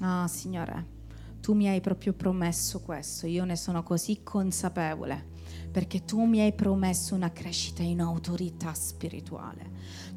Ah, 0.00 0.26
Signore, 0.26 0.86
tu 1.42 1.54
mi 1.54 1.68
hai 1.68 1.80
proprio 1.80 2.12
promesso 2.12 2.80
questo, 2.80 3.26
io 3.26 3.44
ne 3.44 3.56
sono 3.56 3.82
così 3.82 4.22
consapevole 4.22 5.30
perché 5.72 6.04
tu 6.04 6.22
mi 6.24 6.40
hai 6.40 6.52
promesso 6.52 7.16
una 7.16 7.32
crescita 7.32 7.82
in 7.82 8.00
autorità 8.00 8.72
spirituale, 8.74 9.70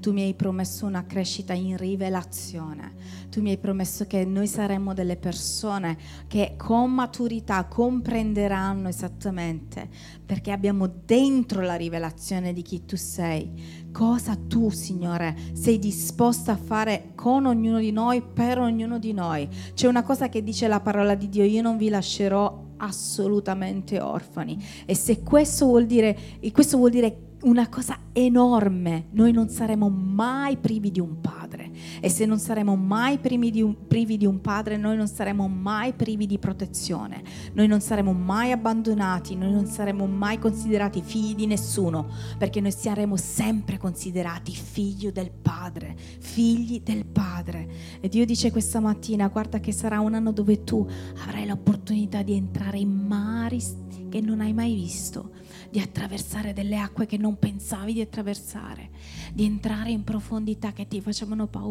tu 0.05 0.13
mi 0.13 0.21
hai 0.21 0.35
promesso 0.35 0.85
una 0.85 1.07
crescita 1.07 1.53
in 1.53 1.77
rivelazione, 1.77 2.93
tu 3.31 3.41
mi 3.41 3.49
hai 3.49 3.57
promesso 3.57 4.05
che 4.05 4.23
noi 4.23 4.45
saremmo 4.45 4.93
delle 4.93 5.15
persone 5.15 5.97
che 6.27 6.53
con 6.57 6.93
maturità 6.93 7.65
comprenderanno 7.65 8.87
esattamente, 8.87 9.89
perché 10.23 10.51
abbiamo 10.51 10.87
dentro 10.87 11.61
la 11.61 11.73
rivelazione 11.73 12.53
di 12.53 12.61
chi 12.61 12.85
tu 12.85 12.95
sei, 12.95 13.89
cosa 13.91 14.37
tu, 14.47 14.69
Signore, 14.69 15.35
sei 15.53 15.79
disposta 15.79 16.51
a 16.51 16.57
fare 16.57 17.13
con 17.15 17.47
ognuno 17.47 17.79
di 17.79 17.91
noi, 17.91 18.21
per 18.21 18.59
ognuno 18.59 18.99
di 18.99 19.11
noi. 19.11 19.49
C'è 19.73 19.87
una 19.87 20.03
cosa 20.03 20.29
che 20.29 20.43
dice 20.43 20.67
la 20.67 20.81
parola 20.81 21.15
di 21.15 21.29
Dio, 21.29 21.43
io 21.43 21.63
non 21.63 21.77
vi 21.77 21.89
lascerò 21.89 22.63
assolutamente 22.77 23.99
orfani. 23.99 24.63
E 24.85 24.93
se 24.93 25.23
questo 25.23 25.65
vuol 25.65 25.87
dire, 25.87 26.15
questo 26.51 26.77
vuol 26.77 26.91
dire 26.91 27.17
una 27.45 27.69
cosa 27.69 27.99
enorme. 28.11 29.07
Noi 29.11 29.31
non 29.31 29.49
saremo 29.49 29.89
mai 29.89 30.57
privi 30.57 30.91
di 30.91 30.99
un 30.99 31.21
padre 31.21 31.64
e 31.99 32.09
se 32.09 32.25
non 32.25 32.39
saremo 32.39 32.75
mai 32.75 33.19
di, 33.19 33.61
un, 33.61 33.87
privi 33.87 34.17
di 34.17 34.25
un 34.25 34.41
padre, 34.41 34.77
noi 34.77 34.95
non 34.95 35.07
saremo 35.07 35.47
mai 35.47 35.93
privi 35.93 36.25
di 36.25 36.37
protezione, 36.37 37.23
noi 37.53 37.67
non 37.67 37.81
saremo 37.81 38.13
mai 38.13 38.51
abbandonati, 38.51 39.35
noi 39.35 39.51
non 39.51 39.65
saremo 39.65 40.05
mai 40.05 40.39
considerati 40.39 41.01
figli 41.01 41.35
di 41.35 41.45
nessuno, 41.45 42.07
perché 42.37 42.61
noi 42.61 42.71
saremo 42.71 43.17
sempre 43.17 43.77
considerati 43.77 44.51
figli 44.51 45.11
del 45.11 45.31
Padre, 45.31 45.95
figli 46.19 46.81
del 46.81 47.05
Padre. 47.05 47.67
E 47.99 48.07
Dio 48.07 48.25
dice 48.25 48.51
questa 48.51 48.79
mattina, 48.79 49.27
guarda 49.27 49.59
che 49.59 49.71
sarà 49.71 49.99
un 49.99 50.13
anno 50.13 50.31
dove 50.31 50.63
tu 50.63 50.87
avrai 51.25 51.45
l'opportunità 51.45 52.21
di 52.21 52.33
entrare 52.33 52.79
in 52.79 52.89
mari 52.89 53.61
che 54.09 54.21
non 54.21 54.39
hai 54.39 54.53
mai 54.53 54.73
visto 54.73 55.31
di 55.69 55.81
attraversare 55.81 56.53
delle 56.53 56.77
acque 56.77 57.05
che 57.05 57.17
non 57.17 57.37
pensavi 57.37 57.91
di 57.91 57.99
attraversare, 57.99 58.91
di 59.33 59.43
entrare 59.43 59.91
in 59.91 60.05
profondità 60.05 60.71
che 60.71 60.87
ti 60.87 61.01
facevano 61.01 61.47
paura, 61.47 61.64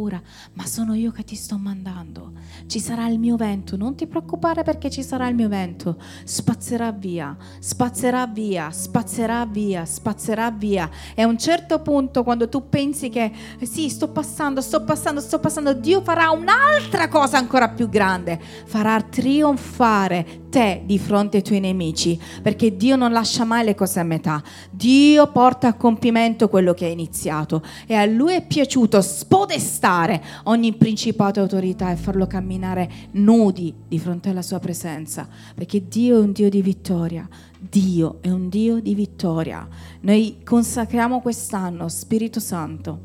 ma 0.54 0.66
sono 0.66 0.94
io 0.94 1.10
che 1.10 1.24
ti 1.24 1.34
sto 1.34 1.56
mandando. 1.56 2.32
Ci 2.66 2.80
sarà 2.80 3.08
il 3.08 3.18
mio 3.18 3.36
vento, 3.36 3.76
non 3.76 3.94
ti 3.94 4.06
preoccupare 4.06 4.62
perché 4.62 4.90
ci 4.90 5.02
sarà 5.02 5.28
il 5.28 5.34
mio 5.34 5.48
vento, 5.48 6.00
spazzerà 6.24 6.92
via, 6.92 7.36
spazzerà 7.58 8.26
via, 8.26 8.70
spazzerà 8.70 9.46
via, 9.46 9.84
spazzerà 9.84 10.50
via. 10.50 10.90
E 11.14 11.22
a 11.22 11.26
un 11.26 11.38
certo 11.38 11.80
punto 11.80 12.22
quando 12.22 12.48
tu 12.48 12.68
pensi 12.68 13.08
che 13.08 13.32
sì, 13.62 13.88
sto 13.88 14.08
passando, 14.08 14.60
sto 14.60 14.84
passando, 14.84 15.20
sto 15.20 15.38
passando, 15.38 15.72
Dio 15.72 16.02
farà 16.02 16.30
un'altra 16.30 17.08
cosa 17.08 17.38
ancora 17.38 17.68
più 17.68 17.88
grande, 17.88 18.40
farà 18.66 19.00
trionfare 19.00 20.43
te 20.54 20.82
di 20.84 21.00
fronte 21.00 21.38
ai 21.38 21.42
tuoi 21.42 21.58
nemici, 21.58 22.16
perché 22.40 22.76
Dio 22.76 22.94
non 22.94 23.10
lascia 23.10 23.42
mai 23.42 23.64
le 23.64 23.74
cose 23.74 23.98
a 23.98 24.04
metà. 24.04 24.40
Dio 24.70 25.26
porta 25.32 25.66
a 25.66 25.74
compimento 25.74 26.48
quello 26.48 26.74
che 26.74 26.84
ha 26.84 26.88
iniziato 26.88 27.60
e 27.88 27.94
a 27.94 28.04
lui 28.04 28.34
è 28.34 28.46
piaciuto 28.46 29.02
spodestare 29.02 30.22
ogni 30.44 30.72
principato 30.74 31.40
e 31.40 31.42
autorità 31.42 31.90
e 31.90 31.96
farlo 31.96 32.28
camminare 32.28 32.88
nudi 33.12 33.74
di 33.88 33.98
fronte 33.98 34.28
alla 34.28 34.42
sua 34.42 34.60
presenza, 34.60 35.26
perché 35.56 35.88
Dio 35.88 36.18
è 36.18 36.20
un 36.20 36.30
Dio 36.30 36.48
di 36.48 36.62
vittoria. 36.62 37.28
Dio 37.58 38.18
è 38.20 38.30
un 38.30 38.48
Dio 38.48 38.78
di 38.78 38.94
vittoria. 38.94 39.66
Noi 40.02 40.38
consacriamo 40.44 41.20
quest'anno, 41.20 41.88
Spirito 41.88 42.38
Santo, 42.38 43.00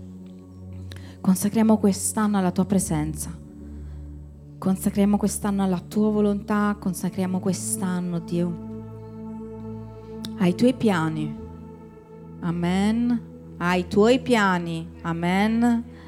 consacriamo 1.20 1.80
quest'anno 1.80 2.38
alla 2.38 2.52
tua 2.52 2.66
presenza 2.66 3.39
Consacriamo 4.60 5.18
quest'anno 5.18 5.64
alla 5.64 5.80
tua 5.80 6.10
volontà, 6.12 6.76
consacriamo 6.78 7.40
quest'anno, 7.40 8.20
Dio, 8.20 8.68
ai 10.38 10.54
tuoi 10.54 10.74
piani. 10.74 11.34
Amen. 12.42 13.28
Ai 13.58 13.88
tuoi 13.88 14.20
piani. 14.20 14.88
Amen 15.02 15.99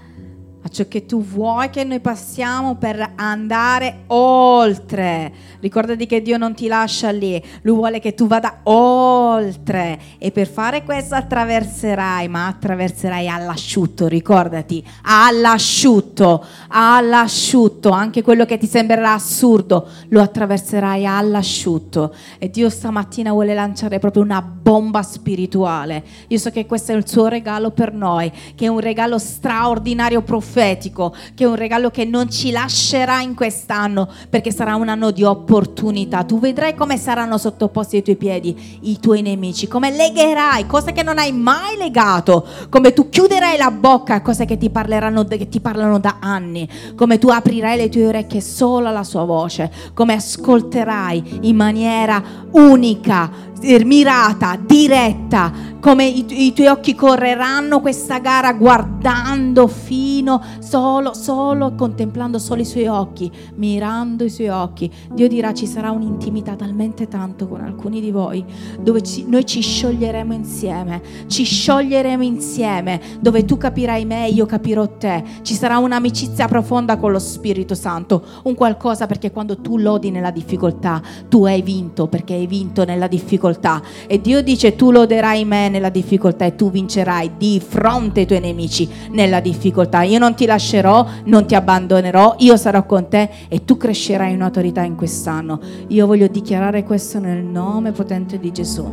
a 0.64 0.70
ciò 0.70 0.88
che 0.88 1.08
tu 1.08 1.24
vuoi 1.24 1.72
che 1.72 1.84
noi 1.84 2.00
passiamo 2.00 2.76
per 2.76 3.14
andare 3.16 4.04
oltre. 4.08 5.34
Ricordati 5.60 6.06
che 6.06 6.22
Dio 6.22 6.38
non 6.38 6.54
ti 6.54 6.68
lascia 6.68 7.10
lì, 7.10 7.44
Lui 7.64 7.76
vuole 7.76 8.00
che 8.00 8.14
tu 8.14 8.28
vada 8.28 8.60
oltre 8.64 10.00
e 10.20 10.32
per 10.32 10.48
fare 10.48 10.84
questo 10.84 11.16
attraverserai, 11.16 12.28
ma 12.28 12.46
attraverserai 12.48 13.28
all'asciutto, 13.28 14.08
ricordati, 14.08 14.86
all'asciutto, 15.04 16.46
all'asciutto, 16.68 17.90
anche 17.90 18.22
quello 18.22 18.46
che 18.46 18.60
ti 18.60 18.68
sembrerà 18.68 19.14
assurdo, 19.14 19.88
lo 20.10 20.22
attraverserai 20.22 21.08
all'asciutto. 21.08 22.14
E 22.38 22.52
Dio 22.52 22.70
stamattina 22.70 23.32
vuole 23.32 23.56
lanciare 23.56 23.98
proprio 23.98 24.22
una 24.22 24.42
bomba 24.42 25.02
spirituale. 25.02 26.04
Io 26.28 26.38
so 26.38 26.52
che 26.52 26.68
questo 26.68 26.92
è 26.92 26.96
il 26.96 27.08
suo 27.08 27.26
regalo 27.28 27.72
per 27.72 27.94
noi, 27.94 28.32
che 28.54 28.66
è 28.66 28.68
un 28.68 28.80
regalo 28.80 29.18
straordinario, 29.18 30.22
profondo 30.22 30.50
profetico, 30.52 31.16
che 31.34 31.46
è 31.46 31.48
un 31.48 31.56
regalo 31.56 31.90
che 31.90 32.04
non 32.04 32.30
ci 32.30 32.52
lascerà 32.52 33.22
in 33.22 33.34
quest'anno, 33.34 34.10
perché 34.30 34.52
sarà 34.52 34.76
un 34.76 34.90
anno 34.90 35.12
di 35.12 35.24
opportunità. 35.24 36.26
Tu 36.26 36.40
vedrai 36.40 36.76
come 36.76 36.98
saranno 36.98 37.38
sottoposti 37.38 37.96
ai 37.96 38.04
tuoi 38.04 38.18
piedi 38.18 38.80
i 38.82 39.00
tuoi 39.00 39.22
nemici, 39.22 39.68
come 39.68 39.92
legherai 39.92 40.68
cose 40.68 40.92
che 40.92 41.04
non 41.04 41.18
hai 41.18 41.32
mai 41.32 41.78
legato, 41.78 42.46
come 42.70 42.92
tu 42.92 43.08
chiuderai 43.10 43.58
la 43.58 43.72
bocca 43.72 44.16
a 44.16 44.22
cose 44.22 44.44
che 44.44 44.58
ti 44.58 44.70
che 44.72 45.48
ti 45.48 45.60
parlano 45.62 46.00
da 46.00 46.18
anni, 46.20 46.68
come 46.96 47.18
tu 47.18 47.30
aprirai 47.30 47.78
le 47.78 47.90
tue 47.90 48.08
orecchie 48.08 48.42
solo 48.42 48.90
alla 48.90 49.04
sua 49.04 49.24
voce, 49.24 49.72
come 49.94 50.14
ascolterai 50.14 51.40
in 51.44 51.56
maniera 51.56 52.22
unica 52.52 53.50
mirata, 53.62 54.58
diretta, 54.60 55.70
come 55.80 56.06
i, 56.06 56.26
i, 56.46 56.54
tuoi 56.54 56.68
occhi 56.68 56.94
correranno 56.94 57.80
questa 57.80 58.20
gara 58.20 58.54
guardando 58.54 59.68
fino, 59.68 60.42
solo, 60.60 61.14
solo, 61.14 61.74
contemplando 61.76 62.38
solo 62.38 62.62
i 62.62 62.66
suoi 62.66 62.88
occhi, 62.88 63.32
mirando 63.56 64.24
i 64.24 64.30
suoi 64.30 64.50
occhi. 64.50 64.92
Dio 65.12 65.28
dirà 65.28 65.54
ci 65.54 65.66
sarà 65.66 65.92
un'intimità 65.92 66.56
talmente 66.56 67.08
tanto 67.08 67.48
con 67.48 67.62
alcuni 67.62 68.00
di 68.00 68.12
voi, 68.12 68.44
dove 68.80 69.02
ci, 69.02 69.26
noi 69.28 69.46
ci 69.46 69.62
scioglieremo 69.62 70.34
insieme, 70.34 71.02
ci 71.28 71.44
scioglieremo 71.44 72.24
insieme, 72.24 73.02
dove 73.20 73.46
tu 73.46 73.58
capirai 73.58 74.06
me, 74.06 74.28
io 74.28 74.46
capirò 74.46 74.98
te. 74.98 75.24
Ci 75.42 75.54
sarà 75.56 75.78
un'amicizia 75.78 76.48
profonda 76.48 76.98
con 76.98 77.12
lo 77.12 77.20
Spirito 77.20 77.74
Santo, 77.76 78.24
un 78.44 78.56
qualcosa 78.56 79.08
perché 79.08 79.32
quando 79.32 79.58
tu 79.62 79.78
lodi 79.78 80.12
nella 80.12 80.32
difficoltà, 80.32 81.02
tu 81.28 81.46
hai 81.46 81.62
vinto 81.62 82.08
perché 82.08 82.34
hai 82.34 82.48
vinto 82.48 82.86
nella 82.86 83.08
difficoltà 83.08 83.51
difficoltà 83.52 83.82
e 84.08 84.22
Dio 84.22 84.42
dice 84.42 84.76
tu 84.76 84.92
loderai 84.92 85.44
me 85.46 85.70
nella 85.70 85.90
difficoltà 85.90 86.46
e 86.46 86.56
tu 86.56 86.72
vincerai 86.72 87.32
di 87.38 87.62
fronte 87.66 88.22
ai 88.22 88.26
tuoi 88.26 88.40
nemici 88.40 88.88
nella 89.12 89.40
difficoltà. 89.40 90.04
Io 90.04 90.20
non 90.20 90.34
ti 90.34 90.46
lascerò, 90.46 91.06
non 91.26 91.46
ti 91.46 91.56
abbandonerò, 91.56 92.36
io 92.40 92.56
sarò 92.56 92.86
con 92.86 93.08
te 93.10 93.30
e 93.50 93.66
tu 93.66 93.78
crescerai 93.78 94.34
in 94.34 94.42
autorità 94.42 94.84
in 94.84 94.96
quest'anno. 94.96 95.60
Io 95.88 96.08
voglio 96.08 96.28
dichiarare 96.28 96.84
questo 96.84 97.20
nel 97.20 97.44
nome 97.44 97.92
potente 97.92 98.40
di 98.40 98.52
Gesù. 98.52 98.86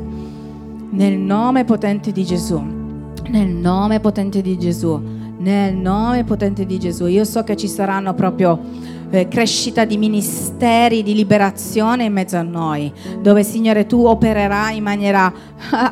Nel 0.91 1.19
nome 1.19 1.65
potente 1.65 2.13
di 2.13 2.25
Gesù. 2.25 2.61
Nel 3.29 3.49
nome 3.49 4.01
potente 4.01 4.41
di 4.41 4.59
Gesù. 4.59 5.01
Nel 5.39 5.75
nome 5.75 6.25
potente 6.25 6.67
di 6.67 6.79
Gesù. 6.79 7.07
Io 7.07 7.25
so 7.25 7.45
che 7.45 7.57
ci 7.57 7.69
saranno 7.69 8.15
proprio 8.15 8.59
eh, 9.11 9.29
crescita 9.29 9.85
di 9.85 9.97
ministeri, 9.97 11.03
di 11.03 11.15
liberazione 11.15 12.05
in 12.05 12.13
mezzo 12.13 12.37
a 12.37 12.43
noi, 12.43 12.93
dove 13.21 13.43
Signore 13.43 13.87
tu 13.87 14.05
opererai 14.05 14.77
in 14.77 14.83
maniera 14.83 15.33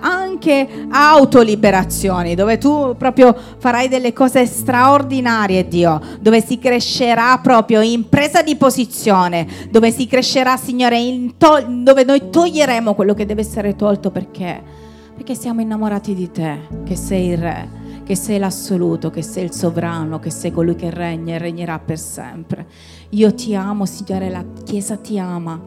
anche 0.01 0.87
autoliberazioni, 0.91 2.35
dove 2.35 2.59
tu 2.59 2.95
proprio 2.97 3.35
farai 3.59 3.89
delle 3.89 4.13
cose 4.13 4.47
straordinarie, 4.47 5.67
Dio, 5.67 6.01
dove 6.21 6.41
si 6.41 6.59
crescerà 6.59 7.39
proprio 7.39 7.81
in 7.81 8.09
presa 8.09 8.43
di 8.43 8.57
posizione, 8.57 9.47
dove 9.71 9.91
si 9.91 10.07
crescerà, 10.07 10.57
Signore, 10.57 11.33
to- 11.37 11.65
dove 11.69 12.05
noi 12.05 12.31
toglieremo 12.31 12.95
quello 12.95 13.15
che 13.15 13.27
deve 13.27 13.41
essere 13.41 13.77
tolto 13.77 14.11
perché? 14.11 14.63
Perché 15.15 15.35
siamo 15.35 15.63
innamorati 15.63 16.15
di 16.15 16.31
te, 16.31 16.59
che 16.85 16.95
sei 16.95 17.29
il 17.29 17.39
Re 17.39 17.85
che 18.07 18.15
sei 18.15 18.39
l'assoluto, 18.39 19.11
che 19.11 19.21
sei 19.21 19.43
il 19.43 19.53
sovrano, 19.53 20.21
che 20.21 20.31
sei 20.31 20.53
colui 20.53 20.77
che 20.77 20.91
regna 20.91 21.35
e 21.35 21.39
regnerà 21.39 21.81
per 21.81 21.99
sempre. 21.99 22.67
Io 23.17 23.33
ti 23.33 23.55
amo, 23.55 23.87
Signore, 23.87 24.29
la 24.29 24.45
Chiesa 24.63 24.99
ti 24.99 25.19
ama 25.19 25.59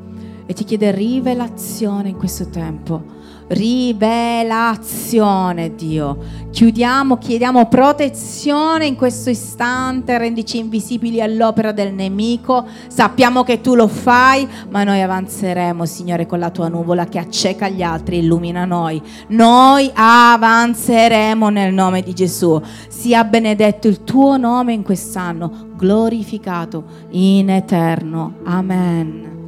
e 0.46 0.54
ti 0.54 0.64
chiede 0.64 0.92
rivelazione 0.92 2.10
in 2.10 2.16
questo 2.16 2.48
tempo 2.48 3.04
rivelazione, 3.50 5.76
Dio. 5.76 6.40
Chiudiamo, 6.52 7.18
chiediamo 7.18 7.68
protezione 7.68 8.86
in 8.86 8.96
questo 8.96 9.30
istante, 9.30 10.18
rendici 10.18 10.58
invisibili 10.58 11.22
all'opera 11.22 11.72
del 11.72 11.94
nemico. 11.94 12.66
Sappiamo 12.88 13.44
che 13.44 13.62
tu 13.62 13.76
lo 13.76 13.88
fai, 13.88 14.48
ma 14.70 14.84
noi 14.84 15.02
avanzeremo, 15.02 15.86
Signore, 15.86 16.26
con 16.26 16.40
la 16.40 16.50
tua 16.50 16.68
nuvola 16.68 17.06
che 17.06 17.20
acceca 17.20 17.70
gli 17.70 17.84
altri, 17.84 18.20
illumina 18.20 18.66
noi. 18.66 19.02
Noi 19.28 19.90
avanzeremo 19.94 21.50
nel 21.50 21.74
nome 21.74 22.02
di 22.02 22.14
Gesù. 22.14 22.60
Sia 22.88 23.24
benedetto 23.24 23.88
il 23.88 24.04
tuo 24.04 24.38
nome 24.38 24.74
in 24.74 24.84
quest'anno, 24.84 25.68
glorificato 25.76 26.84
in 27.12 27.50
eterno. 27.50 28.36
Amen. 28.44 29.39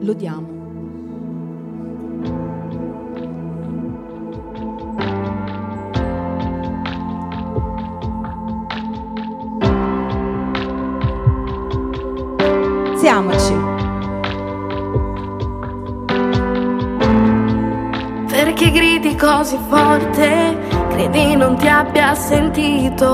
Lodiamo. 0.00 0.56
Siamoci. 12.96 13.54
Perché 18.26 18.70
gridi 18.70 19.14
così 19.14 19.58
forte, 19.68 20.56
credi 20.88 21.36
non 21.36 21.56
ti 21.56 21.68
abbia 21.68 22.14
sentito. 22.14 23.06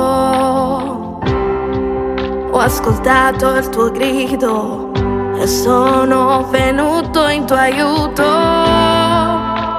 Ho 2.51 2.59
ascoltato 2.59 3.57
il 3.57 3.69
tuo 3.69 3.91
grido 3.91 4.84
sono 5.47 6.47
venuto 6.51 7.29
in 7.29 7.45
tuo 7.47 7.57
aiuto. 7.57 8.25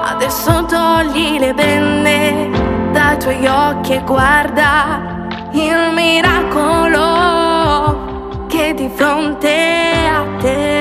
Adesso 0.03 0.65
togli 0.65 1.39
le 1.39 1.53
bende 1.53 2.49
dai 2.91 3.17
tuoi 3.17 3.47
occhi 3.47 3.93
e 3.93 4.01
guarda 4.03 5.27
il 5.51 5.91
miracolo 5.93 7.13
che 8.47 8.73
di 8.73 8.89
fronte 8.93 9.49
a 10.07 10.23
te. 10.39 10.74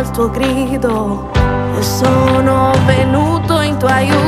Il 0.00 0.10
tuo 0.12 0.30
grido 0.30 1.30
e 1.78 1.82
sono 1.82 2.72
venuto 2.86 3.60
in 3.60 3.76
tuo 3.76 3.88
aiuto. 3.88 4.19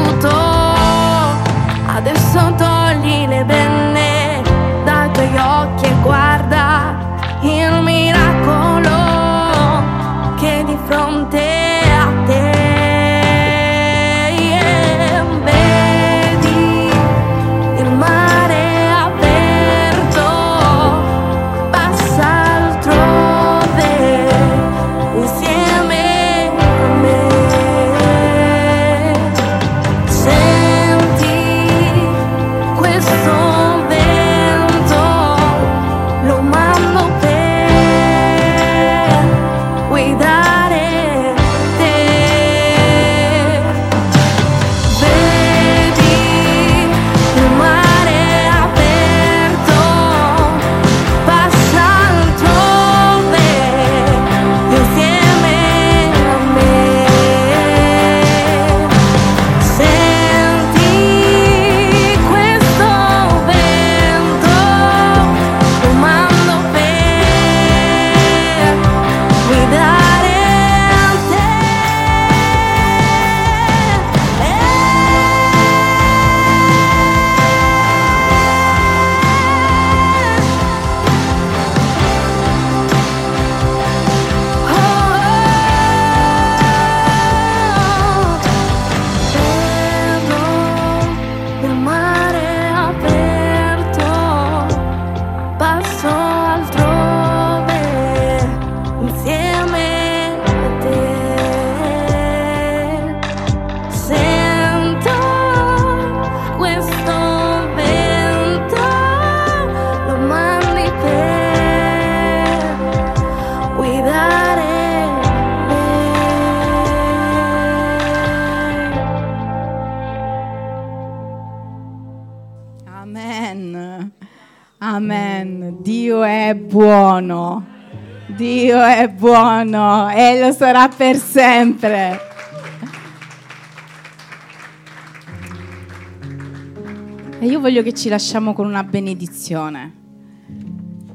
Voglio 137.73 137.85
che 137.85 137.95
ci 137.95 138.11
lasciamo 138.11 138.53
con 138.53 138.67
una 138.67 138.85
benedizione. 138.85 140.01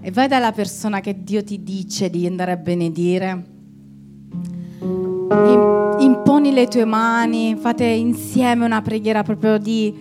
E 0.02 0.10
vai 0.10 0.28
dalla 0.28 0.52
persona 0.52 1.02
che 1.02 1.24
Dio 1.24 1.44
ti 1.44 1.62
dice 1.62 2.10
di 2.10 2.26
andare 2.26 2.52
a 2.52 2.56
benedire. 2.56 3.46
Imponi 6.00 6.52
le 6.52 6.68
tue 6.68 6.84
mani, 6.86 7.56
fate 7.60 7.86
insieme 7.86 8.66
una 8.66 8.82
preghiera 8.82 9.22
proprio 9.22 9.60
di 9.60 9.96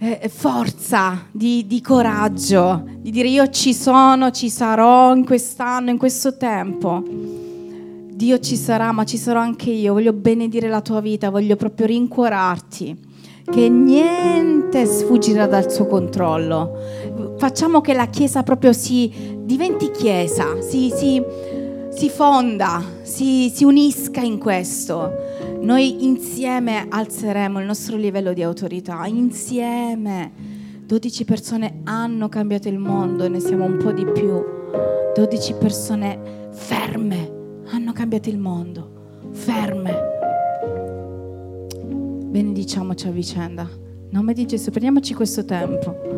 eh, 0.00 0.28
forza, 0.28 1.26
di, 1.30 1.68
di 1.68 1.80
coraggio, 1.82 2.84
di 2.98 3.12
dire 3.12 3.28
io 3.28 3.48
ci 3.48 3.72
sono, 3.72 4.32
ci 4.32 4.50
sarò 4.50 5.14
in 5.14 5.24
quest'anno, 5.24 5.90
in 5.90 5.98
questo 5.98 6.36
tempo. 6.36 7.00
Dio 7.06 8.40
ci 8.40 8.56
sarà, 8.56 8.90
ma 8.90 9.04
ci 9.04 9.16
sarò 9.16 9.38
anche 9.38 9.70
io. 9.70 9.92
Voglio 9.92 10.12
benedire 10.12 10.68
la 10.68 10.80
tua 10.80 11.00
vita, 11.00 11.30
voglio 11.30 11.54
proprio 11.54 11.86
rincuorarti 11.86 13.06
che 13.50 13.68
niente 13.68 14.86
sfuggirà 14.86 15.46
dal 15.46 15.70
suo 15.70 15.86
controllo. 15.86 17.36
Facciamo 17.38 17.80
che 17.80 17.94
la 17.94 18.06
Chiesa 18.06 18.42
proprio 18.42 18.72
si 18.72 19.36
diventi 19.38 19.90
Chiesa, 19.90 20.60
si, 20.60 20.92
si, 20.94 21.22
si 21.90 22.08
fonda, 22.08 22.82
si, 23.02 23.50
si 23.54 23.64
unisca 23.64 24.20
in 24.20 24.38
questo 24.38 25.28
noi 25.60 26.04
insieme 26.04 26.86
alzeremo 26.88 27.58
il 27.58 27.66
nostro 27.66 27.96
livello 27.96 28.32
di 28.32 28.42
autorità, 28.42 29.06
insieme. 29.06 30.32
12 30.86 31.24
persone 31.24 31.80
hanno 31.84 32.28
cambiato 32.28 32.68
il 32.68 32.78
mondo 32.78 33.28
ne 33.28 33.40
siamo 33.40 33.64
un 33.64 33.76
po' 33.76 33.92
di 33.92 34.06
più. 34.06 34.42
12 35.14 35.54
persone 35.54 36.48
ferme 36.52 37.64
hanno 37.70 37.92
cambiato 37.92 38.28
il 38.28 38.38
mondo, 38.38 39.28
ferme. 39.32 40.17
Benediciamoci 42.28 43.06
a 43.08 43.10
vicenda. 43.10 43.66
Nome 44.10 44.34
di 44.34 44.44
Gesù, 44.44 44.68
prendiamoci 44.68 45.14
questo 45.14 45.46
tempo. 45.46 46.17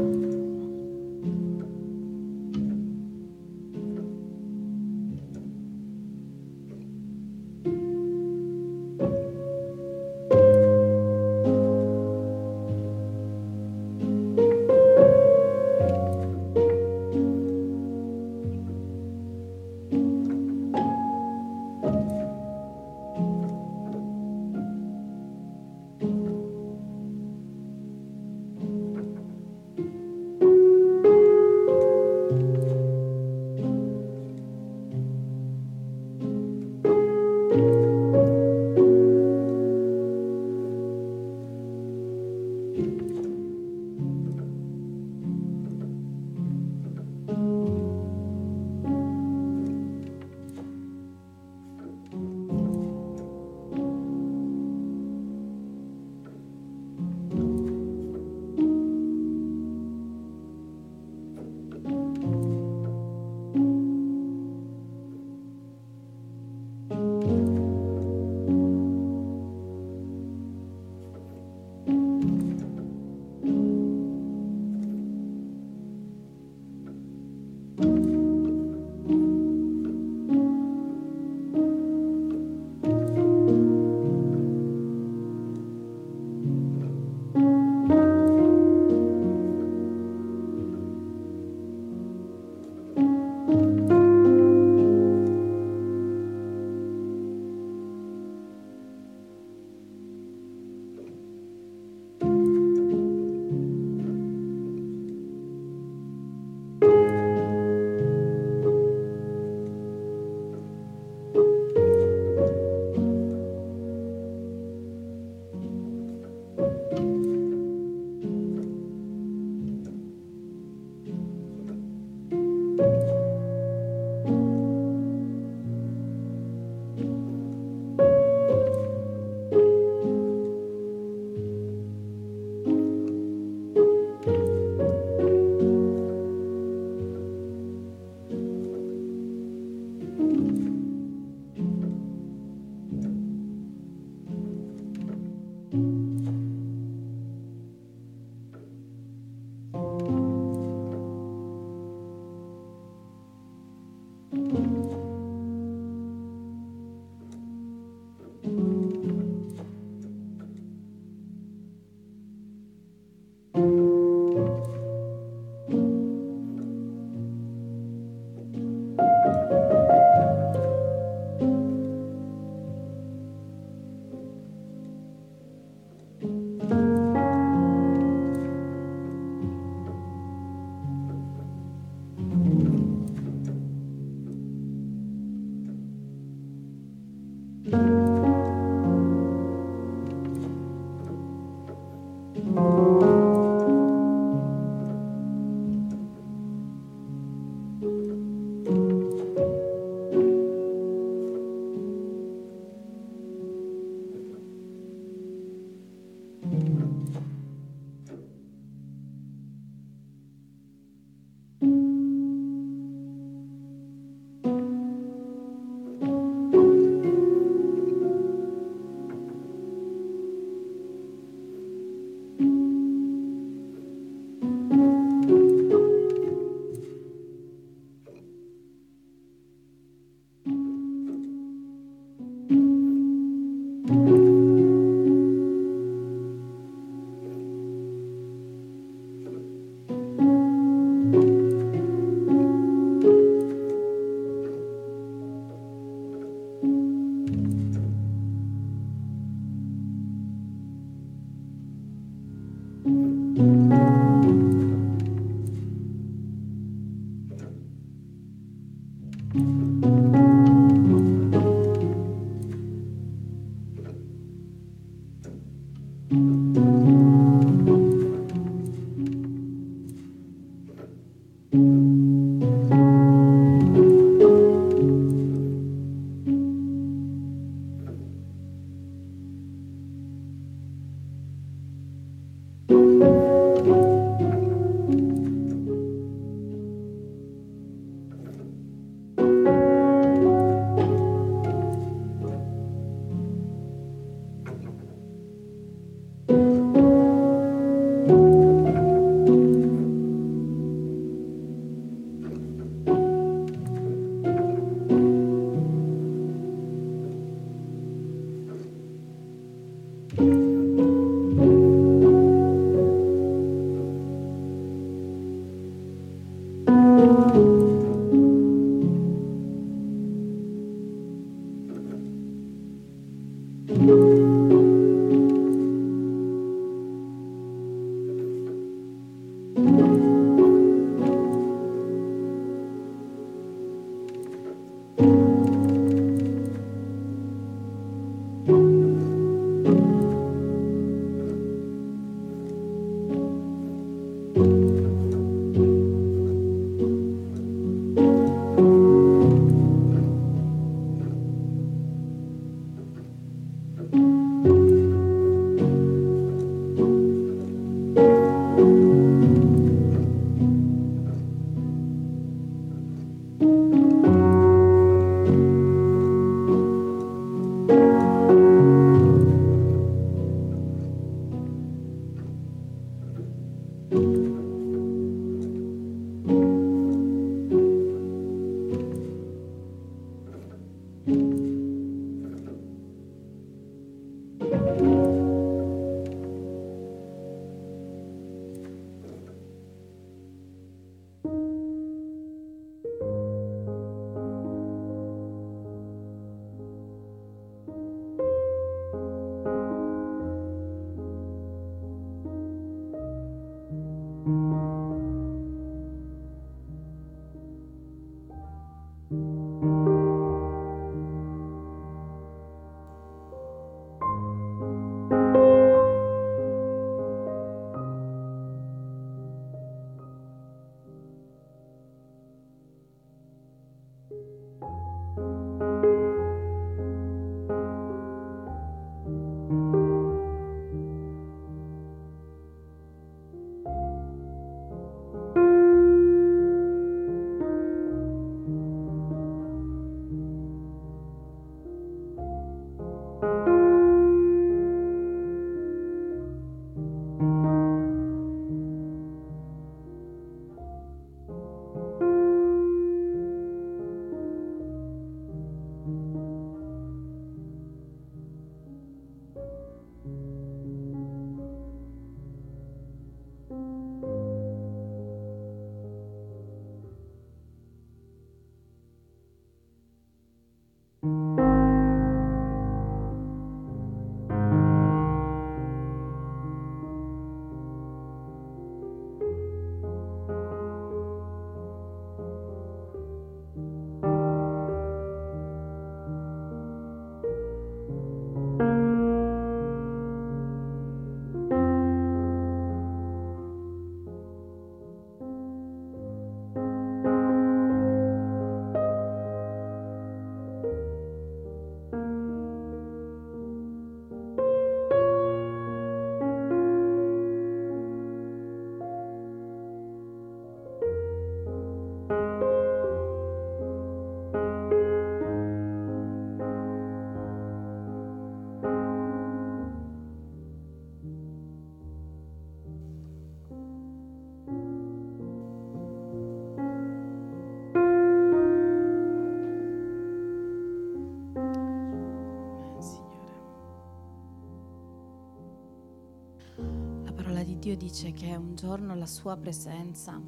Dio 537.71 537.79
dice 537.79 538.13
che 538.13 538.35
un 538.35 538.57
giorno 538.57 538.97
la 538.97 539.07
sua 539.07 539.37
presenza 539.37 540.21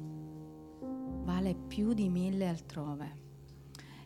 vale 1.23 1.55
più 1.55 1.91
di 1.91 2.07
mille 2.07 2.47
altrove. 2.47 3.17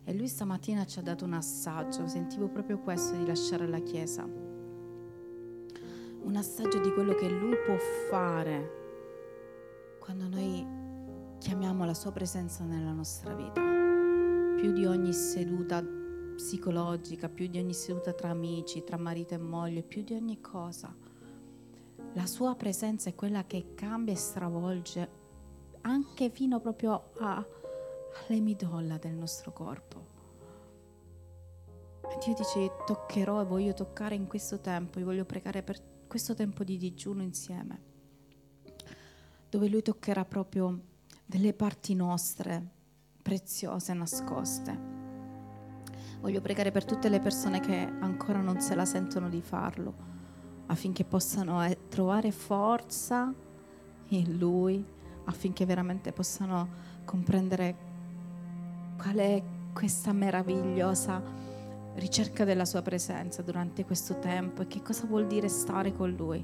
E 0.03 0.11
lui 0.15 0.27
stamattina 0.27 0.87
ci 0.87 0.97
ha 0.97 1.03
dato 1.03 1.25
un 1.25 1.33
assaggio, 1.33 2.07
sentivo 2.07 2.47
proprio 2.47 2.79
questo 2.79 3.15
di 3.15 3.27
lasciare 3.27 3.67
la 3.67 3.77
Chiesa. 3.77 4.23
Un 4.23 6.33
assaggio 6.35 6.79
di 6.79 6.91
quello 6.91 7.13
che 7.13 7.29
lui 7.29 7.55
può 7.63 7.77
fare 8.09 8.71
quando 9.99 10.27
noi 10.29 10.65
chiamiamo 11.37 11.85
la 11.85 11.93
sua 11.93 12.11
presenza 12.11 12.63
nella 12.63 12.91
nostra 12.91 13.35
vita. 13.35 13.61
Più 14.55 14.73
di 14.73 14.83
ogni 14.87 15.13
seduta 15.13 15.85
psicologica, 16.35 17.29
più 17.29 17.45
di 17.45 17.59
ogni 17.59 17.75
seduta 17.75 18.13
tra 18.13 18.31
amici, 18.31 18.83
tra 18.83 18.97
marito 18.97 19.35
e 19.35 19.37
moglie, 19.37 19.83
più 19.83 20.01
di 20.01 20.15
ogni 20.15 20.41
cosa 20.41 21.06
la 22.17 22.25
sua 22.25 22.55
presenza 22.55 23.11
è 23.11 23.15
quella 23.15 23.45
che 23.45 23.75
cambia 23.75 24.11
e 24.11 24.17
stravolge 24.17 25.09
anche 25.81 26.31
fino 26.31 26.59
proprio 26.59 27.11
a, 27.19 27.45
alle 28.27 28.39
midolla 28.39 28.97
del 28.97 29.13
nostro 29.13 29.53
corpo. 29.53 30.15
Dio 32.25 32.33
dice, 32.33 32.71
toccherò 32.87 33.41
e 33.41 33.45
voglio 33.45 33.73
toccare 33.73 34.15
in 34.15 34.25
questo 34.25 34.59
tempo, 34.59 34.97
io 34.97 35.05
voglio 35.05 35.25
pregare 35.25 35.61
per 35.61 35.79
questo 36.07 36.33
tempo 36.33 36.63
di 36.63 36.77
digiuno 36.77 37.21
insieme, 37.21 37.81
dove 39.47 39.69
Lui 39.69 39.83
toccherà 39.83 40.25
proprio 40.25 40.79
delle 41.23 41.53
parti 41.53 41.93
nostre 41.93 42.67
preziose, 43.21 43.93
nascoste. 43.93 44.95
Voglio 46.19 46.41
pregare 46.41 46.71
per 46.71 46.83
tutte 46.83 47.09
le 47.09 47.19
persone 47.19 47.59
che 47.59 47.75
ancora 47.75 48.41
non 48.41 48.59
se 48.59 48.73
la 48.73 48.85
sentono 48.85 49.29
di 49.29 49.41
farlo 49.41 50.16
affinché 50.67 51.03
possano 51.03 51.63
eh, 51.65 51.77
trovare 51.89 52.31
forza 52.31 53.33
in 54.09 54.37
Lui, 54.37 54.83
affinché 55.25 55.65
veramente 55.65 56.11
possano 56.11 56.85
comprendere 57.05 57.75
qual 58.97 59.15
è 59.15 59.43
questa 59.73 60.11
meravigliosa 60.11 61.21
ricerca 61.95 62.43
della 62.43 62.65
sua 62.65 62.81
presenza 62.81 63.41
durante 63.41 63.85
questo 63.85 64.19
tempo 64.19 64.61
e 64.61 64.67
che 64.67 64.81
cosa 64.81 65.05
vuol 65.05 65.27
dire 65.27 65.49
stare 65.49 65.93
con 65.93 66.11
Lui. 66.11 66.43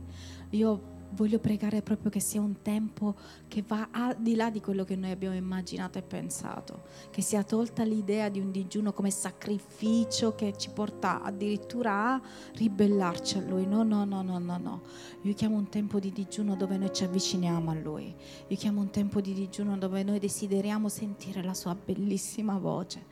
Io 0.52 0.93
voglio 1.14 1.40
pregare 1.40 1.82
proprio 1.82 2.10
che 2.10 2.20
sia 2.20 2.42
un 2.42 2.62
tempo 2.62 3.16
che 3.48 3.64
va 3.66 3.90
al 3.92 4.18
di 4.18 4.36
là 4.36 4.50
di 4.50 4.62
quello 4.62 4.84
che 4.84 4.96
noi 4.96 5.12
abbiamo 5.12 5.36
immaginato 5.36 5.98
e 5.98 6.02
pensato, 6.02 6.84
che 7.12 7.22
sia 7.22 7.44
tolta 7.44 7.84
l'idea 7.84 8.30
di 8.30 8.40
un 8.40 8.52
digiuno 8.52 8.94
come 8.94 9.12
sacrificio 9.12 10.36
che 10.36 10.56
ci 10.58 10.70
porta 10.72 11.22
addirittura 11.22 12.14
a 12.14 12.22
ribellarci 12.54 13.38
a 13.38 13.42
Lui. 13.42 13.66
No, 13.66 13.84
no, 13.84 14.06
no, 14.06 14.22
no, 14.22 14.40
no, 14.40 14.58
no. 14.58 14.82
Io 15.22 15.34
chiamo 15.34 15.56
un 15.56 15.70
tempo 15.70 16.00
di 16.00 16.12
digiuno 16.12 16.56
dove 16.56 16.78
noi 16.78 16.92
ci 16.92 17.04
avviciniamo 17.04 17.70
a 17.70 17.76
Lui. 17.76 18.14
Io 18.48 18.58
chiamo 18.58 18.82
un 18.82 18.90
tempo 18.90 19.22
di 19.22 19.34
digiuno 19.34 19.78
dove 19.78 20.04
noi 20.04 20.20
desideriamo 20.20 20.90
sentire 20.90 21.44
la 21.44 21.54
Sua 21.54 21.76
bellissima 21.76 22.58
voce, 22.58 23.06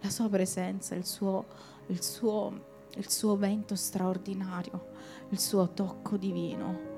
la 0.00 0.10
Sua 0.10 0.28
presenza, 0.28 0.94
il 0.94 1.06
suo, 1.06 1.46
il 1.86 2.02
suo, 2.02 2.64
il 2.96 3.08
suo 3.08 3.36
vento 3.36 3.74
straordinario, 3.74 4.88
il 5.30 5.38
suo 5.38 5.70
tocco 5.72 6.16
divino 6.16 6.95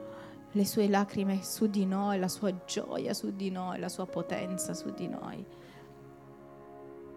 le 0.53 0.65
sue 0.65 0.89
lacrime 0.89 1.43
su 1.43 1.67
di 1.67 1.85
noi, 1.85 2.19
la 2.19 2.29
sua 2.29 2.53
gioia 2.65 3.13
su 3.15 3.35
di 3.35 3.51
noi, 3.51 3.79
la 3.79 3.89
sua 3.89 4.07
potenza 4.07 4.75
su 4.75 4.93
di 4.93 5.09
noi. 5.09 5.45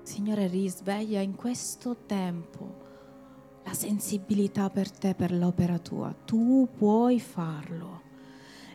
Signore, 0.03 0.47
risveglia 0.47 1.21
in 1.21 1.35
questo 1.35 1.95
tempo 2.05 2.89
la 3.63 3.73
sensibilità 3.73 4.69
per 4.69 4.91
te, 4.91 5.13
per 5.13 5.31
l'opera 5.31 5.77
tua. 5.77 6.13
Tu 6.25 6.67
puoi 6.75 7.19
farlo. 7.19 8.09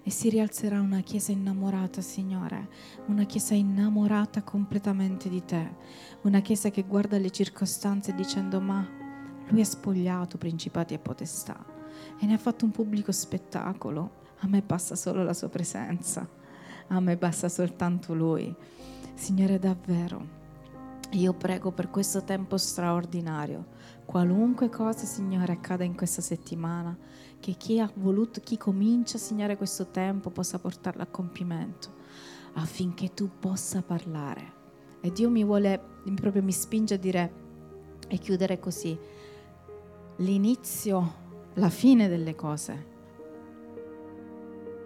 E 0.03 0.11
si 0.11 0.29
rialzerà 0.29 0.81
una 0.81 1.01
chiesa 1.01 1.33
innamorata, 1.33 2.01
Signore, 2.01 2.69
una 3.07 3.25
chiesa 3.25 3.55
innamorata 3.55 4.43
completamente 4.43 5.29
di 5.29 5.45
te, 5.45 5.75
una 6.23 6.41
chiesa 6.41 6.71
che 6.71 6.85
guarda 6.85 7.19
le 7.19 7.31
circostanze 7.31 8.15
dicendo 8.15 8.61
ma 8.61 8.89
lui 9.49 9.61
ha 9.61 9.65
spogliato 9.65 10.39
principati 10.39 10.95
e 10.95 10.99
potestà 10.99 11.65
e 12.21 12.27
ne 12.27 12.35
ha 12.35 12.39
fatto 12.39 12.65
un 12.65 12.71
pubblico 12.71 13.11
spettacolo 13.11 14.25
a 14.41 14.47
me 14.47 14.61
basta 14.63 14.95
solo 14.97 15.23
la 15.23 15.33
sua 15.33 15.49
presenza. 15.49 16.29
A 16.89 17.01
me 17.01 17.17
basta 17.17 17.49
soltanto 17.49 18.15
Lui. 18.15 18.55
Signore, 19.15 19.59
davvero, 19.59 20.45
io 21.13 21.33
prego 21.33 21.73
per 21.73 21.91
questo 21.91 22.23
tempo 22.23 22.57
straordinario. 22.59 23.75
Qualunque 24.05 24.69
cosa, 24.69 25.05
Signore, 25.05 25.53
accada 25.53 25.85
in 25.85 25.97
questa 25.97 26.21
settimana, 26.21 26.97
che 27.41 27.53
chi 27.53 27.81
ha 27.81 27.91
voluto, 27.95 28.41
chi 28.41 28.57
comincia, 28.57 29.19
Signore, 29.19 29.57
questo 29.57 29.87
tempo 29.87 30.31
possa 30.31 30.59
portarlo 30.59 31.03
a 31.03 31.07
compimento, 31.07 31.95
affinché 32.55 33.15
tu 33.15 33.31
possa 33.39 33.83
parlare. 33.83 34.53
E 35.01 35.11
Dio 35.11 35.31
mi 35.31 35.45
vuole, 35.45 35.81
proprio 36.15 36.43
mi 36.43 36.53
spinge 36.53 36.95
a 36.95 36.99
dire 36.99 37.45
e 38.09 38.19
chiudere 38.19 38.59
così, 38.59 38.97
l'inizio, 40.17 41.25
la 41.55 41.71
fine 41.71 42.09
delle 42.09 42.35
cose 42.35 42.95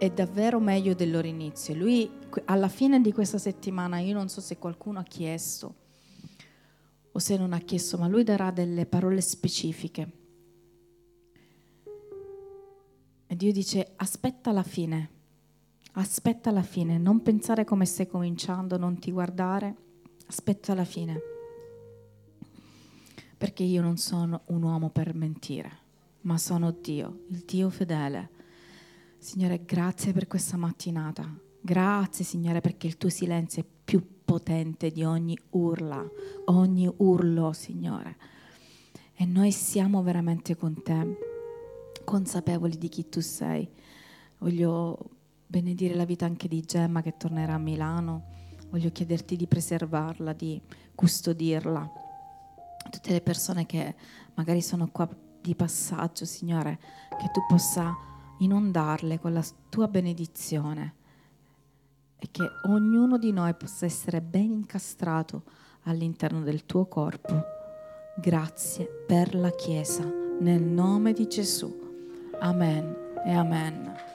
è 0.01 0.09
davvero 0.09 0.59
meglio 0.59 0.95
del 0.95 1.11
loro 1.11 1.27
inizio. 1.27 1.75
Lui 1.75 2.09
alla 2.45 2.69
fine 2.69 3.01
di 3.01 3.13
questa 3.13 3.37
settimana, 3.37 3.99
io 3.99 4.15
non 4.15 4.29
so 4.29 4.41
se 4.41 4.57
qualcuno 4.57 4.97
ha 4.97 5.03
chiesto 5.03 5.75
o 7.11 7.19
se 7.19 7.37
non 7.37 7.53
ha 7.53 7.59
chiesto, 7.59 7.99
ma 7.99 8.07
lui 8.07 8.23
darà 8.23 8.49
delle 8.49 8.87
parole 8.87 9.21
specifiche. 9.21 10.11
E 13.27 13.35
Dio 13.35 13.51
dice 13.51 13.91
aspetta 13.97 14.51
la 14.51 14.63
fine, 14.63 15.09
aspetta 15.91 16.49
la 16.49 16.63
fine, 16.63 16.97
non 16.97 17.21
pensare 17.21 17.63
come 17.63 17.85
stai 17.85 18.07
cominciando, 18.07 18.77
non 18.77 18.97
ti 18.97 19.11
guardare, 19.11 19.75
aspetta 20.25 20.73
la 20.73 20.83
fine. 20.83 21.21
Perché 23.37 23.61
io 23.61 23.83
non 23.83 23.97
sono 23.97 24.41
un 24.47 24.63
uomo 24.63 24.89
per 24.89 25.13
mentire, 25.13 25.71
ma 26.21 26.39
sono 26.39 26.71
Dio, 26.71 27.25
il 27.27 27.43
Dio 27.45 27.69
fedele 27.69 28.39
Signore, 29.21 29.63
grazie 29.65 30.13
per 30.13 30.25
questa 30.25 30.57
mattinata. 30.57 31.31
Grazie, 31.61 32.25
Signore, 32.25 32.59
perché 32.59 32.87
il 32.87 32.97
tuo 32.97 33.09
silenzio 33.09 33.61
è 33.61 33.65
più 33.85 34.23
potente 34.25 34.89
di 34.89 35.03
ogni 35.03 35.37
urla, 35.51 36.03
ogni 36.45 36.91
urlo, 36.97 37.53
Signore. 37.53 38.17
E 39.13 39.23
noi 39.25 39.51
siamo 39.51 40.01
veramente 40.01 40.55
con 40.55 40.81
te, 40.81 41.17
consapevoli 42.03 42.79
di 42.79 42.89
chi 42.89 43.09
tu 43.09 43.19
sei. 43.19 43.69
Voglio 44.39 44.97
benedire 45.45 45.93
la 45.93 46.05
vita 46.05 46.25
anche 46.25 46.47
di 46.47 46.61
Gemma 46.61 47.03
che 47.03 47.15
tornerà 47.15 47.53
a 47.53 47.59
Milano. 47.59 48.23
Voglio 48.71 48.91
chiederti 48.91 49.35
di 49.35 49.45
preservarla, 49.45 50.33
di 50.33 50.59
custodirla. 50.95 51.91
Tutte 52.89 53.11
le 53.11 53.21
persone 53.21 53.67
che 53.67 53.95
magari 54.33 54.63
sono 54.63 54.89
qua 54.91 55.07
di 55.39 55.53
passaggio, 55.53 56.25
Signore, 56.25 56.79
che 57.19 57.29
tu 57.31 57.41
possa 57.47 58.09
inondarle 58.41 59.19
con 59.19 59.33
la 59.33 59.43
tua 59.69 59.87
benedizione 59.87 60.95
e 62.17 62.27
che 62.29 62.43
ognuno 62.67 63.17
di 63.17 63.31
noi 63.31 63.53
possa 63.55 63.85
essere 63.85 64.21
ben 64.21 64.51
incastrato 64.51 65.43
all'interno 65.83 66.41
del 66.41 66.65
tuo 66.65 66.85
corpo. 66.85 67.43
Grazie 68.17 68.85
per 69.07 69.33
la 69.33 69.49
Chiesa, 69.51 70.03
nel 70.39 70.61
nome 70.61 71.13
di 71.13 71.27
Gesù. 71.27 71.79
Amen 72.39 72.95
e 73.25 73.33
amen. 73.33 74.10